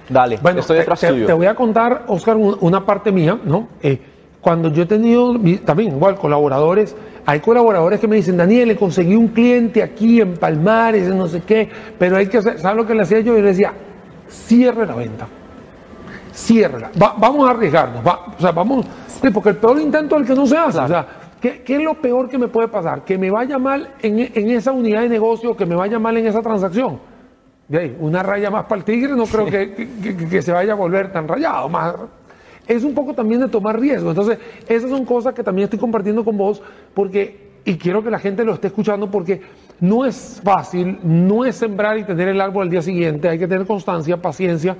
dale, 0.09 0.39
estoy 0.57 0.77
detrás 0.77 0.99
te, 1.01 1.09
tuyo. 1.09 1.25
Te 1.25 1.33
voy 1.33 1.45
a 1.45 1.55
contar, 1.55 2.05
Oscar, 2.07 2.37
una 2.37 2.85
parte 2.85 3.11
mía, 3.11 3.37
¿no? 3.43 3.67
Eh, 3.81 4.01
cuando 4.47 4.71
yo 4.71 4.83
he 4.83 4.85
tenido 4.85 5.35
también 5.65 5.91
igual 5.91 6.15
colaboradores, 6.15 6.95
hay 7.25 7.41
colaboradores 7.41 7.99
que 7.99 8.07
me 8.07 8.15
dicen, 8.15 8.37
Daniel, 8.37 8.69
le 8.69 8.77
conseguí 8.77 9.13
un 9.13 9.27
cliente 9.27 9.83
aquí 9.83 10.21
en 10.21 10.37
Palmares, 10.37 11.13
no 11.13 11.27
sé 11.27 11.41
qué, 11.41 11.69
pero 11.99 12.15
hay 12.15 12.27
que 12.27 12.37
hacer, 12.37 12.57
¿sabes 12.57 12.77
lo 12.77 12.87
que 12.87 12.95
le 12.95 13.01
hacía 13.01 13.19
yo? 13.19 13.33
Yo 13.33 13.41
le 13.41 13.49
decía, 13.49 13.73
cierre 14.29 14.85
la 14.85 14.95
venta. 14.95 15.27
Ciérrela. 16.33 16.91
vamos 16.95 17.45
a 17.45 17.51
arriesgarnos. 17.51 18.01
o 18.05 18.39
sea, 18.41 18.53
vamos. 18.53 18.85
porque 19.33 19.49
el 19.49 19.57
peor 19.57 19.81
intento 19.81 20.15
es 20.15 20.21
el 20.21 20.27
que 20.29 20.33
no 20.33 20.47
se 20.47 20.57
hace. 20.57 20.79
O 20.79 20.87
sea, 20.87 21.05
¿qué, 21.41 21.61
es 21.67 21.81
lo 21.81 21.95
peor 21.95 22.29
que 22.29 22.37
me 22.37 22.47
puede 22.47 22.69
pasar? 22.69 23.03
Que 23.03 23.17
me 23.17 23.29
vaya 23.29 23.57
mal 23.57 23.95
en, 24.01 24.49
esa 24.49 24.71
unidad 24.71 25.01
de 25.01 25.09
negocio, 25.09 25.57
que 25.57 25.65
me 25.65 25.75
vaya 25.75 25.99
mal 25.99 26.15
en 26.15 26.25
esa 26.25 26.41
transacción. 26.41 27.01
De 27.67 27.79
ahí, 27.79 27.97
una 27.99 28.23
raya 28.23 28.49
más 28.49 28.63
para 28.63 28.79
el 28.79 28.85
tigre, 28.85 29.13
no 29.13 29.25
creo 29.25 29.45
que, 29.47 29.89
que 30.29 30.41
se 30.41 30.53
vaya 30.53 30.71
a 30.71 30.75
volver 30.77 31.11
tan 31.11 31.27
rayado. 31.27 31.67
Más, 31.67 31.95
es 32.67 32.83
un 32.83 32.93
poco 32.93 33.13
también 33.13 33.41
de 33.41 33.47
tomar 33.47 33.79
riesgo. 33.79 34.09
Entonces, 34.09 34.37
esas 34.67 34.89
son 34.89 35.05
cosas 35.05 35.33
que 35.33 35.43
también 35.43 35.65
estoy 35.65 35.79
compartiendo 35.79 36.23
con 36.23 36.37
vos 36.37 36.61
porque, 36.93 37.51
y 37.63 37.77
quiero 37.77 38.03
que 38.03 38.11
la 38.11 38.19
gente 38.19 38.43
lo 38.43 38.53
esté 38.53 38.67
escuchando 38.67 39.09
porque 39.09 39.41
no 39.79 40.05
es 40.05 40.41
fácil, 40.43 40.99
no 41.03 41.45
es 41.45 41.55
sembrar 41.55 41.97
y 41.97 42.03
tener 42.03 42.27
el 42.27 42.41
árbol 42.41 42.63
al 42.63 42.69
día 42.69 42.81
siguiente, 42.81 43.29
hay 43.29 43.39
que 43.39 43.47
tener 43.47 43.65
constancia, 43.65 44.17
paciencia, 44.17 44.75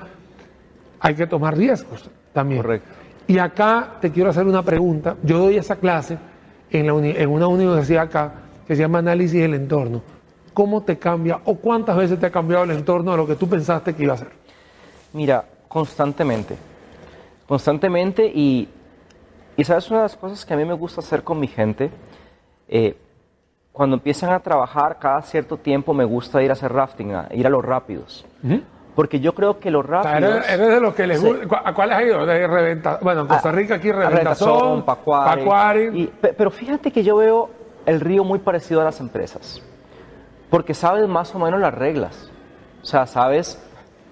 hay 1.00 1.16
que 1.16 1.28
tomar 1.28 1.58
riesgos 1.58 2.10
también. 2.34 2.62
Correcto. 2.62 2.90
Y 3.28 3.38
acá 3.40 3.98
te 4.02 4.12
quiero 4.12 4.30
hacer 4.30 4.46
una 4.46 4.64
pregunta. 4.64 5.16
Yo 5.24 5.40
doy 5.40 5.58
esa 5.58 5.76
clase 5.76 6.18
en, 6.72 6.88
la 6.88 6.94
en 6.94 7.30
una 7.30 7.48
universidad 7.48 8.04
acá 8.04 8.34
que 8.66 8.76
se 8.76 8.82
llama 8.82 9.00
Análisis 9.00 9.42
del 9.42 9.54
Entorno. 9.54 10.02
¿Cómo 10.54 10.82
te 10.82 10.98
cambia 10.98 11.40
o 11.46 11.56
cuántas 11.56 11.96
veces 11.96 12.20
te 12.20 12.26
ha 12.26 12.32
cambiado 12.32 12.64
el 12.64 12.72
entorno 12.72 13.12
de 13.12 13.18
lo 13.18 13.28
que 13.28 13.36
tú 13.36 13.48
pensaste 13.48 13.94
que 13.94 14.04
iba 14.04 14.16
a 14.16 14.18
ser? 14.18 14.30
Mira, 15.14 15.46
constantemente 15.68 16.56
constantemente 17.48 18.26
y, 18.26 18.70
y 19.56 19.64
sabes 19.64 19.90
una 19.90 20.00
de 20.00 20.06
las 20.06 20.18
cosas 20.18 20.46
que 20.46 20.54
a 20.54 20.58
mí 20.58 20.66
me 20.66 20.74
gusta 20.74 21.02
hacer 21.02 21.24
con 21.24 21.40
mi 21.40 21.48
gente, 21.48 21.90
eh, 22.68 22.98
cuando 23.72 23.96
empiezan 23.96 24.32
a 24.32 24.40
trabajar 24.40 24.98
cada 25.00 25.22
cierto 25.22 25.58
tiempo 25.58 25.94
me 25.94 26.04
gusta 26.04 26.42
ir 26.42 26.50
a 26.50 26.54
hacer 26.54 26.74
rafting, 26.74 27.14
a 27.14 27.28
ir 27.32 27.46
a 27.46 27.50
los 27.50 27.64
rápidos. 27.64 28.26
Porque 28.96 29.20
yo 29.20 29.36
creo 29.36 29.60
que 29.60 29.70
los 29.70 29.86
rápidos... 29.86 30.44
eres, 30.50 30.70
de 30.74 30.82
los 30.82 30.96
que 30.96 31.06
les 31.06 31.24
gusta... 31.24 31.62
¿A 31.64 31.74
cuáles 31.76 31.98
has 31.98 32.04
ido? 32.04 32.26
De 32.26 32.48
reventa, 32.48 32.98
bueno, 33.04 33.22
en 33.22 33.28
Costa 33.28 33.52
Rica 33.52 33.76
aquí 33.76 33.92
Reventazón, 33.92 34.84
Pacuari. 34.84 36.12
pero 36.36 36.50
fíjate 36.50 36.92
que 36.92 37.04
yo 37.04 37.18
veo 37.18 37.52
el 37.86 38.00
río 38.00 38.24
muy 38.24 38.40
parecido 38.40 38.82
a 38.82 38.84
las 38.84 39.00
empresas. 39.00 39.62
Porque 40.50 40.74
sabes 40.74 41.08
más 41.08 41.34
o 41.36 41.40
menos 41.40 41.60
las 41.60 41.74
reglas. 41.74 42.32
O 42.82 42.86
sea, 42.86 43.06
sabes 43.06 43.62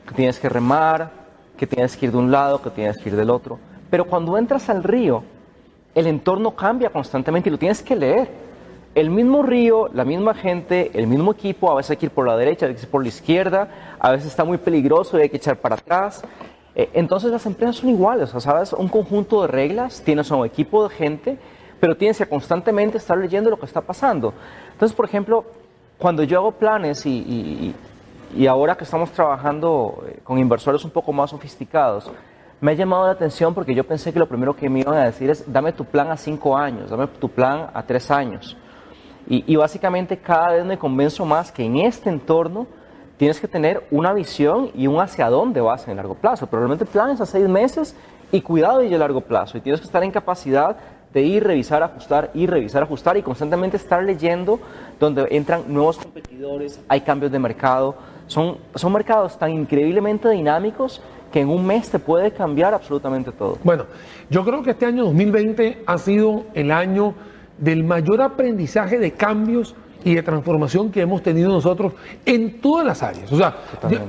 que 0.08 0.13
tienes 0.13 0.39
que 0.39 0.48
remar, 0.48 1.24
que 1.58 1.68
tienes 1.68 1.96
que 1.96 2.06
ir 2.08 2.12
de 2.12 2.18
un 2.18 2.32
lado, 2.32 2.62
que 2.62 2.70
tienes 2.70 2.98
que 2.98 3.10
ir 3.10 3.15
del 3.15 3.30
otro. 3.30 3.60
Pero 3.89 4.06
cuando 4.06 4.38
entras 4.38 4.70
al 4.70 4.84
río, 4.84 5.24
el 5.94 6.08
entorno 6.08 6.52
cambia 6.56 6.89
constantemente 6.89 7.50
y 7.50 7.52
lo 7.52 7.58
tienes 7.58 7.82
que 7.82 7.96
leer. 7.96 8.30
El 8.94 9.10
mismo 9.10 9.44
río, 9.44 9.89
la 9.94 10.06
misma 10.06 10.34
gente, 10.34 10.91
el 10.94 11.08
mismo 11.08 11.32
equipo, 11.32 11.72
a 11.72 11.76
veces 11.76 11.91
hay 11.91 11.98
que 11.98 12.06
ir 12.08 12.12
por 12.12 12.28
la 12.28 12.38
derecha, 12.38 12.65
a 12.65 12.70
veces 12.70 12.86
por 12.86 13.02
la 13.02 13.10
izquierda, 13.10 13.96
a 14.00 14.12
veces 14.12 14.28
está 14.28 14.44
muy 14.44 14.58
peligroso 14.58 15.18
y 15.18 15.24
hay 15.24 15.30
que 15.30 15.38
echar 15.38 15.58
para 15.58 15.76
atrás. 15.76 16.24
Eh, 16.76 16.89
entonces 16.94 17.32
las 17.32 17.46
empresas 17.46 17.78
son 17.78 17.89
iguales, 17.89 18.30
o 18.30 18.39
sea, 18.39 18.52
sabes, 18.52 18.74
un 18.74 18.88
conjunto 18.88 19.41
de 19.41 19.48
reglas, 19.48 20.02
tienes 20.04 20.32
un 20.32 20.46
equipo 20.46 20.88
de 20.88 20.96
gente, 20.96 21.38
pero 21.80 21.96
tienes 21.96 22.18
que 22.18 22.26
constantemente 22.26 22.98
estar 22.98 23.18
leyendo 23.18 23.50
lo 23.50 23.60
que 23.60 23.65
está 23.65 23.82
pasando. 23.82 24.34
Entonces, 24.74 24.96
por 24.96 25.06
ejemplo, 25.06 25.46
cuando 25.98 26.24
yo 26.24 26.39
hago 26.39 26.52
planes 26.52 27.06
y, 27.06 27.12
y 27.12 27.76
ahora 28.48 28.76
que 28.76 28.84
estamos 28.84 29.12
trabajando 29.12 30.04
eh, 30.08 30.19
con 30.24 30.38
inversores 30.38 30.84
un 30.84 30.91
poco 30.91 31.13
más 31.13 31.30
sofisticados, 31.30 32.12
me 32.60 32.71
ha 32.71 32.74
llamado 32.76 33.06
la 33.06 33.12
atención 33.12 33.54
porque 33.54 33.74
yo 33.74 33.84
pensé 33.84 34.12
que 34.12 34.19
lo 34.19 34.28
primero 34.28 34.56
que 34.56 34.69
me 34.69 34.80
iban 34.80 34.95
a 34.95 35.06
decir 35.06 35.30
es, 35.30 35.52
dame 35.52 35.71
tu 35.71 35.86
plan 35.86 36.12
a 36.12 36.17
cinco 36.17 36.58
años, 36.58 36.89
dame 36.89 37.08
tu 37.08 37.30
plan 37.30 37.69
a 37.74 37.84
tres 37.84 38.12
años. 38.12 38.58
Y, 39.28 39.56
básicamente 39.56 40.17
cada 40.17 40.52
vez 40.52 40.65
me 40.65 40.78
convenzo 40.78 41.26
más 41.26 41.52
que 41.52 41.63
en 41.63 41.78
este 41.78 42.10
entorno 42.10 42.67
tienes 43.17 43.39
que 43.39 43.48
tener 43.48 43.88
una 43.89 44.13
visión 44.13 44.69
y 44.76 44.86
un 44.86 45.00
hacia 45.00 45.30
dónde 45.30 45.62
vas 45.62 45.86
en 45.86 45.91
el 45.91 45.98
largo 45.98 46.13
plazo. 46.13 46.45
Pero 46.45 46.60
realmente 46.60 46.86
planes 46.86 47.19
a 47.21 47.26
seis 47.26 47.48
meses 47.48 47.95
y 48.32 48.41
cuidado 48.41 48.82
ello 48.82 48.98
a 48.98 49.00
largo 49.00 49.21
plazo. 49.21 49.58
Y 49.58 49.62
tienes 49.62 49.80
que 49.80 49.88
estar 49.88 50.04
en 50.04 50.12
capacidad 50.12 50.78
de 51.12 51.21
ir, 51.24 51.43
revisar, 51.43 51.82
ajustar, 51.82 52.30
ir, 52.34 52.52
revisar, 52.52 52.84
ajustar 52.84 53.17
y 53.17 53.24
constantemente 53.24 53.78
estar 53.78 54.04
leyendo 54.04 54.60
donde 55.00 55.26
entran 55.32 55.63
nuevos 55.67 55.98
competidores, 55.98 56.80
hay 56.88 57.02
cambios 57.02 57.32
de 57.32 57.39
mercado. 57.39 57.95
Son, 58.27 58.57
son 58.73 58.93
mercados 58.93 59.38
tan 59.38 59.51
increíblemente 59.51 60.29
dinámicos 60.29 61.01
que 61.31 61.41
en 61.41 61.49
un 61.49 61.65
mes 61.65 61.89
te 61.89 61.99
puede 61.99 62.31
cambiar 62.31 62.73
absolutamente 62.73 63.31
todo. 63.31 63.57
Bueno, 63.63 63.85
yo 64.29 64.43
creo 64.45 64.63
que 64.63 64.71
este 64.71 64.85
año 64.85 65.03
2020 65.05 65.83
ha 65.85 65.97
sido 65.97 66.45
el 66.53 66.71
año 66.71 67.13
del 67.57 67.83
mayor 67.83 68.21
aprendizaje 68.21 68.99
de 68.99 69.11
cambios 69.11 69.75
y 70.03 70.13
de 70.13 70.23
transformación 70.23 70.91
que 70.91 71.01
hemos 71.01 71.23
tenido 71.23 71.51
nosotros 71.51 71.93
en 72.25 72.61
todas 72.61 72.85
las 72.85 73.01
áreas. 73.01 73.31
O 73.31 73.38
sea, 73.38 73.55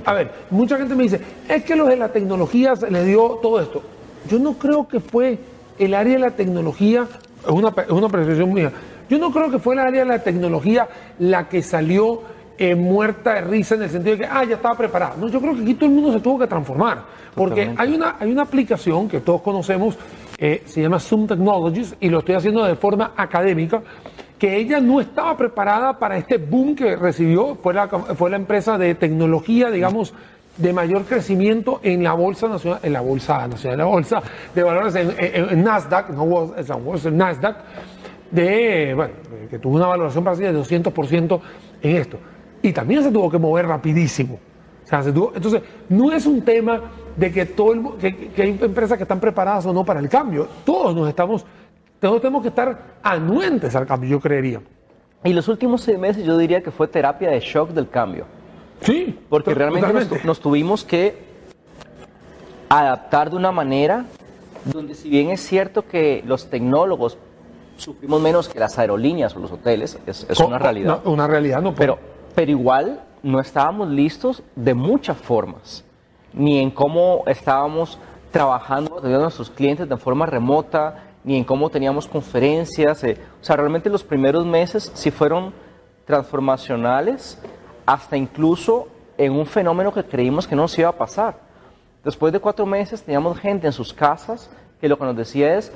a 0.05 0.12
ver, 0.12 0.31
mucha 0.50 0.76
gente 0.76 0.94
me 0.94 1.05
dice, 1.05 1.20
es 1.48 1.64
que 1.64 1.74
los 1.74 1.88
de 1.88 1.96
la 1.96 2.11
tecnología 2.11 2.76
se 2.76 2.90
le 2.90 3.02
dio 3.02 3.38
todo 3.42 3.61
esto. 3.61 3.83
Yo 4.29 4.38
no 4.38 4.55
creo 4.55 4.87
que 4.87 5.00
fue 5.00 5.38
el 5.79 5.94
área 5.94 6.14
de 6.14 6.18
la 6.18 6.31
tecnología, 6.33 7.07
es 7.42 7.50
una, 7.50 7.68
es 7.70 7.90
una 7.90 8.09
percepción 8.09 8.52
mía, 8.52 8.72
yo 9.09 9.18
no 9.18 9.31
creo 9.31 9.50
que 9.50 9.59
fue 9.59 9.74
el 9.74 9.81
área 9.81 10.05
de 10.05 10.09
la 10.11 10.18
tecnología 10.18 10.88
la 11.18 11.48
que 11.48 11.62
salió 11.62 12.22
eh, 12.59 12.75
muerta 12.75 13.35
de 13.35 13.40
risa 13.42 13.75
en 13.75 13.83
el 13.83 13.90
sentido 13.90 14.16
de 14.16 14.23
que, 14.23 14.29
ah, 14.31 14.45
ya 14.45 14.57
estaba 14.57 14.77
preparada. 14.77 15.14
No, 15.19 15.29
yo 15.29 15.40
creo 15.40 15.55
que 15.55 15.62
aquí 15.62 15.75
todo 15.75 15.87
el 15.87 15.95
mundo 15.95 16.12
se 16.12 16.21
tuvo 16.21 16.38
que 16.38 16.47
transformar. 16.47 17.03
Porque 17.35 17.75
hay 17.77 17.95
una, 17.95 18.16
hay 18.19 18.31
una 18.31 18.42
aplicación 18.42 19.09
que 19.09 19.21
todos 19.21 19.42
conocemos, 19.42 19.99
eh, 20.38 20.62
se 20.64 20.81
llama 20.81 20.99
Zoom 20.99 21.27
Technologies, 21.27 21.97
y 22.01 22.09
lo 22.09 22.21
estoy 22.21 22.35
haciendo 22.35 22.64
de 22.64 22.77
forma 22.77 23.12
académica, 23.16 23.83
que 24.38 24.57
ella 24.57 24.81
no 24.81 25.01
estaba 25.01 25.37
preparada 25.37 25.99
para 25.99 26.16
este 26.16 26.38
boom 26.38 26.75
que 26.75 26.97
recibió. 26.97 27.57
Fue 27.57 27.75
la, 27.75 27.88
fue 27.88 28.31
la 28.31 28.37
empresa 28.37 28.79
de 28.79 28.95
tecnología, 28.95 29.71
digamos, 29.71 30.14
de 30.57 30.73
mayor 30.73 31.05
crecimiento 31.05 31.81
en 31.83 32.03
la 32.03 32.14
bolsa 32.14 32.49
nacional, 32.49 32.81
en 32.83 32.92
la 32.92 33.01
bolsa 33.01 33.47
nacional, 33.47 33.79
la 33.79 33.85
bolsa 33.85 34.23
de 34.55 34.62
valores 34.62 34.95
en, 34.95 35.62
Nasdaq, 35.62 36.11
no 36.11 36.55
es 36.57 37.05
el 37.05 37.16
Nasdaq, 37.16 37.57
de, 38.31 38.95
bueno, 38.95 39.14
que 39.51 39.59
tuvo 39.59 39.77
una 39.77 39.87
valoración 39.87 40.25
práctica 40.25 40.51
de 40.51 40.59
200% 40.59 41.40
en 41.83 41.97
esto. 41.97 42.19
Y 42.62 42.73
también 42.73 43.03
se 43.03 43.11
tuvo 43.11 43.31
que 43.31 43.38
mover 43.38 43.66
rapidísimo. 43.66 44.38
O 44.85 44.88
sea, 44.88 45.03
se 45.03 45.12
tuvo, 45.12 45.33
entonces, 45.35 45.62
no 45.88 46.12
es 46.12 46.27
un 46.27 46.42
tema 46.42 46.81
de 47.16 47.33
que, 47.33 47.47
todo 47.47 47.73
el, 47.73 47.83
que, 47.99 48.29
que 48.29 48.42
hay 48.42 48.59
empresas 48.61 48.97
que 48.97 49.03
están 49.05 49.19
preparadas 49.19 49.66
o 49.66 49.73
no 49.73 49.85
para 49.85 50.01
el 50.01 50.09
cambio. 50.09 50.47
Todos 50.64 50.95
nos 50.95 51.09
estamos, 51.09 51.45
todos 51.99 52.21
tenemos 52.21 52.42
que 52.42 52.49
estar 52.49 52.99
anuentes 53.03 53.75
al 53.75 53.87
cambio, 53.87 54.11
yo 54.11 54.21
creería. 54.21 54.61
Y 55.25 55.33
los 55.33 55.49
últimos 55.49 55.81
seis 55.81 55.99
meses 55.99 56.25
yo 56.25 56.38
diría 56.38 56.62
que 56.62 56.71
fue 56.71 56.87
terapia 56.87 57.31
de 57.31 57.40
shock 57.40 57.71
del 57.71 57.88
cambio. 57.88 58.27
Sí. 58.81 59.19
Porque 59.29 59.55
realmente 59.55 59.88
nos, 60.25 60.40
tuvimos 60.40 60.85
que 60.85 61.19
adaptar 62.69 63.31
de 63.31 63.37
una 63.37 63.51
manera 63.51 64.05
donde 64.64 64.95
si 64.95 65.09
bien 65.09 65.31
es 65.31 65.40
cierto 65.40 65.87
que 65.87 66.23
los 66.27 66.51
tecnólogos 66.51 67.19
sufrimos 67.77 68.21
menos 68.21 68.49
que 68.49 68.59
las 68.59 68.79
aerolíneas 68.79 69.35
o 69.37 69.40
los 69.40 69.53
hoteles, 69.53 69.99
es, 70.07 70.27
una 70.40 70.59
realidad. 70.59 71.01
una 71.05 71.27
realidad, 71.27 71.61
no. 71.61 71.75
Pero, 71.75 71.99
pero 72.37 72.51
igual 72.51 73.01
no 73.22 73.40
estábamos 73.40 73.88
listos 73.88 74.42
de 74.55 74.75
muchas 74.75 75.16
formas, 75.16 75.83
ni 76.35 76.61
en 76.61 76.70
cómo 76.70 77.25
estábamos 77.27 77.99
trabajando 78.31 78.96
con 78.96 79.11
nuestros 79.11 79.49
clientes 79.49 79.88
de 79.88 79.96
forma 79.96 80.27
remota, 80.27 81.03
ni 81.25 81.38
en 81.38 81.44
cómo 81.44 81.70
teníamos 81.70 82.07
conferencias. 82.07 83.03
Eh, 83.05 83.16
o 83.40 83.44
sea, 83.44 83.57
realmente 83.57 83.88
los 83.88 84.05
primeros 84.05 84.44
meses 84.44 84.92
sí 84.94 85.11
fueron 85.11 85.55
transformacionales 86.05 87.40
hasta 87.87 88.18
incluso 88.18 88.88
en 89.16 89.33
un 89.33 89.46
fenómeno 89.46 89.90
que 89.90 90.05
creímos 90.05 90.46
que 90.46 90.55
no 90.55 90.62
nos 90.62 90.79
iba 90.79 90.90
a 90.90 90.99
pasar. 90.99 91.38
Después 92.05 92.35
de 92.35 92.38
cuatro 92.38 92.66
meses 92.66 93.03
teníamos 93.03 93.38
gente 93.38 93.66
en 93.66 93.72
sus 93.72 93.94
casas 93.94 94.51
que 94.79 94.90
lo 94.90 94.99
que 94.99 95.05
nos 95.07 95.16
decía 95.16 95.57
es, 95.57 95.72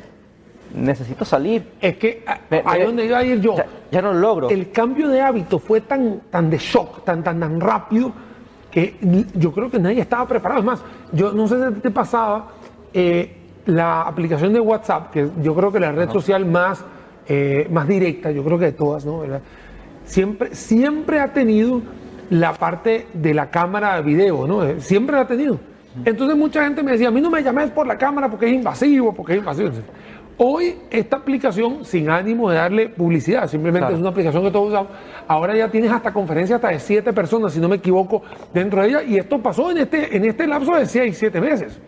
necesito 0.74 1.24
salir. 1.24 1.72
Es 1.80 1.96
que 1.96 2.24
ahí 2.64 2.82
donde 2.84 3.06
iba 3.06 3.18
a 3.18 3.24
ir 3.24 3.40
yo. 3.40 3.56
Ya, 3.90 4.02
no 4.02 4.12
lo 4.12 4.20
logro. 4.20 4.50
El 4.50 4.70
cambio 4.70 5.08
de 5.08 5.20
hábito 5.20 5.58
fue 5.58 5.80
tan, 5.80 6.20
tan 6.30 6.50
de 6.50 6.58
shock, 6.58 7.04
tan, 7.04 7.22
tan, 7.22 7.40
tan 7.40 7.60
rápido, 7.60 8.12
que 8.70 8.96
yo 9.34 9.52
creo 9.52 9.70
que 9.70 9.78
nadie 9.78 10.00
estaba 10.00 10.26
preparado. 10.26 10.60
Es 10.60 10.66
más, 10.66 10.82
yo 11.12 11.32
no 11.32 11.48
sé 11.48 11.56
si 11.74 11.80
te 11.80 11.90
pasaba, 11.90 12.48
eh, 12.92 13.36
la 13.66 14.02
aplicación 14.02 14.52
de 14.52 14.60
WhatsApp, 14.60 15.10
que 15.10 15.28
yo 15.42 15.54
creo 15.54 15.70
que 15.70 15.80
la 15.80 15.92
red 15.92 16.10
social 16.10 16.44
más, 16.46 16.84
eh, 17.26 17.68
más 17.70 17.86
directa, 17.86 18.30
yo 18.30 18.42
creo 18.42 18.58
que 18.58 18.66
de 18.66 18.72
todas, 18.72 19.04
¿no? 19.04 19.22
Siempre, 20.04 20.54
siempre 20.54 21.20
ha 21.20 21.32
tenido 21.32 21.82
la 22.30 22.54
parte 22.54 23.06
de 23.12 23.34
la 23.34 23.50
cámara 23.50 23.96
de 23.96 24.02
video, 24.02 24.46
¿no? 24.46 24.64
Eh, 24.64 24.80
siempre 24.80 25.16
la 25.16 25.22
ha 25.22 25.26
tenido. 25.26 25.58
Entonces 26.04 26.36
mucha 26.36 26.64
gente 26.64 26.82
me 26.82 26.92
decía, 26.92 27.08
a 27.08 27.10
mí 27.10 27.20
no 27.20 27.30
me 27.30 27.42
llames 27.42 27.70
por 27.70 27.86
la 27.86 27.96
cámara 27.96 28.30
porque 28.30 28.46
es 28.46 28.52
invasivo, 28.52 29.14
porque 29.14 29.34
es 29.34 29.38
invasivo. 29.38 29.70
Hoy 30.38 30.76
esta 30.90 31.16
aplicación, 31.16 31.84
sin 31.84 32.08
ánimo 32.08 32.48
de 32.48 32.56
darle 32.56 32.88
publicidad, 32.88 33.46
simplemente 33.48 33.92
es 33.92 33.98
una 33.98 34.08
aplicación 34.08 34.42
que 34.42 34.50
todos 34.50 34.68
usamos, 34.68 34.92
ahora 35.28 35.54
ya 35.54 35.70
tienes 35.70 35.92
hasta 35.92 36.12
conferencias 36.12 36.56
hasta 36.56 36.68
de 36.68 36.80
siete 36.80 37.12
personas, 37.12 37.52
si 37.52 37.60
no 37.60 37.68
me 37.68 37.76
equivoco, 37.76 38.22
dentro 38.54 38.80
de 38.80 38.88
ella, 38.88 39.02
y 39.02 39.18
esto 39.18 39.38
pasó 39.38 39.70
en 39.70 39.78
este, 39.78 40.16
en 40.16 40.24
este 40.24 40.46
lapso 40.46 40.74
de 40.74 40.86
seis, 40.86 41.18
siete 41.18 41.40
meses. 41.40 41.78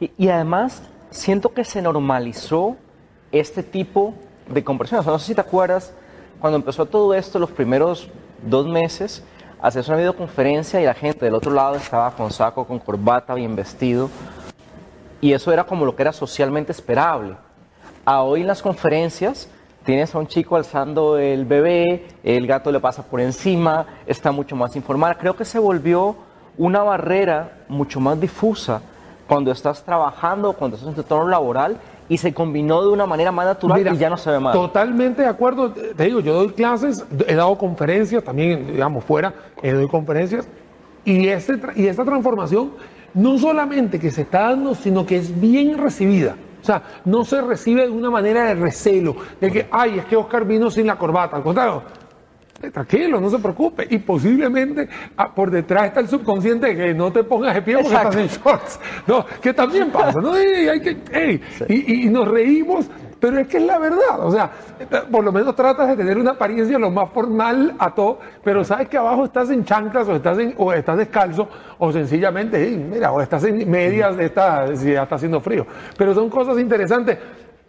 Y, 0.00 0.10
y 0.18 0.28
además, 0.28 0.82
siento 1.08 1.54
que 1.54 1.64
se 1.64 1.80
normalizó 1.80 2.76
este 3.32 3.62
tipo 3.62 4.14
de 4.48 4.62
conversaciones. 4.62 5.06
no 5.06 5.18
sé 5.18 5.28
si 5.28 5.34
te 5.34 5.40
acuerdas, 5.40 5.94
cuando 6.40 6.58
empezó 6.58 6.84
todo 6.84 7.14
esto, 7.14 7.38
los 7.38 7.50
primeros 7.52 8.10
dos 8.46 8.66
meses, 8.66 9.24
hacías 9.64 9.88
una 9.88 9.96
videoconferencia 9.96 10.78
y 10.82 10.84
la 10.84 10.92
gente 10.92 11.24
del 11.24 11.34
otro 11.34 11.50
lado 11.50 11.76
estaba 11.76 12.10
con 12.10 12.30
saco, 12.30 12.66
con 12.66 12.78
corbata, 12.78 13.32
bien 13.32 13.56
vestido. 13.56 14.10
Y 15.22 15.32
eso 15.32 15.50
era 15.52 15.64
como 15.64 15.86
lo 15.86 15.96
que 15.96 16.02
era 16.02 16.12
socialmente 16.12 16.70
esperable. 16.70 17.34
A 18.04 18.20
hoy 18.20 18.42
en 18.42 18.46
las 18.46 18.60
conferencias 18.60 19.48
tienes 19.86 20.14
a 20.14 20.18
un 20.18 20.26
chico 20.26 20.56
alzando 20.56 21.16
el 21.16 21.46
bebé, 21.46 22.06
el 22.22 22.46
gato 22.46 22.70
le 22.70 22.78
pasa 22.78 23.04
por 23.04 23.22
encima, 23.22 23.86
está 24.04 24.32
mucho 24.32 24.54
más 24.54 24.76
informal. 24.76 25.16
Creo 25.16 25.34
que 25.34 25.46
se 25.46 25.58
volvió 25.58 26.14
una 26.58 26.82
barrera 26.82 27.64
mucho 27.66 28.00
más 28.00 28.20
difusa 28.20 28.82
cuando 29.26 29.50
estás 29.50 29.82
trabajando, 29.82 30.52
cuando 30.52 30.76
estás 30.76 30.90
en 30.90 30.94
tu 30.94 31.00
entorno 31.00 31.30
laboral 31.30 31.78
y 32.08 32.18
se 32.18 32.34
combinó 32.34 32.82
de 32.82 32.88
una 32.88 33.06
manera 33.06 33.32
más 33.32 33.46
natural 33.46 33.94
y 33.94 33.96
ya 33.96 34.10
no 34.10 34.16
se 34.16 34.30
ve 34.30 34.40
mal. 34.40 34.52
Totalmente 34.52 35.22
de 35.22 35.28
acuerdo. 35.28 35.70
Te 35.70 36.04
digo, 36.04 36.20
yo 36.20 36.34
doy 36.34 36.48
clases, 36.50 37.04
he 37.26 37.34
dado 37.34 37.56
conferencias, 37.56 38.22
también, 38.22 38.66
digamos, 38.66 39.04
fuera, 39.04 39.34
he 39.62 39.72
doy 39.72 39.88
conferencias. 39.88 40.48
Y, 41.04 41.28
este, 41.28 41.60
y 41.76 41.86
esta 41.86 42.04
transformación, 42.04 42.72
no 43.14 43.38
solamente 43.38 43.98
que 43.98 44.10
se 44.10 44.22
está 44.22 44.50
dando, 44.50 44.74
sino 44.74 45.06
que 45.06 45.16
es 45.16 45.40
bien 45.40 45.78
recibida. 45.78 46.36
O 46.60 46.66
sea, 46.66 46.82
no 47.04 47.24
se 47.26 47.42
recibe 47.42 47.82
de 47.82 47.90
una 47.90 48.10
manera 48.10 48.46
de 48.46 48.54
recelo, 48.54 49.16
de 49.38 49.50
que, 49.50 49.66
ay, 49.70 49.98
es 49.98 50.06
que 50.06 50.16
Oscar 50.16 50.46
vino 50.46 50.70
sin 50.70 50.86
la 50.86 50.96
corbata. 50.96 51.36
Al 51.36 51.42
contrario, 51.42 51.82
tranquilo, 52.72 53.20
no 53.20 53.30
se 53.30 53.38
preocupe. 53.38 53.86
Y 53.90 53.98
posiblemente 53.98 54.88
ah, 55.16 55.34
por 55.34 55.50
detrás 55.50 55.86
está 55.86 56.00
el 56.00 56.08
subconsciente 56.08 56.68
de 56.68 56.76
que 56.76 56.94
no 56.94 57.12
te 57.12 57.24
pongas 57.24 57.54
de 57.54 57.62
pie 57.62 57.74
porque 57.74 57.94
estás 57.94 58.16
en 58.16 58.28
shorts. 58.28 58.80
No, 59.06 59.24
que 59.40 59.52
también 59.52 59.90
pasa, 59.90 60.20
¿no? 60.20 60.40
Y, 60.40 60.68
hay 60.68 60.80
que, 60.80 61.40
y, 61.68 62.08
nos 62.08 62.28
reímos, 62.28 62.86
pero 63.20 63.38
es 63.38 63.48
que 63.48 63.58
es 63.58 63.64
la 63.64 63.78
verdad. 63.78 64.20
O 64.20 64.30
sea, 64.30 64.50
por 65.10 65.24
lo 65.24 65.32
menos 65.32 65.54
tratas 65.54 65.88
de 65.88 65.96
tener 65.96 66.18
una 66.18 66.32
apariencia 66.32 66.78
lo 66.78 66.90
más 66.90 67.10
formal 67.10 67.74
a 67.78 67.94
todo, 67.94 68.18
pero 68.42 68.64
sabes 68.64 68.88
que 68.88 68.96
abajo 68.96 69.24
estás 69.24 69.50
en 69.50 69.64
chanclas 69.64 70.08
o 70.08 70.16
estás, 70.16 70.38
en, 70.38 70.54
o 70.56 70.72
estás 70.72 70.96
descalzo 70.96 71.48
o 71.78 71.92
sencillamente, 71.92 72.70
mira, 72.90 73.12
o 73.12 73.20
estás 73.20 73.44
en 73.44 73.68
medias, 73.68 74.18
está, 74.18 74.74
si 74.76 74.92
ya 74.92 75.02
está 75.02 75.16
haciendo 75.16 75.40
frío. 75.40 75.66
Pero 75.96 76.14
son 76.14 76.30
cosas 76.30 76.58
interesantes. 76.58 77.18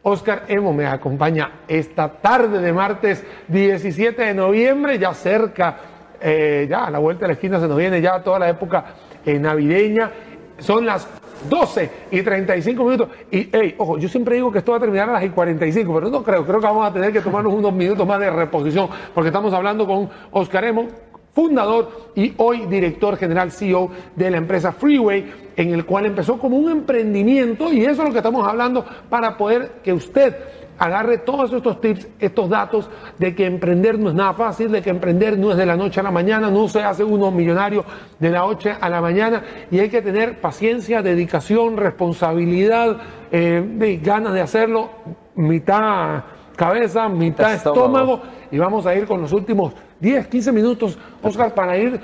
Oscar 0.07 0.43
Emo 0.47 0.71
me 0.71 0.85
acompaña 0.85 1.61
esta 1.67 2.07
tarde 2.07 2.59
de 2.59 2.71
martes 2.71 3.23
17 3.47 4.21
de 4.21 4.33
noviembre, 4.35 4.99
ya 4.99 5.15
cerca, 5.15 5.77
eh, 6.21 6.67
ya 6.69 6.85
a 6.85 6.91
la 6.91 6.99
vuelta 6.99 7.21
de 7.21 7.29
la 7.29 7.33
esquina 7.33 7.59
se 7.59 7.67
nos 7.67 7.75
viene 7.75 7.99
ya 7.99 8.21
toda 8.21 8.37
la 8.37 8.49
época 8.49 8.85
eh, 9.25 9.39
navideña. 9.39 10.11
Son 10.59 10.85
las 10.85 11.07
12 11.49 11.89
y 12.11 12.21
35 12.21 12.83
minutos. 12.83 13.09
Y, 13.31 13.49
hey, 13.51 13.73
ojo, 13.79 13.97
yo 13.97 14.07
siempre 14.07 14.35
digo 14.35 14.51
que 14.51 14.59
esto 14.59 14.73
va 14.73 14.77
a 14.77 14.81
terminar 14.81 15.09
a 15.09 15.13
las 15.13 15.23
y 15.23 15.29
45, 15.29 15.95
pero 15.95 16.09
no 16.11 16.21
creo. 16.21 16.45
Creo 16.45 16.59
que 16.59 16.67
vamos 16.67 16.87
a 16.87 16.93
tener 16.93 17.11
que 17.11 17.21
tomarnos 17.21 17.51
unos 17.51 17.73
minutos 17.73 18.05
más 18.05 18.19
de 18.19 18.29
reposición, 18.29 18.87
porque 19.11 19.29
estamos 19.29 19.55
hablando 19.55 19.87
con 19.87 20.07
Oscar 20.29 20.65
Emo, 20.65 20.87
fundador 21.35 22.11
y 22.15 22.33
hoy 22.37 22.65
director 22.65 23.17
general 23.17 23.51
CEO 23.51 23.91
de 24.15 24.31
la 24.31 24.37
empresa 24.37 24.71
Freeway, 24.71 25.51
en 25.57 25.73
el 25.73 25.85
cual 25.85 26.05
empezó 26.05 26.39
como 26.39 26.57
un 26.57 26.71
emprendimiento 26.71 27.71
y 27.71 27.81
eso 27.81 28.01
es 28.01 28.07
lo 28.07 28.11
que 28.11 28.19
estamos 28.19 28.47
hablando 28.47 28.85
para 29.09 29.37
poder 29.37 29.81
que 29.83 29.91
usted 29.91 30.33
agarre 30.77 31.19
todos 31.19 31.51
estos 31.51 31.79
tips, 31.81 32.07
estos 32.19 32.49
datos 32.49 32.89
de 33.17 33.35
que 33.35 33.45
emprender 33.45 33.99
no 33.99 34.09
es 34.09 34.15
nada 34.15 34.33
fácil, 34.33 34.71
de 34.71 34.81
que 34.81 34.89
emprender 34.89 35.37
no 35.37 35.51
es 35.51 35.57
de 35.57 35.65
la 35.65 35.75
noche 35.75 35.99
a 35.99 36.03
la 36.03 36.11
mañana, 36.11 36.49
no 36.49 36.67
se 36.69 36.81
hace 36.81 37.03
uno 37.03 37.31
millonario 37.31 37.83
de 38.17 38.29
la 38.29 38.39
noche 38.39 38.73
a 38.79 38.89
la 38.89 39.01
mañana 39.01 39.43
y 39.71 39.79
hay 39.79 39.89
que 39.89 40.01
tener 40.01 40.39
paciencia, 40.39 41.01
dedicación, 41.01 41.75
responsabilidad, 41.75 42.97
eh, 43.31 43.99
ganas 44.01 44.33
de 44.33 44.41
hacerlo, 44.41 44.89
mitad 45.35 46.23
cabeza, 46.55 47.09
mitad 47.09 47.53
estómago. 47.53 48.21
y 48.51 48.57
vamos 48.57 48.85
a 48.85 48.95
ir 48.95 49.05
con 49.05 49.21
los 49.21 49.33
últimos 49.33 49.73
10, 49.99 50.27
15 50.27 50.51
minutos, 50.51 50.97
Oscar, 51.21 51.53
para 51.53 51.77
ir 51.77 51.99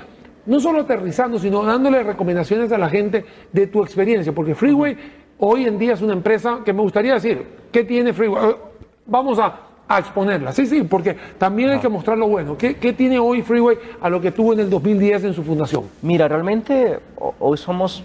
no 0.46 0.60
solo 0.60 0.80
aterrizando, 0.80 1.38
sino 1.38 1.62
dándole 1.62 2.02
recomendaciones 2.02 2.72
a 2.72 2.78
la 2.78 2.88
gente 2.88 3.24
de 3.52 3.66
tu 3.66 3.82
experiencia, 3.82 4.32
porque 4.32 4.54
Freeway 4.54 4.96
hoy 5.38 5.66
en 5.66 5.78
día 5.78 5.94
es 5.94 6.02
una 6.02 6.12
empresa 6.12 6.60
que 6.64 6.72
me 6.72 6.82
gustaría 6.82 7.14
decir, 7.14 7.46
¿qué 7.70 7.84
tiene 7.84 8.12
Freeway? 8.12 8.50
Eh, 8.50 8.56
vamos 9.06 9.38
a, 9.38 9.68
exponerla, 9.98 10.52
sí, 10.52 10.64
sí, 10.64 10.84
porque 10.84 11.14
también 11.36 11.68
hay 11.68 11.78
que 11.78 11.88
mostrar 11.88 12.16
lo 12.16 12.26
bueno. 12.26 12.56
¿Qué, 12.56 12.94
tiene 12.96 13.18
hoy 13.18 13.42
Freeway 13.42 13.76
a 14.00 14.08
lo 14.08 14.22
que 14.22 14.32
tuvo 14.32 14.54
en 14.54 14.60
el 14.60 14.70
2010 14.70 15.24
en 15.24 15.34
su 15.34 15.42
fundación? 15.42 15.84
Mira, 16.00 16.26
realmente 16.28 16.98
hoy 17.38 17.58
somos 17.58 18.02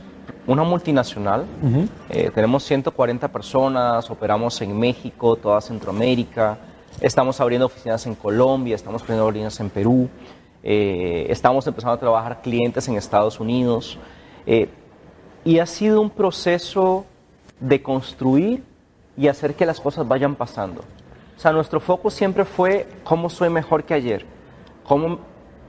una 0.47 0.63
multinacional, 0.63 1.45
eh, 2.09 2.29
tenemos 2.35 2.63
140 2.63 3.29
personas, 3.29 4.09
operamos 4.11 4.61
en 4.61 4.77
México, 4.77 5.37
toda 5.37 5.61
Centroamérica, 5.61 6.57
Estamos 6.99 7.39
abriendo 7.39 7.67
oficinas 7.67 8.07
en 8.07 8.15
Colombia, 8.15 8.73
estamos 8.73 9.03
abriendo 9.03 9.27
oficinas 9.27 9.59
en 9.59 9.69
Perú, 9.69 10.09
eh, 10.63 11.27
estamos 11.29 11.67
empezando 11.67 11.93
a 11.93 11.99
trabajar 11.99 12.41
clientes 12.41 12.87
en 12.87 12.95
Estados 12.95 13.39
Unidos. 13.39 13.99
Eh, 14.47 14.67
y 15.45 15.59
ha 15.59 15.67
sido 15.67 16.01
un 16.01 16.09
proceso 16.09 17.05
de 17.59 17.83
construir 17.83 18.63
y 19.15 19.27
hacer 19.27 19.53
que 19.53 19.67
las 19.67 19.79
cosas 19.79 20.07
vayan 20.07 20.33
pasando. 20.35 20.81
O 21.37 21.39
sea, 21.39 21.51
nuestro 21.51 21.79
foco 21.79 22.09
siempre 22.09 22.45
fue 22.45 22.87
cómo 23.03 23.29
soy 23.29 23.49
mejor 23.49 23.83
que 23.83 23.93
ayer, 23.93 24.25
cómo 24.83 25.19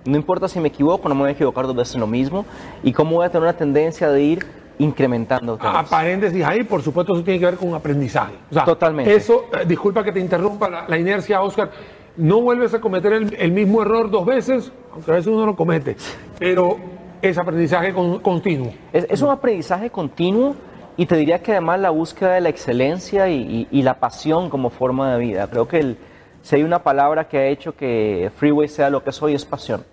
No 0.06 0.16
importa 0.16 0.48
si 0.48 0.58
me 0.60 0.68
equivoco, 0.68 1.10
no 1.10 1.14
me 1.14 1.22
voy 1.22 1.30
a 1.30 1.32
equivocar 1.32 1.66
dos 1.66 1.76
veces 1.76 1.94
en 1.96 2.00
lo 2.00 2.06
mismo. 2.06 2.46
Y 2.82 2.92
cómo 2.92 3.16
voy 3.16 3.26
a 3.26 3.28
tener 3.28 3.42
una 3.42 3.52
tendencia 3.52 4.10
de 4.10 4.22
ir 4.22 4.46
incrementando. 4.78 5.54
A, 5.54 5.58
temas. 5.58 5.88
paréntesis 5.88 6.44
ahí, 6.44 6.64
por 6.64 6.82
supuesto, 6.82 7.14
eso 7.14 7.22
tiene 7.24 7.38
que 7.40 7.46
ver 7.46 7.56
con 7.56 7.74
aprendizaje. 7.74 8.34
O 8.50 8.54
sea, 8.54 8.64
Totalmente. 8.64 9.14
Eso, 9.14 9.44
eh, 9.52 9.64
disculpa 9.66 10.02
que 10.04 10.12
te 10.12 10.20
interrumpa 10.20 10.68
la, 10.68 10.88
la 10.88 10.98
inercia, 10.98 11.40
Oscar. 11.42 11.70
No 12.16 12.40
vuelves 12.40 12.74
a 12.74 12.80
cometer 12.80 13.12
el, 13.12 13.34
el 13.38 13.52
mismo 13.52 13.82
error 13.82 14.10
dos 14.10 14.26
veces, 14.26 14.72
aunque 14.92 15.10
a 15.10 15.14
veces 15.14 15.28
uno 15.28 15.46
lo 15.46 15.54
comete, 15.54 15.96
pero 16.38 16.76
es 17.22 17.38
aprendizaje 17.38 17.92
con- 17.92 18.18
continuo. 18.20 18.72
Es, 18.92 19.06
es 19.08 19.22
un 19.22 19.30
aprendizaje 19.30 19.90
continuo 19.90 20.56
y 20.96 21.06
te 21.06 21.16
diría 21.16 21.40
que 21.40 21.52
además 21.52 21.78
la 21.78 21.90
búsqueda 21.90 22.32
de 22.32 22.40
la 22.40 22.48
excelencia 22.48 23.28
y, 23.28 23.68
y- 23.70 23.78
y 23.78 23.82
la 23.82 23.94
pasión 24.00 24.50
como 24.50 24.70
forma 24.70 25.12
de 25.14 25.18
vida. 25.20 25.46
Creo 25.48 25.68
que 25.68 25.78
el- 25.78 25.96
si 26.42 26.56
hay 26.56 26.62
una 26.64 26.82
palabra 26.82 27.28
que 27.28 27.38
ha 27.38 27.46
hecho 27.46 27.76
que 27.76 28.30
Freeway 28.36 28.68
sea 28.68 28.90
lo 28.90 29.04
que 29.04 29.12
soy 29.12 29.34
es 29.34 29.44
pasión. 29.44 29.84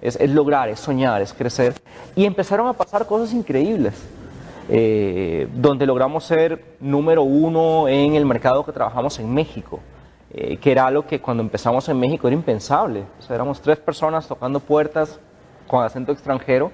Es, 0.00 0.16
es 0.16 0.30
lograr, 0.30 0.68
es 0.68 0.78
soñar, 0.80 1.20
es 1.22 1.32
crecer. 1.32 1.74
Y 2.16 2.24
empezaron 2.26 2.66
a 2.68 2.72
pasar 2.74 3.06
cosas 3.06 3.32
increíbles. 3.34 3.94
Eh, 4.74 5.48
donde 5.54 5.84
logramos 5.84 6.24
ser 6.24 6.76
número 6.80 7.22
uno 7.24 7.88
en 7.88 8.14
el 8.14 8.24
mercado 8.24 8.64
que 8.64 8.72
trabajamos 8.72 9.18
en 9.18 9.32
México, 9.32 9.80
eh, 10.32 10.56
que 10.56 10.72
era 10.72 10.86
algo 10.86 11.06
que 11.06 11.20
cuando 11.20 11.42
empezamos 11.42 11.86
en 11.90 12.00
México 12.00 12.26
era 12.26 12.34
impensable. 12.34 13.04
O 13.18 13.22
sea, 13.22 13.36
éramos 13.36 13.60
tres 13.60 13.78
personas 13.78 14.26
tocando 14.26 14.60
puertas 14.60 15.20
con 15.66 15.84
acento 15.84 16.10
extranjero 16.12 16.70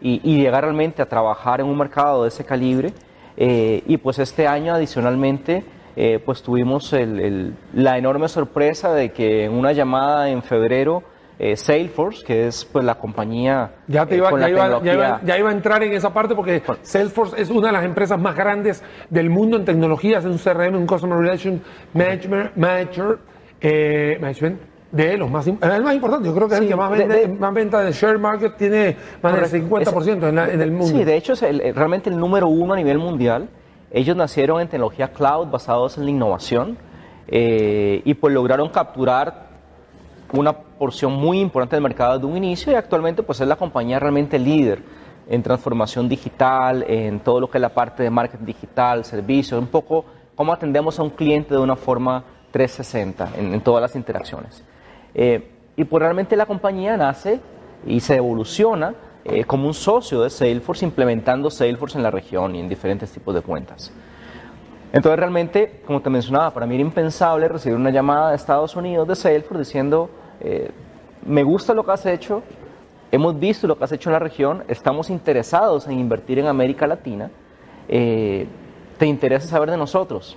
y, 0.00 0.20
y 0.24 0.38
llegar 0.42 0.62
realmente 0.64 1.02
a 1.02 1.06
trabajar 1.08 1.60
en 1.60 1.66
un 1.66 1.76
mercado 1.76 2.22
de 2.22 2.28
ese 2.28 2.42
calibre. 2.42 2.94
Eh, 3.36 3.82
y 3.86 3.98
pues 3.98 4.18
este 4.18 4.46
año 4.46 4.72
adicionalmente 4.74 5.62
eh, 5.94 6.22
pues 6.24 6.42
tuvimos 6.42 6.90
el- 6.94 7.20
el- 7.20 7.54
la 7.74 7.98
enorme 7.98 8.28
sorpresa 8.28 8.94
de 8.94 9.12
que 9.12 9.44
en 9.44 9.52
una 9.52 9.72
llamada 9.72 10.30
en 10.30 10.42
febrero 10.42 11.02
eh, 11.44 11.56
Salesforce, 11.56 12.24
que 12.24 12.46
es 12.46 12.64
pues 12.64 12.84
la 12.84 12.94
compañía 12.94 13.72
Ya, 13.88 14.06
te 14.06 14.14
eh, 14.14 14.18
iba, 14.18 14.30
con 14.30 14.38
ya, 14.40 14.46
la 14.46 14.50
iba, 14.50 14.82
ya, 14.84 14.94
iba, 14.94 15.20
ya 15.24 15.38
iba 15.38 15.48
a 15.50 15.52
entrar 15.52 15.82
en 15.82 15.92
esa 15.92 16.12
parte 16.14 16.36
porque 16.36 16.62
Salesforce 16.82 17.40
es 17.42 17.50
una 17.50 17.66
de 17.66 17.72
las 17.72 17.84
empresas 17.84 18.18
más 18.20 18.36
grandes 18.36 18.82
del 19.10 19.28
mundo 19.28 19.56
en 19.56 19.64
tecnologías, 19.64 20.24
es 20.24 20.30
un 20.30 20.38
CRM, 20.38 20.76
un 20.76 20.86
Customer 20.86 21.18
Relation 21.18 21.60
Management, 21.94 22.56
Manager, 22.56 23.18
eh, 23.60 24.18
Management 24.20 24.60
de 24.92 25.16
los 25.16 25.30
más, 25.30 25.46
el 25.46 25.58
más 25.82 25.94
importante. 25.94 26.28
Yo 26.28 26.34
creo 26.34 26.46
que 26.48 26.54
es 26.54 26.60
el 26.60 26.66
Sí, 26.66 26.70
que 26.70 26.76
más, 26.76 26.90
de- 26.92 26.98
vende, 26.98 27.16
de- 27.16 27.28
más 27.28 27.54
venta 27.54 27.80
de 27.80 27.92
share 27.92 28.18
market 28.18 28.56
tiene 28.56 28.96
más 29.22 29.32
Correcto. 29.32 29.50
del 29.52 29.62
50% 29.62 30.28
en, 30.28 30.34
la- 30.36 30.48
en 30.50 30.60
el 30.60 30.70
mundo. 30.70 30.86
Sí, 30.98 31.02
de 31.02 31.16
hecho 31.16 31.32
es 31.32 31.42
el- 31.42 31.60
eh, 31.60 31.72
realmente 31.72 32.08
el 32.10 32.18
número 32.18 32.46
uno 32.48 32.74
a 32.74 32.76
nivel 32.76 32.98
mundial. 32.98 33.48
Ellos 33.90 34.14
nacieron 34.16 34.60
en 34.60 34.68
tecnología 34.68 35.08
cloud 35.08 35.48
basados 35.48 35.98
en 35.98 36.04
la 36.04 36.10
innovación 36.10 36.78
eh, 37.28 38.02
y 38.04 38.14
pues 38.14 38.32
lograron 38.34 38.68
capturar 38.68 39.51
una 40.32 40.52
porción 40.52 41.12
muy 41.12 41.40
importante 41.40 41.76
del 41.76 41.82
mercado 41.82 42.18
de 42.18 42.26
un 42.26 42.36
inicio 42.36 42.72
y 42.72 42.76
actualmente 42.76 43.22
pues 43.22 43.40
es 43.40 43.48
la 43.48 43.56
compañía 43.56 43.98
realmente 43.98 44.38
líder 44.38 44.82
en 45.28 45.42
transformación 45.42 46.08
digital, 46.08 46.84
en 46.88 47.20
todo 47.20 47.40
lo 47.40 47.50
que 47.50 47.58
es 47.58 47.62
la 47.62 47.68
parte 47.68 48.02
de 48.02 48.10
marketing 48.10 48.46
digital, 48.46 49.04
servicios, 49.04 49.60
un 49.60 49.68
poco 49.68 50.04
cómo 50.34 50.52
atendemos 50.52 50.98
a 50.98 51.02
un 51.02 51.10
cliente 51.10 51.54
de 51.54 51.60
una 51.60 51.76
forma 51.76 52.24
360 52.50 53.30
en, 53.38 53.54
en 53.54 53.60
todas 53.60 53.80
las 53.82 53.94
interacciones. 53.94 54.64
Eh, 55.14 55.50
y 55.76 55.84
pues 55.84 56.02
realmente 56.02 56.36
la 56.36 56.46
compañía 56.46 56.96
nace 56.96 57.40
y 57.86 58.00
se 58.00 58.16
evoluciona 58.16 58.94
eh, 59.24 59.44
como 59.44 59.66
un 59.66 59.74
socio 59.74 60.22
de 60.22 60.30
Salesforce, 60.30 60.84
implementando 60.84 61.50
Salesforce 61.50 61.96
en 61.96 62.02
la 62.02 62.10
región 62.10 62.56
y 62.56 62.60
en 62.60 62.68
diferentes 62.68 63.10
tipos 63.10 63.34
de 63.34 63.40
cuentas. 63.40 63.92
Entonces 64.92 65.18
realmente, 65.18 65.82
como 65.86 66.02
te 66.02 66.10
mencionaba, 66.10 66.50
para 66.52 66.66
mí 66.66 66.74
era 66.74 66.82
impensable 66.82 67.48
recibir 67.48 67.76
una 67.76 67.90
llamada 67.90 68.30
de 68.30 68.36
Estados 68.36 68.76
Unidos 68.76 69.08
de 69.08 69.16
Salesforce 69.16 69.60
diciendo, 69.60 70.10
eh, 70.42 70.70
me 71.26 71.42
gusta 71.42 71.72
lo 71.74 71.84
que 71.84 71.92
has 71.92 72.04
hecho, 72.06 72.42
hemos 73.10 73.38
visto 73.38 73.66
lo 73.66 73.76
que 73.78 73.84
has 73.84 73.92
hecho 73.92 74.10
en 74.10 74.14
la 74.14 74.18
región, 74.18 74.64
estamos 74.68 75.08
interesados 75.10 75.86
en 75.86 75.98
invertir 75.98 76.38
en 76.38 76.46
América 76.46 76.86
Latina, 76.86 77.30
eh, 77.88 78.46
¿te 78.98 79.06
interesa 79.06 79.46
saber 79.48 79.70
de 79.70 79.76
nosotros? 79.76 80.36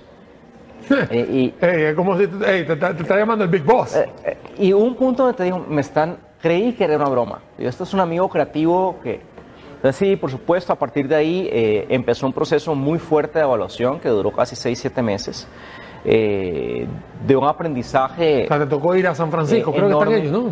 Eh, 1.10 1.52
y, 1.60 1.64
Ey, 1.64 1.82
es 1.84 1.94
como 1.94 2.16
si 2.16 2.24
ey, 2.24 2.64
te, 2.64 2.76
te- 2.76 2.94
te 2.94 3.02
está 3.02 3.16
llamando 3.16 3.44
el 3.44 3.50
Big 3.50 3.64
Boss. 3.64 3.96
eh, 3.96 4.08
eh, 4.24 4.36
y 4.58 4.72
un 4.72 4.94
punto 4.94 5.24
donde 5.24 5.36
te 5.36 5.44
dijo, 5.44 5.58
me 5.68 5.80
están, 5.80 6.18
creí 6.40 6.74
que 6.74 6.84
era 6.84 6.96
una 6.96 7.08
broma. 7.08 7.40
Yo, 7.58 7.68
esto 7.68 7.84
es 7.84 7.92
un 7.94 8.00
amigo 8.00 8.28
creativo 8.28 8.96
que... 9.02 9.20
Entonces 9.76 9.96
sí, 9.96 10.16
por 10.16 10.30
supuesto, 10.30 10.72
a 10.72 10.76
partir 10.76 11.06
de 11.08 11.14
ahí 11.16 11.48
eh, 11.52 11.86
empezó 11.90 12.26
un 12.26 12.32
proceso 12.32 12.74
muy 12.74 12.98
fuerte 12.98 13.38
de 13.38 13.44
evaluación 13.44 14.00
que 14.00 14.08
duró 14.08 14.30
casi 14.32 14.54
6, 14.56 14.78
7 14.78 15.02
meses, 15.02 15.46
eh, 16.04 16.86
de 17.26 17.36
un 17.36 17.44
aprendizaje... 17.46 18.44
o 18.44 18.48
sea, 18.48 18.58
te 18.58 18.66
tocó 18.66 18.94
ir 18.94 19.06
a 19.06 19.14
San 19.14 19.30
Francisco, 19.30 19.70
eh, 19.70 19.74
creo 19.74 19.86
que 19.88 19.92
están 19.94 20.08
enorme. 20.12 20.28
ellos, 20.28 20.44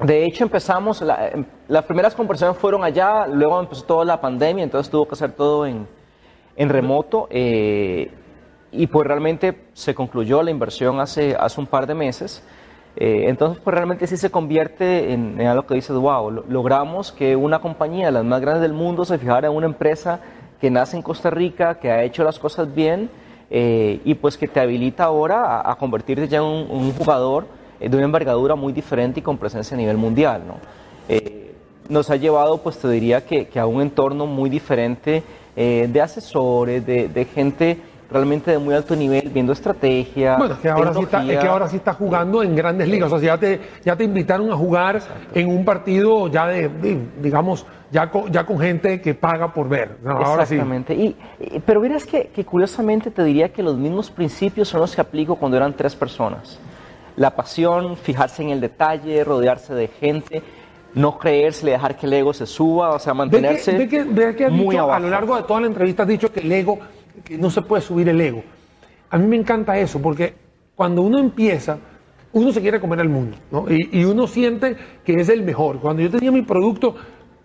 ¿no? 0.00 0.06
De 0.06 0.24
hecho, 0.24 0.44
empezamos, 0.44 1.02
la- 1.02 1.28
em, 1.28 1.44
las 1.68 1.84
primeras 1.84 2.14
conversaciones 2.14 2.58
fueron 2.58 2.82
allá, 2.84 3.26
luego 3.26 3.60
empezó 3.60 3.84
toda 3.84 4.04
la 4.04 4.20
pandemia, 4.20 4.64
entonces 4.64 4.90
tuvo 4.90 5.06
que 5.06 5.12
hacer 5.14 5.32
todo 5.32 5.66
en, 5.66 5.86
en 6.56 6.68
remoto. 6.68 7.26
eh, 7.30 8.10
y 8.72 8.86
pues 8.86 9.04
realmente 9.04 9.64
se 9.72 9.96
concluyó 9.96 10.44
la 10.44 10.52
inversión 10.52 11.00
hace, 11.00 11.34
hace 11.34 11.60
un 11.60 11.66
par 11.66 11.88
de 11.88 11.94
meses. 11.94 12.40
Eh, 12.96 13.24
entonces, 13.26 13.60
pues 13.64 13.74
realmente 13.74 14.06
sí 14.06 14.16
se 14.16 14.30
convierte 14.30 15.12
en, 15.12 15.40
en 15.40 15.46
algo 15.48 15.66
que 15.66 15.74
dices, 15.74 15.96
wow, 15.96 16.30
lo- 16.30 16.44
logramos 16.48 17.10
que 17.10 17.34
una 17.34 17.58
compañía 17.60 18.06
de 18.06 18.12
las 18.12 18.24
más 18.24 18.40
grandes 18.40 18.62
del 18.62 18.72
mundo 18.72 19.04
se 19.04 19.18
fijara 19.18 19.48
en 19.48 19.54
una 19.56 19.66
empresa 19.66 20.20
que 20.60 20.70
nace 20.70 20.96
en 20.96 21.02
Costa 21.02 21.30
Rica, 21.30 21.80
que 21.80 21.90
ha 21.90 22.04
hecho 22.04 22.22
las 22.22 22.38
cosas 22.38 22.72
bien 22.72 23.10
eh, 23.50 24.00
y 24.04 24.14
pues 24.14 24.36
que 24.38 24.46
te 24.48 24.60
habilita 24.60 25.04
ahora 25.04 25.60
a, 25.60 25.72
a 25.72 25.74
convertirte 25.76 26.28
ya 26.28 26.38
en 26.38 26.44
un, 26.44 26.66
un 26.70 26.92
jugador 26.92 27.46
eh, 27.80 27.88
de 27.88 27.96
una 27.96 28.06
envergadura 28.06 28.54
muy 28.54 28.72
diferente 28.72 29.20
y 29.20 29.22
con 29.22 29.36
presencia 29.38 29.74
a 29.74 29.78
nivel 29.78 29.96
mundial, 29.96 30.42
¿no? 30.46 30.54
Eh, 31.08 31.52
nos 31.88 32.08
ha 32.10 32.16
llevado, 32.16 32.58
pues 32.58 32.78
te 32.78 32.88
diría 32.88 33.24
que, 33.26 33.46
que 33.48 33.58
a 33.58 33.66
un 33.66 33.80
entorno 33.82 34.24
muy 34.26 34.48
diferente 34.48 35.24
eh, 35.56 35.88
de 35.92 36.00
asesores, 36.00 36.86
de, 36.86 37.08
de 37.08 37.24
gente 37.24 37.78
realmente 38.08 38.50
de 38.52 38.58
muy 38.58 38.74
alto 38.74 38.94
nivel, 38.96 39.28
viendo 39.32 39.52
estrategia. 39.52 40.36
Bueno, 40.36 40.54
es 40.54 40.60
que 40.60 40.68
ahora 40.68 40.92
sí 40.94 41.02
está, 41.02 41.18
es 41.22 41.38
que 41.38 41.46
ahora 41.48 41.68
sí 41.68 41.76
está 41.76 41.94
jugando 41.94 42.42
en 42.42 42.54
grandes 42.56 42.88
ligas. 42.88 43.12
O 43.12 43.18
sea, 43.18 43.34
ya 43.34 43.38
te, 43.40 43.60
ya 43.84 43.96
te 43.96 44.04
invitaron 44.04 44.50
a 44.52 44.56
jugar 44.56 45.00
en 45.34 45.48
un 45.48 45.64
partido 45.64 46.28
ya 46.28 46.46
de, 46.48 46.68
de- 46.68 46.98
digamos, 47.22 47.66
ya 47.90 48.10
con, 48.10 48.30
ya 48.32 48.44
con 48.46 48.58
gente 48.58 49.00
que 49.00 49.14
paga 49.14 49.52
por 49.52 49.68
ver. 49.68 49.98
No, 50.02 50.12
ahora 50.12 50.46
sí. 50.46 50.54
Exactamente. 50.54 50.94
Y, 50.94 51.16
y- 51.40 51.60
pero 51.60 51.80
verás 51.80 52.04
que, 52.06 52.28
que 52.28 52.44
curiosamente 52.44 53.10
te 53.10 53.24
diría 53.24 53.52
que 53.52 53.62
los 53.62 53.76
mismos 53.76 54.10
principios 54.10 54.68
son 54.68 54.80
los 54.80 54.94
que 54.94 55.00
aplico 55.00 55.36
cuando 55.36 55.56
eran 55.56 55.74
tres 55.76 55.94
personas. 55.96 56.58
La 57.16 57.34
pasión, 57.34 57.96
fijarse 57.96 58.42
en 58.42 58.50
el 58.50 58.60
detalle, 58.60 59.24
rodearse 59.24 59.74
de 59.74 59.88
gente, 59.88 60.42
no 60.94 61.18
creerse, 61.18 61.66
dejar 61.66 61.96
que 61.96 62.06
el 62.06 62.12
ego 62.12 62.32
se 62.32 62.46
suba, 62.46 62.90
o 62.90 62.98
sea, 62.98 63.12
que, 63.12 63.18
mantenerse 63.18 63.72
ve 63.76 63.88
que- 63.88 64.48
muy 64.48 64.74
dicho, 64.74 64.82
abajo. 64.84 64.92
a 64.96 65.00
lo 65.00 65.10
largo 65.10 65.36
de 65.36 65.42
toda 65.42 65.60
la 65.60 65.66
entrevista 65.66 66.02
has 66.04 66.08
dicho 66.08 66.32
que 66.32 66.40
el 66.40 66.50
ego, 66.52 66.78
que 67.24 67.36
no 67.36 67.50
se 67.50 67.62
puede 67.62 67.82
subir 67.82 68.08
el 68.08 68.20
ego. 68.20 68.42
A 69.10 69.18
mí 69.18 69.26
me 69.26 69.36
encanta 69.36 69.76
eso, 69.78 70.00
porque 70.00 70.34
cuando 70.76 71.02
uno 71.02 71.18
empieza, 71.18 71.78
uno 72.32 72.52
se 72.52 72.60
quiere 72.60 72.80
comer 72.80 73.00
al 73.00 73.08
mundo, 73.08 73.36
¿no? 73.50 73.66
Y, 73.68 73.88
y 73.92 74.04
uno 74.04 74.26
siente 74.28 74.76
que 75.04 75.20
es 75.20 75.28
el 75.28 75.42
mejor. 75.42 75.80
Cuando 75.80 76.00
yo 76.02 76.10
tenía 76.10 76.30
mi 76.30 76.42
producto, 76.42 76.94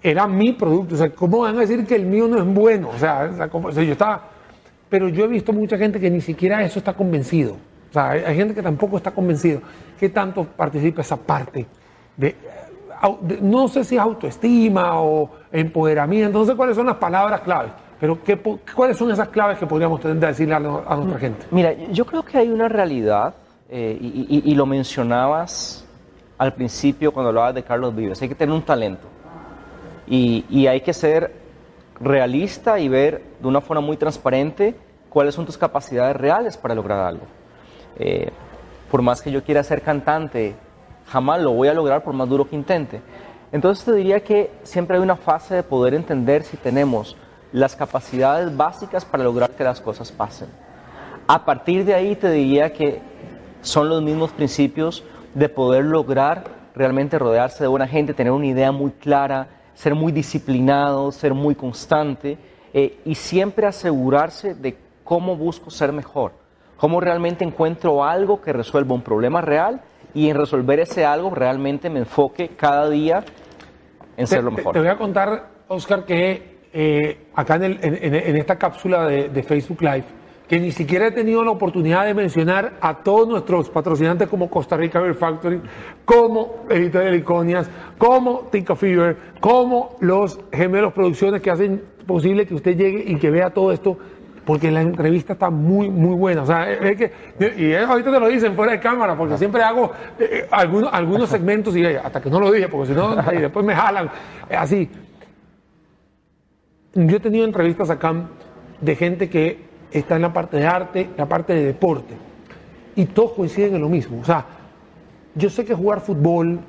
era 0.10 0.28
mi 0.28 0.54
producto. 0.54 0.96
O 0.96 0.98
sea, 0.98 1.10
¿cómo 1.10 1.40
van 1.40 1.58
a 1.58 1.62
decir 1.62 1.86
que 1.86 1.96
el 1.96 2.06
mío 2.06 2.28
no 2.28 2.38
es 2.38 2.46
bueno? 2.46 2.90
O 2.96 2.98
sea, 3.00 3.30
o 3.32 3.36
sea, 3.36 3.48
¿cómo- 3.50 3.68
o 3.70 3.72
sea, 3.72 3.84
yo 3.84 3.94
estaba... 3.94 4.22
Pero 4.90 5.10
yo 5.10 5.26
he 5.26 5.28
visto 5.28 5.52
mucha 5.52 5.78
gente 5.78 6.00
que 6.00 6.10
ni 6.12 6.22
siquiera 6.22 6.64
eso 6.64 6.80
está 6.80 6.94
convencido. 6.94 7.54
O 7.90 7.94
sea, 7.94 8.12
hay, 8.12 8.36
gente 8.36 8.54
que 8.54 8.62
tampoco 8.62 8.98
está 8.98 9.12
convencido. 9.12 9.62
¿Qué 10.00 10.10
tanto 10.10 10.44
participa 10.44 11.02
esa 11.02 11.18
parte 11.18 11.66
de, 12.18 12.36
au- 13.02 13.20
de- 13.22 13.40
no 13.42 13.68
sé 13.68 13.84
si 13.84 13.96
es 13.96 14.02
autoestima 14.02 15.02
o 15.02 15.30
empoderamiento, 15.52 16.38
no 16.40 16.46
sé 16.46 16.56
cuáles 16.56 16.76
son 16.76 16.86
las 16.86 16.98
palabras 16.98 17.42
claves, 17.42 17.72
pero 18.00 18.22
¿qué, 18.24 18.38
¿cuáles 18.76 18.98
son 18.98 19.12
esas 19.12 19.30
claves 19.30 19.58
que 19.58 19.66
podríamos 19.66 20.00
tener 20.02 20.18
de 20.18 20.28
decirle 20.28 20.54
a, 20.56 20.60
nuestra 20.60 21.18
gente? 21.20 21.46
Mira, 21.52 21.74
yo 21.92 22.06
creo 22.06 22.24
que 22.24 22.38
hay 22.38 22.50
una 22.50 22.68
realidad, 22.68 23.34
eh, 23.70 23.98
y, 24.00 24.28
y- 24.30 24.52
y 24.52 24.56
lo 24.56 24.66
mencionabas 24.66 25.86
al 26.38 26.54
principio 26.54 27.12
cuando 27.14 27.30
hablabas 27.30 27.56
de 27.56 27.64
Carlos 27.64 27.96
Vives, 27.96 28.22
hay 28.22 28.28
que 28.30 28.36
tener 28.36 28.54
un 28.54 28.62
talento 28.64 29.08
y, 30.08 30.68
hay 30.68 30.82
que 30.82 30.94
ser 30.94 31.34
realista 32.00 32.80
y 32.80 32.88
ver 32.90 33.24
de 33.40 33.48
una 33.48 33.62
forma 33.62 33.82
muy 33.82 33.98
transparente 33.98 34.76
cuáles 35.10 35.36
son 35.36 35.46
tus 35.46 35.58
capacidades 35.58 36.16
reales 36.16 36.58
para 36.58 36.76
lograr 36.76 37.00
algo. 37.00 37.26
Eh, 37.98 38.30
por 38.92 39.02
más 39.02 39.22
que 39.22 39.32
yo 39.32 39.44
quiera 39.44 39.64
ser 39.64 39.82
cantante, 39.82 40.56
jamás 41.08 41.42
lo 41.42 41.52
voy 41.52 41.68
a 41.68 41.74
lograr 41.74 42.04
por 42.04 42.14
más 42.14 42.28
duro 42.30 42.48
que 42.48 42.56
intente. 42.56 43.02
Entonces 43.52 43.86
te 43.86 43.94
diría 43.94 44.20
que 44.22 44.52
siempre 44.64 44.98
hay 44.98 45.04
una 45.04 45.16
fase 45.16 45.56
de 45.56 45.64
poder 45.64 45.94
entender 45.94 46.44
si 46.44 46.58
tenemos 46.58 47.16
las 47.52 47.76
capacidades 47.76 48.56
básicas 48.56 49.06
para 49.06 49.24
lograr 49.24 49.52
que 49.52 49.64
las 49.64 49.80
cosas 49.80 50.12
pasen. 50.12 50.50
A 51.28 51.46
partir 51.46 51.86
de 51.86 51.96
ahí 51.96 52.16
te 52.16 52.30
diría 52.30 52.74
que 52.74 53.00
son 53.62 53.90
los 53.90 54.02
mismos 54.02 54.32
principios 54.32 55.04
de 55.34 55.50
poder 55.50 55.86
lograr 55.86 56.44
realmente 56.76 57.18
rodearse 57.18 57.64
de 57.64 57.68
buena 57.68 57.88
gente, 57.88 58.14
tener 58.14 58.34
una 58.34 58.46
idea 58.46 58.72
muy 58.72 58.92
clara, 58.92 59.48
ser 59.76 59.94
muy 59.94 60.12
disciplinado, 60.12 61.12
ser 61.12 61.34
muy 61.34 61.54
constante 61.54 62.38
eh, 62.74 63.00
y 63.06 63.14
siempre 63.14 63.68
asegurarse 63.68 64.56
de 64.56 64.76
cómo 65.04 65.36
busco 65.36 65.70
ser 65.70 65.94
mejor, 65.94 66.32
cómo 66.78 67.00
realmente 67.00 67.46
encuentro 67.46 68.04
algo 68.04 68.42
que 68.42 68.52
resuelva 68.52 68.96
un 68.96 69.02
problema 69.02 69.42
real 69.42 69.82
y 70.14 70.30
en 70.30 70.38
resolver 70.38 70.80
ese 70.80 71.06
algo 71.06 71.30
realmente 71.30 71.90
me 71.90 72.00
enfoque 72.00 72.50
cada 72.50 72.90
día 72.90 73.24
en 74.18 74.26
ser 74.26 74.44
lo 74.44 74.52
mejor. 74.52 74.74
Te, 74.74 74.80
voy 74.80 74.88
a 74.88 74.98
contar, 74.98 75.50
Oscar, 75.68 76.06
que 76.06 76.56
eh, 76.74 77.28
acá 77.36 77.56
en, 77.56 77.64
el, 77.64 77.80
en, 77.82 78.16
en, 78.16 78.36
esta 78.38 78.58
cápsula 78.58 79.06
de, 79.06 79.30
de, 79.30 79.44
Facebook 79.44 79.82
Live, 79.82 80.06
que 80.48 80.60
ni 80.60 80.72
siquiera 80.72 81.08
he 81.08 81.12
tenido 81.12 81.44
la 81.44 81.52
oportunidad 81.52 82.06
de 82.06 82.14
mencionar 82.14 82.74
a 82.82 82.96
todos 82.98 83.28
nuestros 83.28 83.70
patrocinantes 83.70 84.28
como 84.28 84.50
Costa 84.50 84.78
Rica 84.78 85.00
Beer 85.00 85.16
Factory, 85.16 85.62
como 86.06 86.66
Editorial 86.70 87.16
Iconias, 87.16 87.70
como 87.98 88.48
Tinka 88.52 88.76
Fever, 88.76 89.18
como 89.40 89.96
los 90.00 90.40
gemelos 90.52 90.94
producciones 90.94 91.42
que 91.42 91.52
hacen 91.52 91.84
posible 92.06 92.46
que 92.46 92.54
usted 92.54 92.78
llegue 92.78 93.04
y 93.08 93.16
que 93.18 93.32
vea 93.32 93.50
todo 93.50 93.72
esto 93.72 93.98
porque 94.46 94.70
la 94.70 94.82
entrevista 94.82 95.34
está 95.34 95.50
muy, 95.50 95.90
muy 95.90 96.16
buena. 96.16 96.44
O 96.44 96.46
sea, 96.46 96.72
es 96.72 96.96
que, 96.96 97.12
y 97.58 97.74
ahorita 97.74 98.12
te 98.12 98.20
lo 98.20 98.28
dicen 98.28 98.56
fuera 98.56 98.74
de 98.74 98.80
cámara, 98.80 99.18
porque 99.18 99.38
siempre 99.38 99.64
hago 99.64 99.92
eh, 100.20 100.48
algunos, 100.52 100.94
algunos 100.94 101.30
segmentos 101.30 101.76
y 101.76 101.84
hasta 101.84 102.22
que 102.22 102.30
no 102.30 102.40
lo 102.40 102.52
dije, 102.52 102.68
porque 102.68 102.90
si 102.90 102.94
no, 102.94 103.16
después 103.32 103.66
me 103.66 103.74
jalan. 103.74 104.10
Así. 104.56 104.88
Yo 106.94 107.18
he 107.18 107.20
tenido 107.20 107.44
entrevistas 107.44 107.90
acá 107.90 108.14
de 108.80 108.96
gente 108.96 109.30
que 109.30 109.66
está 110.00 110.16
en 110.16 110.24
la 110.24 110.34
parte 110.34 110.58
de 110.58 110.68
arte, 110.68 111.10
la 111.18 111.26
parte 111.26 111.54
de 111.54 111.66
deporte, 111.66 112.14
y 112.96 113.06
todos 113.06 113.32
coinciden 113.32 113.76
en 113.76 113.82
lo 113.82 113.90
mismo. 113.90 114.20
O 114.22 114.26
sea, 114.26 114.46
yo 115.34 115.50
sé 115.50 115.66
que 115.66 115.74
jugar 115.74 116.02
fútbol 116.02 116.60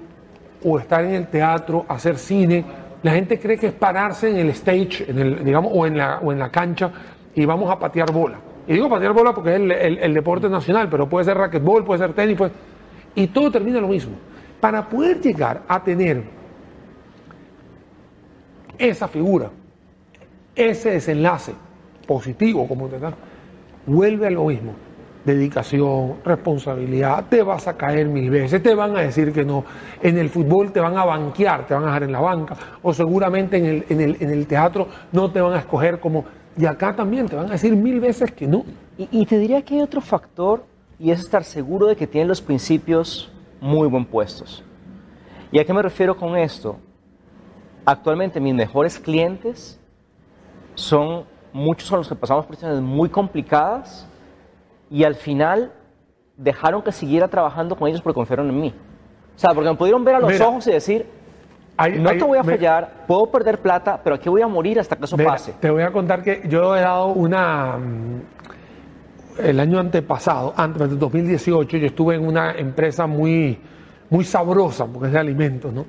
o 0.64 0.78
estar 0.78 1.04
en 1.04 1.14
el 1.14 1.26
teatro, 1.28 1.84
hacer 1.88 2.18
cine, 2.18 2.64
la 3.02 3.12
gente 3.12 3.38
cree 3.38 3.58
que 3.58 3.68
es 3.68 3.72
pararse 3.72 4.30
en 4.30 4.36
el 4.36 4.50
stage, 4.50 5.08
en 5.08 5.18
el, 5.18 5.44
digamos, 5.44 5.72
o 5.74 5.86
en 5.86 5.96
la, 5.96 6.18
o 6.18 6.32
en 6.32 6.38
la 6.38 6.50
cancha 6.50 6.90
y 7.34 7.44
vamos 7.44 7.70
a 7.70 7.78
patear 7.78 8.10
bola. 8.12 8.38
Y 8.66 8.72
digo 8.72 8.88
patear 8.88 9.12
bola 9.12 9.32
porque 9.32 9.50
es 9.50 9.56
el, 9.56 9.70
el, 9.70 10.14
deporte 10.14 10.48
nacional, 10.48 10.88
pero 10.90 11.08
puede 11.08 11.24
ser 11.24 11.36
racquetball, 11.36 11.84
puede 11.84 11.98
ser 11.98 12.12
tenis, 12.14 12.36
pues, 12.36 12.50
y 13.14 13.28
todo 13.28 13.50
termina 13.50 13.80
lo 13.80 13.88
mismo. 13.88 14.16
Para 14.60 14.88
poder 14.88 15.20
llegar 15.20 15.62
a 15.68 15.82
tener 15.84 16.24
esa 18.78 19.06
figura, 19.06 19.50
ese 20.54 20.90
desenlace 20.90 21.52
positivo, 22.06 22.66
como 22.68 22.88
te 22.88 22.98
da, 22.98 23.12
vuelve 23.86 24.26
a 24.26 24.30
lo 24.30 24.46
mismo. 24.46 24.72
Dedicación, 25.24 26.18
responsabilidad, 26.24 27.24
te 27.28 27.42
vas 27.42 27.66
a 27.66 27.76
caer 27.76 28.06
mil 28.06 28.30
veces, 28.30 28.62
te 28.62 28.74
van 28.74 28.96
a 28.96 29.00
decir 29.00 29.32
que 29.32 29.44
no. 29.44 29.64
En 30.00 30.16
el 30.18 30.30
fútbol 30.30 30.70
te 30.70 30.78
van 30.78 30.96
a 30.96 31.04
banquear, 31.04 31.66
te 31.66 31.74
van 31.74 31.82
a 31.82 31.86
dejar 31.86 32.04
en 32.04 32.12
la 32.12 32.20
banca, 32.20 32.56
o 32.82 32.94
seguramente 32.94 33.56
en 33.56 33.64
el, 33.66 33.84
en 33.88 34.00
el, 34.00 34.16
en 34.20 34.30
el 34.30 34.46
teatro 34.46 34.86
no 35.10 35.30
te 35.32 35.40
van 35.40 35.54
a 35.54 35.58
escoger 35.58 35.98
como 35.98 36.24
y 36.58 36.64
acá 36.64 36.96
también 36.96 37.28
te 37.28 37.36
van 37.36 37.46
a 37.46 37.52
decir 37.52 37.76
mil 37.76 38.00
veces 38.00 38.32
que 38.32 38.46
no. 38.46 38.64
Y, 38.96 39.26
te 39.26 39.38
diría 39.38 39.62
que 39.62 39.74
hay 39.74 39.82
otro 39.82 40.00
factor 40.00 40.64
y 40.98 41.10
es 41.10 41.20
estar 41.20 41.44
seguro 41.44 41.86
de 41.86 41.96
que 41.96 42.06
tienen 42.06 42.28
los 42.28 42.40
principios 42.40 43.30
muy 43.60 43.86
buen 43.88 44.06
puestos. 44.06 44.64
¿Y 45.52 45.58
a 45.58 45.64
qué 45.64 45.74
me 45.74 45.82
refiero 45.82 46.16
con 46.16 46.36
esto? 46.36 46.78
Actualmente 47.84 48.40
mis 48.40 48.54
mejores 48.54 48.98
clientes 48.98 49.78
son, 50.74 51.24
muchos 51.56 51.88
son 51.88 51.98
los 51.98 52.08
que 52.08 52.14
pasamos 52.14 52.46
por 52.46 52.54
situaciones 52.54 52.84
muy 52.84 53.08
complicadas 53.08 54.06
y 54.90 55.04
al 55.04 55.14
final 55.14 55.72
dejaron 56.36 56.82
que 56.82 56.92
siguiera 56.92 57.28
trabajando 57.28 57.76
con 57.76 57.88
ellos 57.88 58.02
porque 58.02 58.14
confiaron 58.14 58.48
en 58.50 58.60
mí. 58.60 58.74
O 59.34 59.38
sea, 59.38 59.52
porque 59.54 59.70
me 59.70 59.76
pudieron 59.76 60.04
ver 60.04 60.16
a 60.16 60.20
los 60.20 60.40
ojos 60.40 60.66
y 60.66 60.72
decir, 60.72 61.06
no 61.98 62.10
te 62.10 62.24
voy 62.24 62.38
a 62.38 62.44
fallar, 62.44 63.04
puedo 63.06 63.30
perder 63.30 63.60
plata, 63.60 64.00
pero 64.02 64.16
aquí 64.16 64.28
voy 64.28 64.42
a 64.42 64.48
morir 64.48 64.78
hasta 64.78 64.96
que 64.96 65.04
eso 65.04 65.16
pase. 65.16 65.54
Te 65.60 65.70
voy 65.70 65.82
a 65.82 65.90
contar 65.90 66.22
que 66.22 66.42
yo 66.48 66.76
he 66.76 66.80
dado 66.80 67.08
una. 67.08 67.78
Mm, 67.78 68.20
el 69.38 69.60
año 69.60 69.78
antepasado, 69.78 70.54
antes 70.56 70.88
de 70.88 70.96
2018, 70.96 71.76
yo 71.76 71.86
estuve 71.86 72.14
en 72.14 72.26
una 72.26 72.52
empresa 72.52 73.06
muy, 73.06 73.58
muy 74.08 74.24
sabrosa, 74.24 74.86
porque 74.86 75.08
es 75.08 75.12
de 75.12 75.18
alimentos, 75.18 75.72
¿no? 75.72 75.84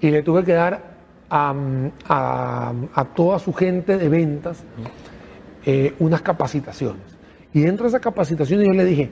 Y 0.00 0.10
le 0.10 0.22
tuve 0.22 0.44
que 0.44 0.52
dar 0.52 0.95
a, 1.28 2.72
a, 2.94 3.04
toda 3.14 3.38
su 3.38 3.52
gente 3.52 3.98
de 3.98 4.08
ventas 4.08 4.64
eh, 5.64 5.94
unas 5.98 6.22
capacitaciones. 6.22 7.02
Y 7.52 7.60
dentro 7.60 7.84
de 7.84 7.88
esas 7.88 8.00
capacitaciones 8.00 8.66
yo 8.66 8.72
le 8.72 8.84
dije, 8.84 9.10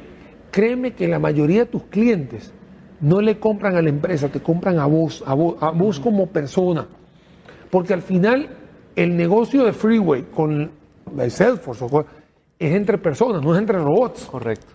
créeme 0.51 0.93
que 0.93 1.09
la 1.09 1.19
mayoría 1.19 1.61
de 1.61 1.67
tus 1.67 1.85
clientes 1.85 2.53
no 3.01 3.21
le 3.21 3.39
compran 3.39 3.77
a 3.77 3.83
la 3.83 3.89
empresa, 3.89 4.29
te 4.29 4.41
compran 4.41 4.79
a 4.79 4.87
vos, 4.87 5.23
a 5.27 5.35
vos, 5.35 5.57
a 5.61 5.71
vos 5.71 5.99
como 5.99 6.29
persona. 6.29 6.87
Porque 7.71 7.93
al 7.93 8.03
final 8.03 8.49
el 8.95 9.17
negocio 9.17 9.65
de 9.65 9.73
Freeway 9.73 10.27
con 10.35 10.71
el 11.19 11.31
Salesforce 11.31 11.85
es 12.59 12.75
entre 12.75 12.99
personas, 12.99 13.43
no 13.43 13.55
es 13.55 13.61
entre 13.61 13.79
robots. 13.79 14.27
Correcto. 14.27 14.73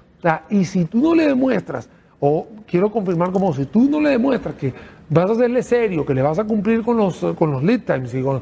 y 0.49 0.65
si 0.65 0.85
tú 0.85 0.99
no 0.99 1.15
le 1.15 1.27
demuestras, 1.27 1.89
o 2.19 2.47
quiero 2.67 2.91
confirmar 2.91 3.31
como 3.31 3.53
si 3.53 3.65
tú 3.65 3.89
no 3.89 4.01
le 4.01 4.09
demuestras 4.09 4.55
que 4.55 4.73
vas 5.09 5.29
a 5.29 5.33
hacerle 5.33 5.63
serio, 5.63 6.05
que 6.05 6.13
le 6.13 6.21
vas 6.21 6.39
a 6.39 6.43
cumplir 6.43 6.83
con 6.83 6.97
los, 6.97 7.25
con 7.37 7.51
los 7.51 7.63
lead 7.63 7.81
times 7.81 8.13
y 8.13 8.21
con... 8.21 8.41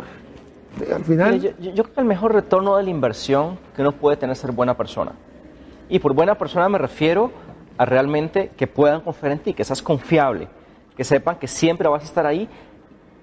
Al 0.94 1.04
final... 1.04 1.42
Yo, 1.42 1.52
yo 1.60 1.84
creo 1.84 1.94
que 1.94 2.02
el 2.02 2.06
mejor 2.06 2.34
retorno 2.34 2.78
de 2.78 2.84
la 2.84 2.90
inversión 2.90 3.58
que 3.76 3.82
uno 3.82 3.94
puede 3.94 4.18
tener 4.18 4.34
es 4.34 4.40
ser 4.40 4.52
buena 4.52 4.76
persona. 4.76 5.14
Y 5.90 6.00
por 6.00 6.14
buena 6.14 6.36
persona 6.36 6.68
me 6.70 6.78
refiero 6.78 7.32
a 7.78 7.86
realmente 7.86 8.52
que 8.58 8.68
puedan 8.68 9.02
confiar 9.02 9.32
en 9.32 9.40
ti, 9.40 9.54
que 9.54 9.64
seas 9.64 9.82
confiable, 9.82 10.48
que 10.96 11.04
sepan 11.04 11.38
que 11.38 11.48
siempre 11.48 11.88
vas 11.88 12.04
a 12.04 12.06
estar 12.06 12.26
ahí. 12.26 12.48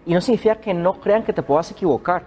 Y 0.07 0.15
no 0.15 0.21
significa 0.21 0.57
que 0.57 0.73
no 0.75 0.95
crean 0.95 1.23
que 1.23 1.33
te 1.33 1.43
puedas 1.43 1.71
equivocar, 1.71 2.25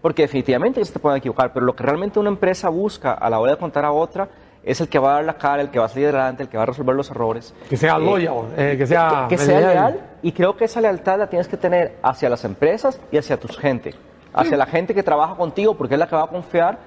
porque 0.00 0.22
definitivamente 0.22 0.84
se 0.84 0.92
te 0.92 0.98
pueden 0.98 1.18
equivocar, 1.18 1.52
pero 1.52 1.64
lo 1.64 1.74
que 1.74 1.82
realmente 1.82 2.18
una 2.18 2.28
empresa 2.30 2.68
busca 2.68 3.12
a 3.12 3.30
la 3.30 3.38
hora 3.38 3.52
de 3.52 3.58
contar 3.58 3.84
a 3.84 3.92
otra 3.92 4.28
es 4.64 4.80
el 4.80 4.88
que 4.88 4.98
va 4.98 5.10
a 5.10 5.14
dar 5.16 5.24
la 5.24 5.34
cara, 5.34 5.62
el 5.62 5.70
que 5.70 5.78
va 5.78 5.86
a 5.86 5.88
salir 5.88 6.08
adelante, 6.08 6.42
el 6.42 6.48
que 6.48 6.56
va 6.56 6.62
a 6.62 6.66
resolver 6.66 6.96
los 6.96 7.10
errores. 7.10 7.54
Que 7.68 7.76
sea 7.76 7.96
eh, 7.96 8.00
loyal, 8.00 8.44
eh, 8.56 8.74
que 8.78 8.86
sea... 8.86 9.26
Que, 9.28 9.36
sea 9.36 9.60
leal, 9.60 10.00
y 10.22 10.32
creo 10.32 10.56
que 10.56 10.64
esa 10.64 10.80
lealtad 10.80 11.18
la 11.18 11.26
tienes 11.28 11.48
que 11.48 11.56
tener 11.56 11.98
hacia 12.02 12.28
las 12.28 12.44
empresas 12.44 13.00
y 13.12 13.18
hacia 13.18 13.38
tu 13.38 13.48
gente, 13.48 13.94
hacia 14.32 14.56
la 14.56 14.66
gente 14.66 14.94
que 14.94 15.02
trabaja 15.02 15.34
contigo, 15.34 15.74
porque 15.76 15.94
es 15.94 16.00
la 16.00 16.06
que 16.06 16.16
va 16.16 16.24
a 16.24 16.28
confiar 16.28 16.78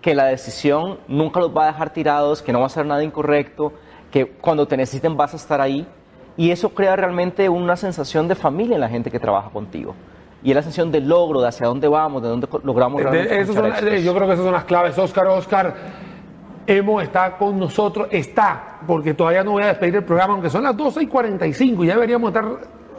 que 0.00 0.14
la 0.14 0.26
decisión 0.26 0.98
nunca 1.08 1.40
los 1.40 1.56
va 1.56 1.64
a 1.64 1.66
dejar 1.66 1.90
tirados, 1.90 2.42
que 2.42 2.52
no 2.52 2.60
va 2.60 2.66
a 2.66 2.68
hacer 2.68 2.86
nada 2.86 3.02
incorrecto, 3.02 3.72
que 4.12 4.26
cuando 4.26 4.66
te 4.66 4.76
necesiten 4.76 5.16
vas 5.16 5.32
a 5.34 5.36
estar 5.36 5.60
ahí. 5.60 5.86
Y 6.36 6.52
eso 6.52 6.70
crea 6.70 6.94
realmente 6.94 7.48
una 7.48 7.74
sensación 7.76 8.28
de 8.28 8.36
familia 8.36 8.76
en 8.76 8.80
la 8.80 8.88
gente 8.88 9.10
que 9.10 9.18
trabaja 9.18 9.50
contigo. 9.50 9.96
Y 10.40 10.50
es 10.50 10.54
la 10.54 10.62
sensación 10.62 10.92
de 10.92 11.00
logro, 11.00 11.40
de 11.40 11.48
hacia 11.48 11.66
dónde 11.66 11.88
vamos, 11.88 12.22
de 12.22 12.28
dónde 12.28 12.46
logramos 12.62 13.02
realmente 13.02 13.44
Yo 14.04 14.14
creo 14.14 14.28
que 14.28 14.34
esas 14.34 14.44
son 14.44 14.52
las 14.52 14.64
claves. 14.64 14.96
Oscar, 14.96 15.26
Oscar, 15.26 15.74
Emo 16.68 17.00
está 17.00 17.34
con 17.38 17.58
nosotros, 17.58 18.08
está, 18.10 18.80
porque 18.86 19.14
todavía 19.14 19.42
no 19.42 19.52
voy 19.52 19.62
a 19.62 19.68
despedir 19.68 19.96
el 19.96 20.04
programa, 20.04 20.34
aunque 20.34 20.50
son 20.50 20.62
las 20.62 20.76
12 20.76 21.02
y 21.02 21.06
45, 21.06 21.82
ya 21.82 21.94
deberíamos 21.94 22.28
estar 22.28 22.44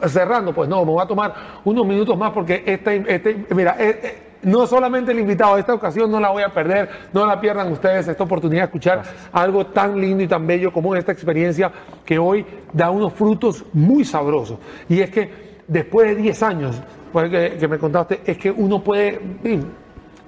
cerrando. 0.08 0.52
Pues 0.52 0.68
no, 0.68 0.84
me 0.84 0.90
voy 0.90 1.00
a 1.00 1.06
tomar 1.06 1.32
unos 1.62 1.86
minutos 1.86 2.18
más 2.18 2.32
porque 2.32 2.64
este, 2.66 3.04
este 3.06 3.46
mira, 3.54 3.76
eh, 3.78 4.00
eh, 4.02 4.22
no 4.42 4.66
solamente 4.66 5.12
el 5.12 5.20
invitado, 5.20 5.56
esta 5.56 5.72
ocasión 5.72 6.10
no 6.10 6.18
la 6.18 6.30
voy 6.30 6.42
a 6.42 6.48
perder, 6.48 6.88
no 7.12 7.24
la 7.24 7.40
pierdan 7.40 7.70
ustedes 7.70 8.08
esta 8.08 8.24
oportunidad 8.24 8.62
de 8.62 8.66
escuchar 8.66 9.02
algo 9.30 9.64
tan 9.66 10.00
lindo 10.00 10.24
y 10.24 10.26
tan 10.26 10.44
bello 10.48 10.72
como 10.72 10.96
esta 10.96 11.12
experiencia 11.12 11.70
que 12.04 12.18
hoy 12.18 12.44
da 12.72 12.90
unos 12.90 13.12
frutos 13.12 13.64
muy 13.72 14.04
sabrosos. 14.04 14.58
Y 14.88 15.00
es 15.00 15.10
que 15.10 15.60
después 15.68 16.08
de 16.08 16.16
10 16.16 16.42
años, 16.42 16.82
pues, 17.12 17.30
que, 17.30 17.68
me 17.68 17.78
contaste, 17.78 18.20
es 18.24 18.36
que 18.36 18.50
uno 18.50 18.82
puede 18.82 19.20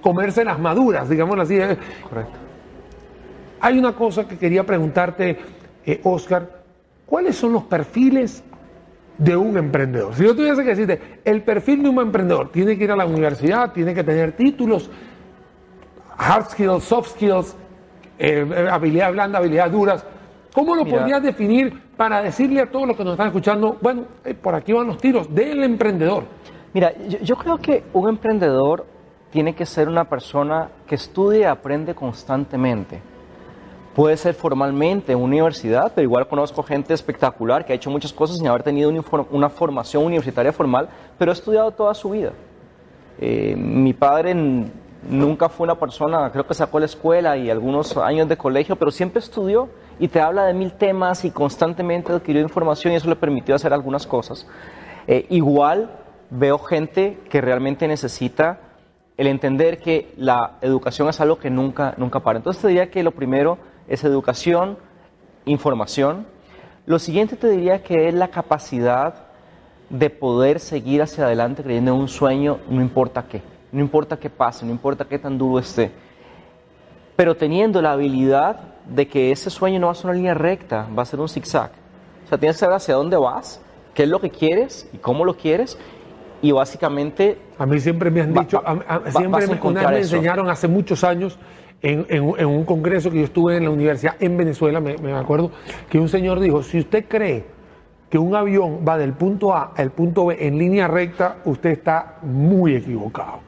comerse 0.00 0.44
las 0.44 0.60
maduras, 0.60 1.08
digámoslo 1.08 1.42
así. 1.42 1.58
Correcto. 2.08 2.41
Hay 3.62 3.78
una 3.78 3.94
cosa 3.94 4.26
que 4.26 4.36
quería 4.36 4.64
preguntarte, 4.64 5.38
eh, 5.86 6.00
Oscar, 6.02 6.62
¿cuáles 7.06 7.36
son 7.36 7.52
los 7.52 7.62
perfiles 7.62 8.42
de 9.18 9.36
un 9.36 9.56
emprendedor. 9.56 10.14
Si 10.14 10.24
yo 10.24 10.34
tuviese 10.34 10.62
que 10.62 10.70
decirte, 10.70 11.00
el 11.24 11.42
perfil 11.42 11.84
de 11.84 11.88
un 11.88 12.00
emprendedor 12.00 12.50
tiene 12.50 12.76
que 12.76 12.84
ir 12.84 12.90
a 12.90 12.96
la 12.96 13.06
universidad, 13.06 13.72
tiene 13.72 13.94
que 13.94 14.02
tener 14.02 14.32
títulos, 14.32 14.90
hard 16.16 16.50
skills, 16.50 16.82
soft 16.82 17.10
skills, 17.10 17.56
eh, 18.18 18.68
habilidad 18.68 19.12
blanda, 19.12 19.38
habilidad 19.38 19.70
duras. 19.70 20.04
¿Cómo 20.52 20.74
lo 20.74 20.84
podrías 20.84 21.22
definir 21.22 21.72
para 21.96 22.20
decirle 22.20 22.62
a 22.62 22.70
todos 22.70 22.88
los 22.88 22.96
que 22.96 23.04
nos 23.04 23.12
están 23.12 23.28
escuchando, 23.28 23.78
bueno, 23.80 24.06
eh, 24.24 24.34
por 24.34 24.56
aquí 24.56 24.72
van 24.72 24.88
los 24.88 24.98
tiros 24.98 25.32
del 25.32 25.62
emprendedor? 25.62 26.24
Mira, 26.74 26.92
yo 27.22 27.36
creo 27.36 27.58
que 27.58 27.84
un 27.92 28.08
emprendedor 28.08 28.86
tiene 29.30 29.54
que 29.54 29.66
ser 29.66 29.88
una 29.88 30.04
persona 30.04 30.68
que 30.84 30.96
estudie 30.96 31.40
y 31.40 31.44
aprende 31.44 31.94
constantemente 31.94 33.11
Puede 33.94 34.16
ser 34.16 34.34
formalmente 34.34 35.12
en 35.12 35.18
universidad, 35.18 35.92
pero 35.94 36.04
igual 36.04 36.26
conozco 36.26 36.62
gente 36.62 36.94
espectacular 36.94 37.64
que 37.64 37.74
ha 37.74 37.76
hecho 37.76 37.90
muchas 37.90 38.12
cosas 38.12 38.38
sin 38.38 38.48
haber 38.48 38.62
tenido 38.62 38.90
una 39.30 39.50
formación 39.50 40.04
universitaria 40.04 40.52
formal, 40.52 40.88
pero 41.18 41.30
ha 41.30 41.34
estudiado 41.34 41.70
toda 41.72 41.92
su 41.92 42.10
vida. 42.10 42.32
Eh, 43.20 43.54
mi 43.54 43.92
padre 43.92 44.34
nunca 45.08 45.48
fue 45.50 45.64
una 45.64 45.78
persona, 45.78 46.30
creo 46.32 46.46
que 46.46 46.54
sacó 46.54 46.78
la 46.78 46.86
escuela 46.86 47.36
y 47.36 47.50
algunos 47.50 47.96
años 47.98 48.28
de 48.28 48.36
colegio, 48.38 48.76
pero 48.76 48.90
siempre 48.90 49.20
estudió 49.20 49.68
y 49.98 50.08
te 50.08 50.20
habla 50.20 50.46
de 50.46 50.54
mil 50.54 50.72
temas 50.72 51.24
y 51.26 51.30
constantemente 51.30 52.12
adquirió 52.12 52.40
información 52.40 52.94
y 52.94 52.96
eso 52.96 53.08
le 53.08 53.16
permitió 53.16 53.54
hacer 53.54 53.74
algunas 53.74 54.06
cosas. 54.06 54.46
Eh, 55.06 55.26
igual 55.28 55.90
veo 56.30 56.58
gente 56.58 57.20
que 57.28 57.42
realmente 57.42 57.86
necesita 57.86 58.58
el 59.18 59.26
entender 59.26 59.78
que 59.78 60.14
la 60.16 60.56
educación 60.62 61.08
es 61.10 61.20
algo 61.20 61.38
que 61.38 61.50
nunca, 61.50 61.94
nunca 61.98 62.20
para. 62.20 62.38
Entonces 62.38 62.62
te 62.62 62.68
diría 62.68 62.90
que 62.90 63.02
lo 63.02 63.10
primero 63.10 63.58
es 63.92 64.04
educación, 64.04 64.78
información. 65.44 66.26
Lo 66.86 66.98
siguiente 66.98 67.36
te 67.36 67.50
diría 67.50 67.82
que 67.82 68.08
es 68.08 68.14
la 68.14 68.28
capacidad 68.28 69.26
de 69.90 70.08
poder 70.08 70.60
seguir 70.60 71.02
hacia 71.02 71.26
adelante 71.26 71.62
creyendo 71.62 71.92
en 71.92 72.00
un 72.00 72.08
sueño, 72.08 72.58
no 72.70 72.80
importa 72.80 73.26
qué, 73.28 73.42
no 73.70 73.80
importa 73.80 74.18
qué 74.18 74.30
pase, 74.30 74.64
no 74.64 74.72
importa 74.72 75.04
qué 75.04 75.18
tan 75.18 75.36
duro 75.36 75.58
esté, 75.58 75.90
pero 77.16 77.36
teniendo 77.36 77.82
la 77.82 77.92
habilidad 77.92 78.60
de 78.88 79.06
que 79.06 79.30
ese 79.30 79.50
sueño 79.50 79.78
no 79.78 79.88
va 79.88 79.92
a 79.92 79.94
ser 79.94 80.06
una 80.06 80.14
línea 80.14 80.32
recta, 80.32 80.88
va 80.96 81.02
a 81.02 81.06
ser 81.06 81.20
un 81.20 81.28
zigzag. 81.28 81.70
O 82.24 82.28
sea, 82.28 82.38
tienes 82.38 82.56
que 82.56 82.60
saber 82.60 82.76
hacia 82.76 82.94
dónde 82.94 83.18
vas, 83.18 83.60
qué 83.92 84.04
es 84.04 84.08
lo 84.08 84.20
que 84.20 84.30
quieres 84.30 84.88
y 84.94 84.96
cómo 84.96 85.26
lo 85.26 85.36
quieres, 85.36 85.78
y 86.40 86.50
básicamente... 86.50 87.38
A 87.58 87.66
mí 87.66 87.78
siempre 87.78 88.10
me 88.10 88.22
han 88.22 88.32
dicho, 88.32 88.62
siempre 89.10 89.46
me, 89.46 89.90
me 89.90 89.98
enseñaron 89.98 90.48
hace 90.48 90.66
muchos 90.66 91.04
años 91.04 91.38
en, 91.82 92.06
en, 92.08 92.46
un 92.46 92.64
congreso 92.64 93.10
que 93.10 93.18
yo 93.18 93.24
estuve 93.24 93.56
en 93.56 93.64
la 93.64 93.70
universidad 93.70 94.14
en 94.20 94.36
Venezuela, 94.36 94.80
me, 94.80 94.96
me, 94.98 95.12
acuerdo, 95.12 95.50
que 95.90 95.98
un 95.98 96.08
señor 96.08 96.38
dijo, 96.40 96.62
si 96.62 96.78
usted 96.78 97.06
cree 97.08 97.44
que 98.08 98.18
un 98.18 98.34
avión 98.34 98.84
va 98.86 98.98
del 98.98 99.14
punto 99.14 99.54
A 99.54 99.72
al 99.76 99.90
punto 99.90 100.26
B 100.26 100.36
en 100.38 100.58
línea 100.58 100.86
recta, 100.86 101.38
usted 101.44 101.70
está 101.70 102.18
muy 102.22 102.76
equivocado. 102.76 103.40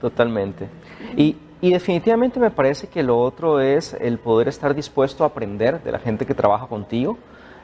Totalmente. 0.00 0.68
Y, 1.16 1.36
y 1.60 1.70
definitivamente 1.70 2.38
me 2.38 2.50
parece 2.50 2.88
que 2.88 3.02
lo 3.02 3.18
otro 3.18 3.60
es 3.60 3.94
el 3.94 4.18
poder 4.18 4.48
estar 4.48 4.74
dispuesto 4.74 5.24
a 5.24 5.28
aprender 5.28 5.82
de 5.82 5.92
la 5.92 5.98
gente 5.98 6.26
que 6.26 6.34
trabaja 6.34 6.66
contigo, 6.66 7.16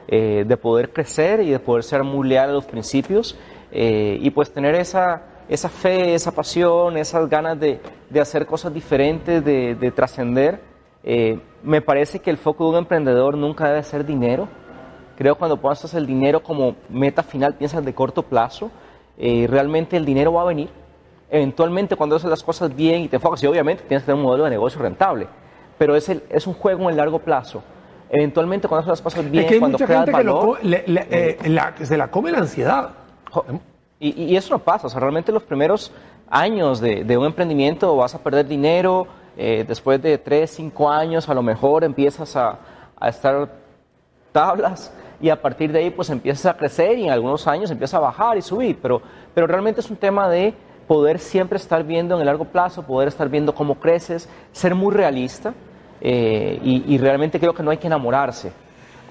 eh, 0.07 0.43
de 0.47 0.57
poder 0.57 0.91
crecer 0.91 1.41
y 1.41 1.51
de 1.51 1.59
poder 1.59 1.83
ser 1.83 2.03
muy 2.03 2.27
leal 2.27 2.49
a 2.49 2.53
los 2.53 2.65
principios 2.65 3.37
eh, 3.71 4.17
y 4.19 4.31
pues 4.31 4.51
tener 4.51 4.73
esa, 4.73 5.21
esa 5.51 5.67
fe, 5.67 6.13
esa 6.13 6.31
pasión, 6.31 6.95
esas 6.95 7.29
ganas 7.29 7.59
de, 7.59 7.81
de 8.09 8.21
hacer 8.21 8.45
cosas 8.45 8.73
diferentes, 8.73 9.43
de, 9.43 9.75
de 9.75 9.91
trascender. 9.91 10.61
Eh, 11.03 11.41
me 11.61 11.81
parece 11.81 12.19
que 12.19 12.29
el 12.29 12.37
foco 12.37 12.63
de 12.63 12.69
un 12.69 12.77
emprendedor 12.77 13.37
nunca 13.37 13.67
debe 13.67 13.83
ser 13.83 14.05
dinero. 14.05 14.47
Creo 15.17 15.35
que 15.35 15.39
cuando 15.39 15.57
pones 15.57 15.93
el 15.93 16.07
dinero 16.07 16.41
como 16.41 16.77
meta 16.89 17.21
final, 17.21 17.55
piensas 17.55 17.83
de 17.83 17.93
corto 17.93 18.23
plazo, 18.23 18.71
eh, 19.17 19.45
realmente 19.49 19.97
el 19.97 20.05
dinero 20.05 20.31
va 20.31 20.43
a 20.43 20.45
venir. 20.45 20.69
Eventualmente 21.29 21.97
cuando 21.97 22.15
haces 22.15 22.29
las 22.29 22.43
cosas 22.43 22.73
bien 22.73 23.01
y 23.01 23.09
te 23.09 23.17
enfocas, 23.17 23.43
y 23.43 23.47
obviamente 23.47 23.83
tienes 23.83 24.03
que 24.03 24.05
tener 24.05 24.19
un 24.19 24.25
modelo 24.25 24.45
de 24.45 24.51
negocio 24.51 24.81
rentable, 24.81 25.27
pero 25.77 25.97
es, 25.97 26.07
el, 26.07 26.23
es 26.29 26.47
un 26.47 26.53
juego 26.53 26.83
en 26.83 26.91
el 26.91 26.95
largo 26.95 27.19
plazo. 27.19 27.61
Eventualmente 28.09 28.69
cuando 28.69 28.83
haces 28.83 28.89
las 28.89 29.01
cosas 29.01 29.29
bien, 29.29 29.43
es 29.43 29.49
que 29.49 29.53
hay 29.55 29.59
cuando 29.59 29.77
mucha 29.77 29.85
creas 29.85 30.05
gente 30.05 30.11
valor, 30.13 30.59
que, 30.59 30.63
lo, 30.65 30.69
le, 30.69 30.83
le, 30.87 31.07
eh, 31.09 31.37
la, 31.49 31.75
que 31.75 31.85
se 31.85 31.97
la 31.97 32.09
come 32.09 32.31
la 32.31 32.39
ansiedad. 32.39 32.91
Y, 34.03 34.23
y, 34.23 34.35
eso 34.35 34.55
no 34.55 34.57
pasa, 34.57 34.87
o 34.87 34.89
sea, 34.89 34.99
realmente 34.99 35.31
los 35.31 35.43
primeros 35.43 35.91
años 36.27 36.79
de, 36.79 37.17
un 37.17 37.25
emprendimiento 37.25 37.95
vas 37.95 38.15
a 38.15 38.19
perder 38.19 38.47
dinero, 38.47 39.05
eh, 39.37 39.63
después 39.67 40.01
de 40.01 40.17
3, 40.17 40.49
5 40.49 40.89
años 40.89 41.29
a 41.29 41.35
lo 41.35 41.43
mejor 41.43 41.83
empiezas 41.83 42.35
a, 42.35 42.57
estar 43.05 43.47
tablas 44.31 44.91
y 45.19 45.29
a 45.29 45.39
partir 45.39 45.71
de 45.71 45.79
ahí 45.79 45.89
pues 45.91 46.09
empiezas 46.09 46.45
a 46.47 46.57
crecer 46.57 46.97
y 46.97 47.05
en 47.05 47.11
algunos 47.11 47.47
años 47.47 47.69
empiezas 47.69 47.95
a 47.95 47.99
bajar 47.99 48.37
y 48.37 48.41
subir, 48.41 48.79
pero, 48.81 49.03
pero 49.35 49.45
realmente 49.45 49.81
es 49.81 49.89
un 49.91 49.97
tema 49.97 50.27
de 50.29 50.55
poder 50.87 51.19
siempre 51.19 51.57
estar 51.57 51.83
viendo 51.83 52.15
en 52.15 52.21
el 52.21 52.27
largo 52.27 52.45
plazo, 52.45 52.83
poder 52.83 53.07
estar 53.07 53.29
viendo 53.29 53.53
cómo 53.53 53.75
creces, 53.75 54.27
ser 54.51 54.73
muy 54.73 54.93
realista 54.93 55.53
eh, 55.99 56.59
y 56.63 56.97
realmente 56.97 57.39
creo 57.39 57.53
que 57.53 57.61
no 57.61 57.69
hay 57.69 57.77
que 57.77 57.87
enamorarse 57.87 58.51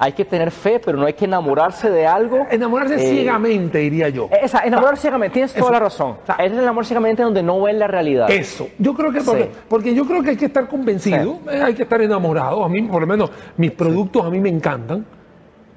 hay 0.03 0.12
que 0.14 0.24
tener 0.24 0.51
fe, 0.51 0.80
pero 0.82 0.96
no 0.96 1.05
hay 1.05 1.12
que 1.12 1.26
enamorarse 1.26 1.90
de 1.90 2.07
algo. 2.07 2.46
Enamorarse 2.51 2.94
eh, 2.94 3.11
ciegamente, 3.11 3.76
diría 3.80 4.09
yo. 4.09 4.30
Esa, 4.42 4.61
enamorarse 4.61 5.03
ciegamente, 5.03 5.34
tienes 5.34 5.53
toda 5.53 5.72
la 5.72 5.78
razón. 5.78 6.12
O 6.22 6.26
sea, 6.26 6.36
es 6.36 6.51
el 6.51 6.66
amor 6.66 6.86
ciegamente 6.86 7.22
donde 7.22 7.42
no 7.42 7.61
ven 7.61 7.78
la 7.78 7.86
realidad. 7.86 8.30
Eso. 8.30 8.70
Yo 8.78 8.94
creo 8.94 9.12
que 9.12 9.20
porque, 9.20 9.42
sí. 9.42 9.51
porque 9.68 9.94
yo 9.94 10.07
creo 10.07 10.22
que 10.22 10.30
hay 10.30 10.36
que 10.38 10.46
estar 10.46 10.66
convencido, 10.68 11.40
sí. 11.44 11.51
eh, 11.55 11.62
hay 11.62 11.74
que 11.74 11.82
estar 11.82 12.01
enamorado. 12.01 12.64
A 12.64 12.68
mí, 12.70 12.80
por 12.80 13.03
lo 13.03 13.07
menos, 13.07 13.30
mis 13.59 13.72
productos 13.72 14.24
a 14.24 14.30
mí 14.30 14.40
me 14.40 14.48
encantan, 14.48 15.05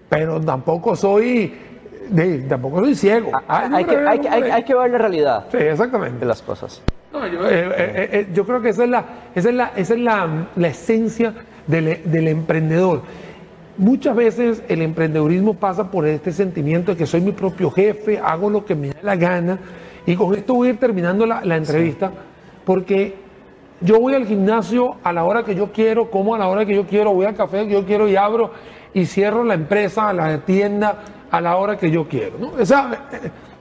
pero 0.07 0.39
tampoco 0.39 0.95
soy 0.95 1.53
de, 2.07 2.43
tampoco 2.43 2.79
soy 2.79 2.95
ciego. 2.95 3.29
Ah, 3.45 3.69
hay, 3.73 3.83
que, 3.83 3.97
hay, 3.97 4.21
hay, 4.25 4.43
hay, 4.51 4.63
que 4.63 4.73
ver 4.73 4.89
la 4.89 4.99
realidad. 4.99 5.47
Sí, 5.51 5.57
exactamente. 5.57 6.19
De 6.19 6.25
las 6.25 6.41
cosas. 6.41 6.81
No, 7.11 7.27
yo, 7.27 7.41
eh, 7.43 8.29
yo, 8.33 8.45
creo 8.45 8.61
que 8.61 8.69
esa 8.69 8.85
es 8.85 8.89
la, 8.89 9.03
esa 9.35 9.49
es 9.49 9.55
la, 9.55 9.71
esa 9.75 9.93
es 9.95 9.99
la, 9.99 10.47
la 10.55 10.67
esencia 10.69 11.33
del, 11.67 11.99
del 12.05 12.29
emprendedor. 12.29 13.01
Muchas 13.77 14.15
veces 14.15 14.63
el 14.67 14.81
emprendedurismo 14.81 15.55
pasa 15.55 15.89
por 15.89 16.05
este 16.05 16.31
sentimiento 16.31 16.91
de 16.91 16.97
que 16.97 17.05
soy 17.05 17.21
mi 17.21 17.31
propio 17.31 17.71
jefe, 17.71 18.19
hago 18.19 18.49
lo 18.49 18.65
que 18.65 18.75
me 18.75 18.89
da 18.89 18.99
la 19.01 19.15
gana. 19.15 19.59
Y 20.05 20.15
con 20.15 20.35
esto 20.35 20.53
voy 20.53 20.67
a 20.67 20.71
ir 20.71 20.79
terminando 20.79 21.25
la, 21.25 21.43
la 21.43 21.55
entrevista, 21.55 22.09
sí. 22.09 22.13
porque 22.65 23.15
yo 23.81 23.99
voy 23.99 24.13
al 24.13 24.25
gimnasio 24.25 24.97
a 25.03 25.11
la 25.11 25.23
hora 25.23 25.43
que 25.43 25.55
yo 25.55 25.71
quiero, 25.71 26.11
como 26.11 26.35
a 26.35 26.37
la 26.37 26.47
hora 26.47 26.65
que 26.65 26.75
yo 26.75 26.85
quiero, 26.85 27.13
voy 27.13 27.25
al 27.25 27.35
café 27.35 27.67
que 27.67 27.73
yo 27.73 27.85
quiero 27.85 28.07
y 28.07 28.15
abro 28.15 28.51
y 28.93 29.05
cierro 29.05 29.43
la 29.43 29.55
empresa, 29.55 30.13
la 30.13 30.37
tienda 30.45 31.03
a 31.31 31.41
la 31.41 31.57
hora 31.57 31.77
que 31.77 31.89
yo 31.89 32.07
quiero. 32.07 32.37
¿no? 32.39 32.51
O 32.59 32.65
sea, 32.65 33.09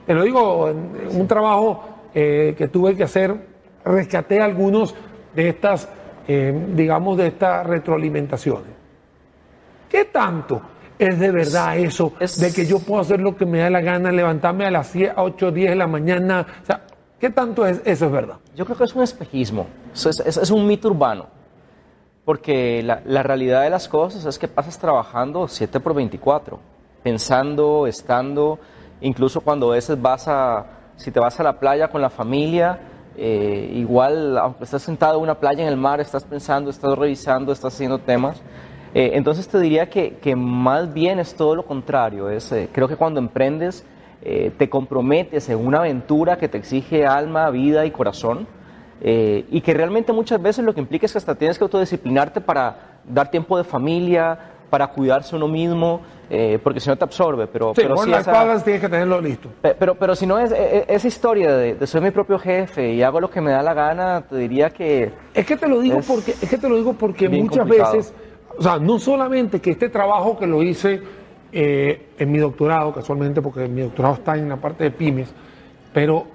te 0.05 0.13
lo 0.13 0.23
digo, 0.23 0.69
en 0.69 1.19
un 1.19 1.27
trabajo 1.27 1.83
eh, 2.13 2.53
que 2.57 2.67
tuve 2.67 2.95
que 2.95 3.03
hacer, 3.03 3.35
rescaté 3.83 4.41
algunos 4.41 4.95
de 5.35 5.49
estas, 5.49 5.89
eh, 6.27 6.67
digamos, 6.75 7.17
de 7.17 7.27
estas 7.27 7.65
retroalimentaciones. 7.65 8.72
¿Qué 9.93 10.05
tanto 10.05 10.59
es 10.97 11.19
de 11.19 11.29
verdad 11.29 11.77
eso 11.77 12.13
es, 12.19 12.39
de 12.39 12.51
que 12.51 12.65
yo 12.65 12.79
puedo 12.79 12.99
hacer 12.99 13.21
lo 13.21 13.37
que 13.37 13.45
me 13.45 13.59
da 13.59 13.69
la 13.69 13.79
gana, 13.79 14.11
levantarme 14.11 14.65
a 14.65 14.71
las 14.71 14.91
8 14.95 15.47
o 15.47 15.51
10 15.51 15.69
de 15.69 15.75
la 15.75 15.85
mañana? 15.85 16.47
O 16.63 16.65
sea, 16.65 16.81
¿qué 17.19 17.29
tanto 17.29 17.63
es, 17.63 17.79
eso 17.85 18.07
es 18.07 18.11
verdad? 18.11 18.37
Yo 18.55 18.65
creo 18.65 18.75
que 18.75 18.85
es 18.85 18.95
un 18.95 19.03
espejismo, 19.03 19.67
es, 19.93 20.03
es, 20.07 20.37
es 20.37 20.49
un 20.49 20.65
mito 20.65 20.87
urbano. 20.87 21.27
Porque 22.25 22.81
la, 22.81 23.03
la, 23.05 23.21
realidad 23.21 23.61
de 23.61 23.69
las 23.69 23.87
cosas 23.87 24.25
es 24.25 24.39
que 24.39 24.47
pasas 24.47 24.79
trabajando 24.79 25.47
7 25.47 25.79
por 25.79 25.93
24, 25.93 26.59
pensando, 27.03 27.85
estando, 27.85 28.57
incluso 29.01 29.41
cuando 29.41 29.73
a 29.73 29.75
veces 29.75 30.01
vas 30.01 30.27
a, 30.27 30.65
si 30.95 31.11
te 31.11 31.19
vas 31.19 31.39
a 31.39 31.43
la 31.43 31.59
playa 31.59 31.89
con 31.89 32.01
la 32.01 32.09
familia, 32.09 32.79
eh, 33.15 33.69
igual, 33.75 34.39
aunque 34.39 34.63
estás 34.63 34.81
sentado 34.81 35.17
en 35.17 35.21
una 35.21 35.35
playa 35.35 35.61
en 35.61 35.69
el 35.69 35.77
mar, 35.77 36.01
estás 36.01 36.23
pensando, 36.23 36.71
estás 36.71 36.97
revisando, 36.97 37.51
estás 37.51 37.75
haciendo 37.75 37.99
temas. 37.99 38.41
Eh, 38.93 39.11
entonces 39.13 39.47
te 39.47 39.59
diría 39.59 39.89
que, 39.89 40.17
que, 40.17 40.35
más 40.35 40.93
bien 40.93 41.19
es 41.19 41.35
todo 41.35 41.55
lo 41.55 41.65
contrario. 41.65 42.29
Es, 42.29 42.51
eh, 42.51 42.69
creo 42.71 42.87
que 42.87 42.95
cuando 42.95 43.19
emprendes 43.19 43.85
eh, 44.25 44.51
te 44.57 44.69
comprometes 44.69 45.49
en 45.49 45.65
una 45.65 45.79
aventura 45.79 46.37
que 46.37 46.47
te 46.47 46.57
exige 46.57 47.05
alma, 47.05 47.49
vida 47.49 47.85
y 47.85 47.91
corazón 47.91 48.47
eh, 49.01 49.45
y 49.51 49.59
que 49.59 49.73
realmente 49.73 50.13
muchas 50.13 50.41
veces 50.41 50.63
lo 50.63 50.73
que 50.73 50.79
implica 50.79 51.05
es 51.05 51.11
que 51.11 51.17
hasta 51.17 51.35
tienes 51.35 51.57
que 51.57 51.65
autodisciplinarte 51.65 52.39
para 52.39 53.01
dar 53.03 53.29
tiempo 53.29 53.57
de 53.57 53.65
familia, 53.65 54.39
para 54.69 54.87
cuidarse 54.87 55.35
uno 55.35 55.49
mismo, 55.49 55.99
eh, 56.29 56.57
porque 56.63 56.79
si 56.79 56.89
no 56.89 56.95
te 56.95 57.03
absorbe. 57.03 57.47
Pero, 57.47 57.73
sí, 57.75 57.81
pero 57.81 57.95
con 57.95 58.05
sí 58.05 58.11
las 58.11 58.21
esa, 58.21 58.31
pagas 58.31 58.63
tienes 58.63 58.81
que 58.81 58.87
tenerlo 58.87 59.19
listo. 59.19 59.49
Pero, 59.61 59.75
pero, 59.77 59.95
pero 59.95 60.15
si 60.15 60.25
no 60.25 60.39
es, 60.39 60.53
es, 60.53 60.85
esa 60.87 61.07
historia 61.09 61.51
de, 61.57 61.75
de, 61.75 61.85
soy 61.85 61.99
mi 61.99 62.11
propio 62.11 62.39
jefe 62.39 62.93
y 62.93 63.03
hago 63.03 63.19
lo 63.19 63.29
que 63.29 63.41
me 63.41 63.51
da 63.51 63.61
la 63.61 63.73
gana, 63.73 64.21
te 64.21 64.37
diría 64.37 64.69
que... 64.69 65.11
Es 65.33 65.45
que 65.45 65.57
te 65.57 65.67
lo 65.67 65.81
digo, 65.81 65.99
porque, 66.07 66.31
es 66.31 66.49
que 66.49 66.57
te 66.57 66.69
lo 66.69 66.77
digo 66.77 66.93
porque 66.93 67.27
muchas 67.27 67.59
complicado. 67.59 67.97
veces 67.97 68.13
o 68.57 68.61
sea, 68.61 68.77
no 68.77 68.99
solamente 68.99 69.59
que 69.59 69.71
este 69.71 69.89
trabajo 69.89 70.37
que 70.37 70.47
lo 70.47 70.61
hice 70.61 71.01
eh, 71.51 72.07
en 72.17 72.31
mi 72.31 72.39
doctorado, 72.39 72.93
casualmente, 72.93 73.41
porque 73.41 73.67
mi 73.67 73.81
doctorado 73.81 74.15
está 74.15 74.37
en 74.37 74.49
la 74.49 74.57
parte 74.57 74.85
de 74.85 74.91
pymes, 74.91 75.33
pero 75.93 76.25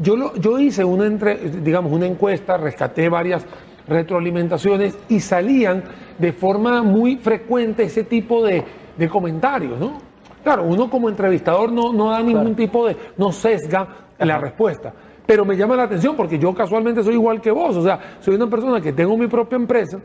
yo, 0.00 0.16
lo, 0.16 0.34
yo 0.36 0.58
hice 0.58 0.84
una, 0.84 1.06
entre, 1.06 1.36
digamos, 1.36 1.92
una 1.92 2.06
encuesta, 2.06 2.56
rescaté 2.56 3.08
varias 3.08 3.44
retroalimentaciones 3.88 4.96
y 5.08 5.20
salían 5.20 5.82
de 6.18 6.32
forma 6.32 6.82
muy 6.82 7.16
frecuente 7.16 7.84
ese 7.84 8.04
tipo 8.04 8.44
de, 8.44 8.62
de 8.96 9.08
comentarios, 9.08 9.78
¿no? 9.78 9.98
Claro, 10.44 10.64
uno 10.64 10.88
como 10.88 11.08
entrevistador 11.08 11.72
no, 11.72 11.92
no 11.92 12.10
da 12.10 12.20
ningún 12.20 12.54
claro. 12.54 12.56
tipo 12.56 12.86
de, 12.86 12.96
no 13.16 13.32
sesga 13.32 13.80
Ajá. 13.80 14.24
la 14.24 14.38
respuesta, 14.38 14.92
pero 15.26 15.44
me 15.44 15.56
llama 15.56 15.76
la 15.76 15.84
atención 15.84 16.16
porque 16.16 16.38
yo 16.38 16.54
casualmente 16.54 17.02
soy 17.02 17.14
igual 17.14 17.40
que 17.40 17.50
vos, 17.50 17.76
o 17.76 17.82
sea, 17.82 18.16
soy 18.20 18.36
una 18.36 18.48
persona 18.48 18.80
que 18.80 18.92
tengo 18.92 19.16
mi 19.16 19.26
propia 19.26 19.56
empresa, 19.56 19.98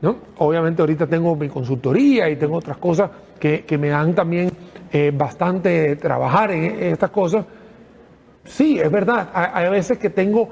¿no? 0.00 0.16
Obviamente 0.38 0.82
ahorita 0.82 1.06
tengo 1.06 1.34
mi 1.36 1.48
consultoría 1.48 2.28
y 2.28 2.36
tengo 2.36 2.56
otras 2.56 2.76
cosas 2.78 3.10
que, 3.38 3.64
que 3.64 3.78
me 3.78 3.88
dan 3.88 4.14
también 4.14 4.50
eh, 4.96 5.10
bastante 5.12 5.96
trabajar 5.96 6.52
en, 6.52 6.80
estas 6.92 7.10
cosas. 7.10 7.44
Sí, 8.44 8.78
es 8.78 8.88
verdad, 8.88 9.28
hay, 9.34 9.68
veces 9.68 9.98
que 9.98 10.08
tengo 10.08 10.48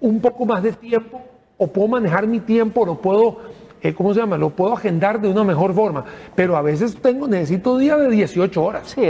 un 0.00 0.20
poco 0.20 0.44
más 0.44 0.60
de 0.60 0.72
tiempo 0.72 1.22
o 1.56 1.68
puedo 1.68 1.86
manejar 1.86 2.26
mi 2.26 2.40
tiempo, 2.40 2.84
lo 2.84 3.00
puedo, 3.00 3.38
eh, 3.80 3.94
¿cómo 3.94 4.12
se 4.12 4.18
llama? 4.18 4.36
Lo 4.38 4.50
puedo 4.50 4.72
agendar 4.72 5.20
de 5.20 5.28
una 5.28 5.44
mejor 5.44 5.72
forma, 5.72 6.04
pero 6.34 6.56
a 6.56 6.62
veces 6.62 6.96
tengo, 6.96 7.28
necesito 7.28 7.78
días 7.78 8.00
de 8.00 8.10
18 8.10 8.64
horas. 8.64 8.88
Sí, 8.88 9.02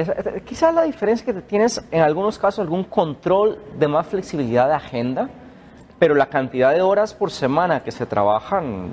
quizás 0.44 0.74
la 0.74 0.82
diferencia 0.82 1.30
es 1.30 1.34
que 1.34 1.40
tienes 1.40 1.82
en 1.90 2.02
algunos 2.02 2.38
casos 2.38 2.58
algún 2.58 2.84
control 2.84 3.58
de 3.78 3.88
más 3.88 4.06
flexibilidad 4.06 4.68
de 4.68 4.74
agenda, 4.74 5.30
pero 5.98 6.14
la 6.14 6.26
cantidad 6.26 6.74
de 6.74 6.82
horas 6.82 7.14
por 7.14 7.30
semana 7.30 7.82
que 7.82 7.92
se 7.92 8.04
trabajan 8.04 8.90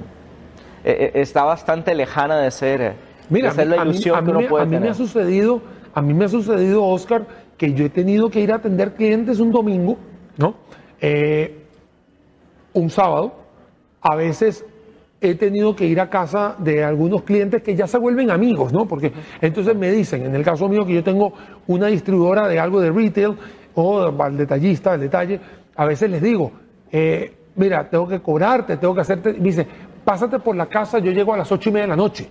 eh, 0.84 1.12
está 1.16 1.44
bastante 1.44 1.96
lejana 1.96 2.40
de 2.40 2.52
ser, 2.52 2.96
Mira, 3.30 3.50
de 3.50 3.56
ser 3.56 3.68
la 3.68 3.84
ilusión 3.84 4.18
a 4.18 4.22
mí, 4.22 4.32
que 4.32 4.38
uno 4.38 4.48
puede 4.50 4.64
a 4.64 4.66
mí 4.66 4.72
tener. 4.72 4.84
me 4.84 4.90
ha 4.90 4.94
sucedido, 4.94 5.62
a 5.94 6.02
mí 6.02 6.14
me 6.14 6.26
ha 6.26 6.30
sucedido, 6.30 6.84
Oscar, 6.84 7.26
que 7.58 7.74
yo 7.74 7.86
he 7.86 7.90
tenido 7.90 8.30
que 8.30 8.40
ir 8.40 8.52
a 8.52 8.56
atender 8.56 8.94
clientes 8.94 9.40
un 9.40 9.52
domingo, 9.52 9.98
¿no? 10.38 10.56
Eh, 11.00 11.66
un 12.74 12.90
sábado, 12.90 13.34
a 14.02 14.16
veces 14.16 14.66
he 15.22 15.36
tenido 15.36 15.74
que 15.76 15.86
ir 15.86 16.02
a 16.02 16.10
casa 16.10 16.56
de 16.60 16.84
algunos 16.84 17.24
clientes 17.24 17.64
que 17.64 17.76
ya 17.76 17.88
se 17.88 17.98
vuelven 17.98 18.30
amigos, 18.30 18.74
¿no? 18.74 18.86
Porque 18.86 19.14
entonces 19.40 19.76
me 19.76 19.90
dicen, 19.90 20.26
en 20.26 20.36
el 20.36 20.44
caso 20.44 20.68
mío 20.68 20.86
que 20.86 20.96
yo 20.96 21.04
tengo 21.04 21.34
una 21.68 21.88
distribuidora 21.88 22.48
de 22.50 22.60
algo 22.60 22.82
de 22.82 22.92
retail 22.92 23.38
o 23.76 24.02
al 24.22 24.38
detallista, 24.38 24.92
del 24.92 25.02
detalle, 25.02 25.40
a 25.76 25.86
veces 25.86 26.10
les 26.10 26.22
digo, 26.22 26.52
eh, 26.92 27.34
mira, 27.56 27.90
tengo 27.90 28.08
que 28.08 28.20
cobrarte, 28.20 28.78
tengo 28.78 28.94
que 28.94 29.02
hacerte, 29.02 29.34
me 29.34 29.40
dice, 29.40 29.66
pásate 30.04 30.40
por 30.40 30.56
la 30.56 30.66
casa, 30.66 31.00
yo 31.00 31.12
llego 31.12 31.34
a 31.34 31.38
las 31.38 31.52
ocho 31.52 31.70
y 31.70 31.74
media 31.74 31.86
de 31.86 31.90
la 31.90 31.96
noche. 31.96 32.30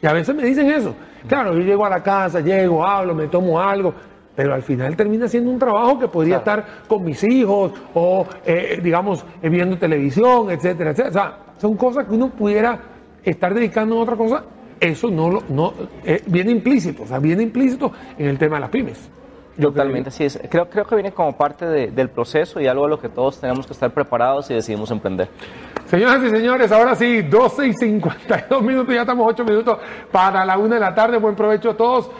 Y 0.00 0.06
a 0.06 0.12
veces 0.12 0.34
me 0.34 0.44
dicen 0.44 0.70
eso. 0.70 0.94
Claro, 1.26 1.54
yo 1.54 1.60
llego 1.60 1.84
a 1.84 1.90
la 1.90 2.02
casa, 2.02 2.40
llego, 2.40 2.86
hablo, 2.86 3.14
me 3.14 3.26
tomo 3.26 3.60
algo, 3.60 3.92
pero 4.36 4.54
al 4.54 4.62
final 4.62 4.96
termina 4.96 5.26
siendo 5.26 5.50
un 5.50 5.58
trabajo 5.58 5.98
que 5.98 6.08
podría 6.08 6.36
estar 6.38 6.64
con 6.86 7.04
mis 7.04 7.22
hijos 7.24 7.72
o, 7.94 8.26
eh, 8.46 8.78
digamos, 8.82 9.24
eh, 9.42 9.48
viendo 9.48 9.76
televisión, 9.76 10.50
etcétera, 10.50 10.90
etcétera. 10.90 11.10
O 11.10 11.12
sea, 11.12 11.38
son 11.58 11.76
cosas 11.76 12.06
que 12.06 12.14
uno 12.14 12.30
pudiera 12.30 12.78
estar 13.24 13.52
dedicando 13.52 13.98
a 13.98 14.02
otra 14.02 14.16
cosa. 14.16 14.44
Eso 14.78 15.10
no, 15.10 15.28
lo, 15.28 15.42
no 15.48 15.74
eh, 16.04 16.22
viene 16.26 16.52
implícito, 16.52 17.02
o 17.02 17.06
sea, 17.06 17.18
viene 17.18 17.42
implícito 17.42 17.90
en 18.16 18.28
el 18.28 18.38
tema 18.38 18.56
de 18.56 18.60
las 18.60 18.70
pymes. 18.70 19.10
Totalmente, 19.60 20.10
así 20.10 20.24
es. 20.24 20.38
Creo, 20.48 20.68
creo 20.68 20.84
que 20.84 20.94
viene 20.94 21.12
como 21.12 21.36
parte 21.36 21.66
del 21.66 22.08
proceso 22.10 22.60
y 22.60 22.68
algo 22.68 22.84
de 22.84 22.90
lo 22.90 22.98
que 22.98 23.08
todos 23.08 23.40
tenemos 23.40 23.66
que 23.66 23.72
estar 23.72 23.92
preparados 23.92 24.48
y 24.50 24.54
decidimos 24.54 24.90
emprender. 24.92 25.28
Señoras 25.86 26.22
y 26.22 26.30
señores, 26.30 26.70
ahora 26.70 26.94
sí, 26.94 27.22
12 27.22 27.66
y 27.66 27.72
52 27.72 28.62
minutos, 28.62 28.94
ya 28.94 29.00
estamos 29.00 29.26
8 29.28 29.44
minutos 29.44 29.78
para 30.12 30.44
la 30.44 30.56
una 30.58 30.76
de 30.76 30.80
la 30.80 30.94
tarde. 30.94 31.18
Buen 31.18 31.34
provecho 31.34 31.70
a 31.70 31.76
todos. 31.76 32.10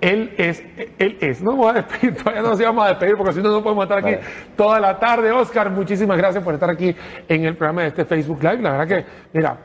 Él 0.00 0.34
es, 0.38 0.62
él 0.98 1.18
es. 1.20 1.42
No 1.42 1.50
vamos 1.52 1.70
a 1.70 1.72
despedir, 1.74 2.16
todavía 2.22 2.42
no 2.42 2.48
nos 2.50 2.60
íbamos 2.60 2.86
a 2.86 2.88
despedir 2.88 3.16
porque 3.16 3.32
si 3.34 3.42
no, 3.42 3.50
no 3.50 3.62
podemos 3.62 3.84
estar 3.84 3.98
aquí 3.98 4.16
toda 4.56 4.80
la 4.80 4.98
tarde. 4.98 5.32
Oscar, 5.32 5.70
muchísimas 5.70 6.16
gracias 6.16 6.42
por 6.42 6.54
estar 6.54 6.70
aquí 6.70 6.94
en 7.28 7.44
el 7.44 7.56
programa 7.56 7.82
de 7.82 7.88
este 7.88 8.06
Facebook 8.06 8.42
Live. 8.42 8.62
La 8.62 8.72
verdad 8.72 8.88
que, 8.88 9.04
mira, 9.34 9.58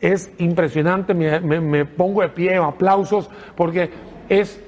es 0.00 0.30
impresionante, 0.38 1.12
me, 1.12 1.40
me 1.40 1.84
pongo 1.86 2.22
de 2.22 2.28
pie, 2.28 2.56
aplausos, 2.56 3.28
porque 3.56 3.90
es 4.28 4.62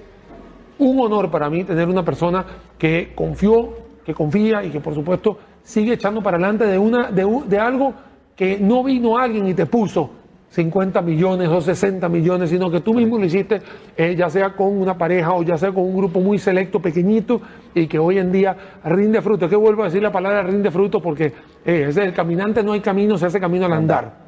un 0.78 1.00
honor 1.00 1.30
para 1.30 1.50
mí 1.50 1.64
tener 1.64 1.88
una 1.88 2.04
persona 2.04 2.44
que 2.78 3.12
confió, 3.14 3.70
que 4.04 4.14
confía 4.14 4.64
y 4.64 4.70
que 4.70 4.80
por 4.80 4.94
supuesto 4.94 5.38
sigue 5.62 5.94
echando 5.94 6.22
para 6.22 6.36
adelante 6.36 6.64
de, 6.66 6.78
una, 6.78 7.10
de, 7.10 7.26
de 7.46 7.58
algo 7.58 7.94
que 8.34 8.58
no 8.58 8.84
vino 8.84 9.18
alguien 9.18 9.48
y 9.48 9.54
te 9.54 9.66
puso 9.66 10.10
50 10.50 11.02
millones 11.02 11.48
o 11.48 11.60
60 11.60 12.08
millones, 12.08 12.50
sino 12.50 12.70
que 12.70 12.80
tú 12.80 12.94
mismo 12.94 13.18
lo 13.18 13.24
hiciste, 13.24 13.60
eh, 13.96 14.14
ya 14.16 14.30
sea 14.30 14.54
con 14.54 14.68
una 14.80 14.96
pareja 14.96 15.34
o 15.34 15.42
ya 15.42 15.58
sea 15.58 15.72
con 15.72 15.84
un 15.84 15.96
grupo 15.96 16.20
muy 16.20 16.38
selecto, 16.38 16.80
pequeñito, 16.80 17.40
y 17.74 17.86
que 17.86 17.98
hoy 17.98 18.18
en 18.18 18.32
día 18.32 18.56
rinde 18.84 19.20
fruto. 19.20 19.48
que 19.48 19.56
vuelvo 19.56 19.82
a 19.82 19.86
decir 19.86 20.02
la 20.02 20.12
palabra 20.12 20.42
rinde 20.42 20.70
fruto? 20.70 21.00
Porque 21.02 21.32
eh, 21.64 21.86
es 21.88 21.96
el 21.96 22.14
caminante 22.14 22.62
no 22.62 22.72
hay 22.72 22.80
camino, 22.80 23.18
se 23.18 23.26
hace 23.26 23.38
camino 23.38 23.66
al 23.66 23.74
andar. 23.74 24.27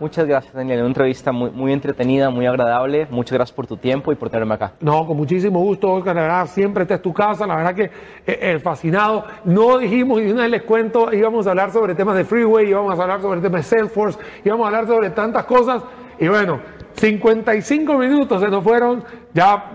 Muchas 0.00 0.26
gracias, 0.26 0.52
Daniel. 0.52 0.80
Una 0.80 0.88
entrevista 0.88 1.30
muy, 1.30 1.50
muy 1.50 1.72
entretenida, 1.72 2.30
muy 2.30 2.46
agradable. 2.46 3.06
Muchas 3.10 3.34
gracias 3.34 3.54
por 3.54 3.68
tu 3.68 3.76
tiempo 3.76 4.10
y 4.10 4.16
por 4.16 4.28
tenerme 4.28 4.54
acá. 4.54 4.72
No, 4.80 5.06
con 5.06 5.16
muchísimo 5.16 5.60
gusto, 5.60 6.02
La 6.04 6.12
verdad, 6.14 6.46
siempre 6.48 6.82
esta 6.82 6.96
es 6.96 7.02
tu 7.02 7.12
casa. 7.12 7.46
La 7.46 7.54
verdad 7.54 7.74
que 7.76 7.84
eh, 7.84 7.90
eh, 8.26 8.58
fascinado. 8.58 9.24
No 9.44 9.78
dijimos, 9.78 10.20
y 10.20 10.32
una 10.32 10.42
vez 10.42 10.50
les 10.50 10.62
cuento, 10.62 11.12
íbamos 11.12 11.46
a 11.46 11.50
hablar 11.50 11.70
sobre 11.70 11.94
temas 11.94 12.16
de 12.16 12.24
Freeway, 12.24 12.68
íbamos 12.70 12.98
a 12.98 13.02
hablar 13.02 13.20
sobre 13.20 13.40
temas 13.40 13.70
de 13.70 13.76
Salesforce, 13.76 14.18
íbamos 14.44 14.64
a 14.64 14.66
hablar 14.66 14.86
sobre 14.88 15.10
tantas 15.10 15.44
cosas. 15.44 15.84
Y 16.18 16.26
bueno, 16.26 16.58
55 16.94 17.96
minutos 17.96 18.42
se 18.42 18.48
nos 18.48 18.64
fueron, 18.64 19.04
ya 19.38 19.70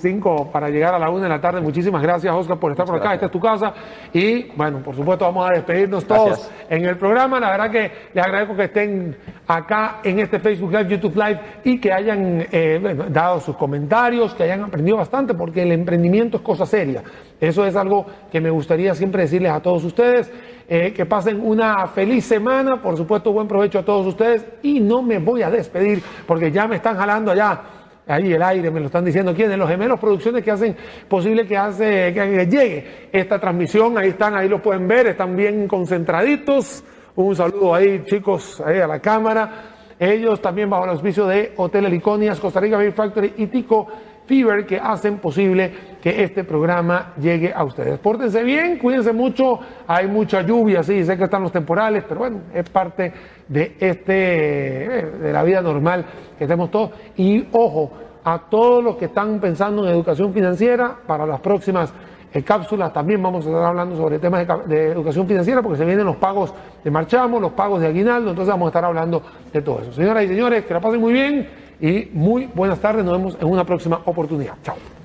5 0.00 0.36
eh, 0.46 0.50
para 0.52 0.70
llegar 0.70 0.94
a 0.94 0.98
la 0.98 1.10
1 1.10 1.24
de 1.24 1.28
la 1.28 1.40
tarde. 1.40 1.60
Muchísimas 1.60 2.00
gracias, 2.00 2.32
Oscar, 2.32 2.56
por 2.56 2.70
estar 2.70 2.86
por 2.86 2.96
acá. 2.96 3.14
Esta 3.14 3.26
es 3.26 3.32
tu 3.32 3.40
casa. 3.40 3.74
Y 4.12 4.44
bueno, 4.54 4.78
por 4.78 4.94
supuesto, 4.94 5.24
vamos 5.24 5.50
a 5.50 5.54
despedirnos 5.54 6.04
todos 6.04 6.48
en 6.70 6.84
el 6.84 6.96
programa. 6.96 7.40
La 7.40 7.50
verdad 7.50 7.70
que 7.70 7.90
les 8.14 8.24
agradezco 8.24 8.54
que 8.54 8.64
estén 8.64 9.16
acá 9.48 9.98
en 10.04 10.20
este 10.20 10.38
Facebook 10.38 10.70
Live, 10.70 10.88
YouTube 10.88 11.16
Live 11.16 11.40
y 11.64 11.80
que 11.80 11.92
hayan 11.92 12.46
eh, 12.52 13.08
dado 13.10 13.40
sus 13.40 13.56
comentarios, 13.56 14.34
que 14.34 14.44
hayan 14.44 14.62
aprendido 14.62 14.98
bastante, 14.98 15.34
porque 15.34 15.62
el 15.62 15.72
emprendimiento 15.72 16.36
es 16.36 16.42
cosa 16.44 16.64
seria. 16.64 17.02
Eso 17.40 17.66
es 17.66 17.74
algo 17.74 18.06
que 18.30 18.40
me 18.40 18.50
gustaría 18.50 18.94
siempre 18.94 19.22
decirles 19.22 19.50
a 19.50 19.60
todos 19.60 19.82
ustedes. 19.82 20.30
Eh, 20.70 20.92
que 20.92 21.06
pasen 21.06 21.40
una 21.40 21.86
feliz 21.86 22.26
semana, 22.26 22.82
por 22.82 22.94
supuesto, 22.94 23.32
buen 23.32 23.48
provecho 23.48 23.78
a 23.78 23.84
todos 23.86 24.06
ustedes 24.06 24.44
y 24.62 24.80
no 24.80 25.02
me 25.02 25.18
voy 25.18 25.40
a 25.40 25.48
despedir 25.48 26.02
porque 26.26 26.52
ya 26.52 26.68
me 26.68 26.76
están 26.76 26.94
jalando 26.94 27.30
allá. 27.30 27.77
Ahí 28.08 28.32
el 28.32 28.42
aire, 28.42 28.70
me 28.70 28.80
lo 28.80 28.86
están 28.86 29.04
diciendo 29.04 29.34
quiénes, 29.34 29.58
los 29.58 29.68
gemelos 29.68 30.00
producciones 30.00 30.42
que 30.42 30.50
hacen 30.50 30.74
posible 31.08 31.46
que, 31.46 31.56
hace, 31.56 32.12
que 32.14 32.46
llegue 32.46 33.08
esta 33.12 33.38
transmisión. 33.38 33.98
Ahí 33.98 34.08
están, 34.08 34.34
ahí 34.34 34.48
lo 34.48 34.62
pueden 34.62 34.88
ver, 34.88 35.08
están 35.08 35.36
bien 35.36 35.68
concentraditos. 35.68 36.82
Un 37.16 37.36
saludo 37.36 37.74
ahí, 37.74 38.02
chicos, 38.06 38.62
ahí 38.64 38.78
a 38.78 38.86
la 38.86 39.00
cámara. 39.00 39.74
Ellos 39.98 40.40
también 40.40 40.70
bajo 40.70 40.84
el 40.84 40.90
auspicio 40.90 41.26
de 41.26 41.52
Hotel 41.56 41.86
Heliconias, 41.86 42.40
Costa 42.40 42.60
Rica 42.60 42.78
Beer 42.78 42.92
Factory 42.92 43.34
y 43.36 43.46
Tico 43.48 43.88
Fever 44.28 44.66
que 44.66 44.78
hacen 44.78 45.18
posible 45.18 45.72
que 46.02 46.22
este 46.22 46.44
programa 46.44 47.14
llegue 47.18 47.52
a 47.52 47.64
ustedes. 47.64 47.98
Pórtense 47.98 48.44
bien, 48.44 48.78
cuídense 48.78 49.12
mucho, 49.12 49.58
hay 49.86 50.06
mucha 50.06 50.42
lluvia, 50.42 50.82
sí, 50.82 51.02
sé 51.02 51.16
que 51.16 51.24
están 51.24 51.42
los 51.42 51.50
temporales, 51.50 52.04
pero 52.06 52.20
bueno, 52.20 52.40
es 52.52 52.68
parte 52.68 53.12
de 53.48 53.76
este 53.80 54.98
eh, 54.98 55.06
de 55.22 55.32
la 55.32 55.42
vida 55.42 55.62
normal 55.62 56.04
que 56.38 56.44
tenemos 56.44 56.70
todos 56.70 56.90
y 57.16 57.48
ojo 57.52 57.90
a 58.22 58.38
todos 58.50 58.84
los 58.84 58.96
que 58.96 59.06
están 59.06 59.40
pensando 59.40 59.84
en 59.84 59.94
educación 59.94 60.34
financiera 60.34 60.94
para 61.06 61.24
las 61.24 61.40
próximas 61.40 61.92
eh, 62.30 62.42
cápsulas 62.42 62.92
también 62.92 63.22
vamos 63.22 63.46
a 63.46 63.48
estar 63.48 63.64
hablando 63.64 63.96
sobre 63.96 64.18
temas 64.18 64.46
de, 64.66 64.88
educación 64.88 65.26
financiera 65.26 65.62
porque 65.62 65.78
se 65.78 65.86
vienen 65.86 66.04
los 66.04 66.16
pagos 66.16 66.52
de 66.84 66.90
marchamo, 66.90 67.40
los 67.40 67.52
pagos 67.52 67.80
de 67.80 67.86
aguinaldo, 67.86 68.30
entonces 68.30 68.52
vamos 68.52 68.66
a 68.66 68.68
estar 68.68 68.84
hablando 68.84 69.22
de 69.50 69.62
todo 69.62 69.80
eso. 69.80 69.92
Señoras 69.92 70.24
y 70.24 70.28
señores, 70.28 70.66
que 70.66 70.74
la 70.74 70.80
pasen 70.80 71.00
muy 71.00 71.14
bien 71.14 71.48
y 71.80 72.08
muy 72.12 72.48
buenas 72.54 72.80
tardes. 72.80 73.04
Nos 73.04 73.16
vemos 73.16 73.38
en 73.40 73.46
una 73.46 73.64
próxima 73.64 74.00
oportunidad. 74.04 74.54
Chao. 74.62 74.97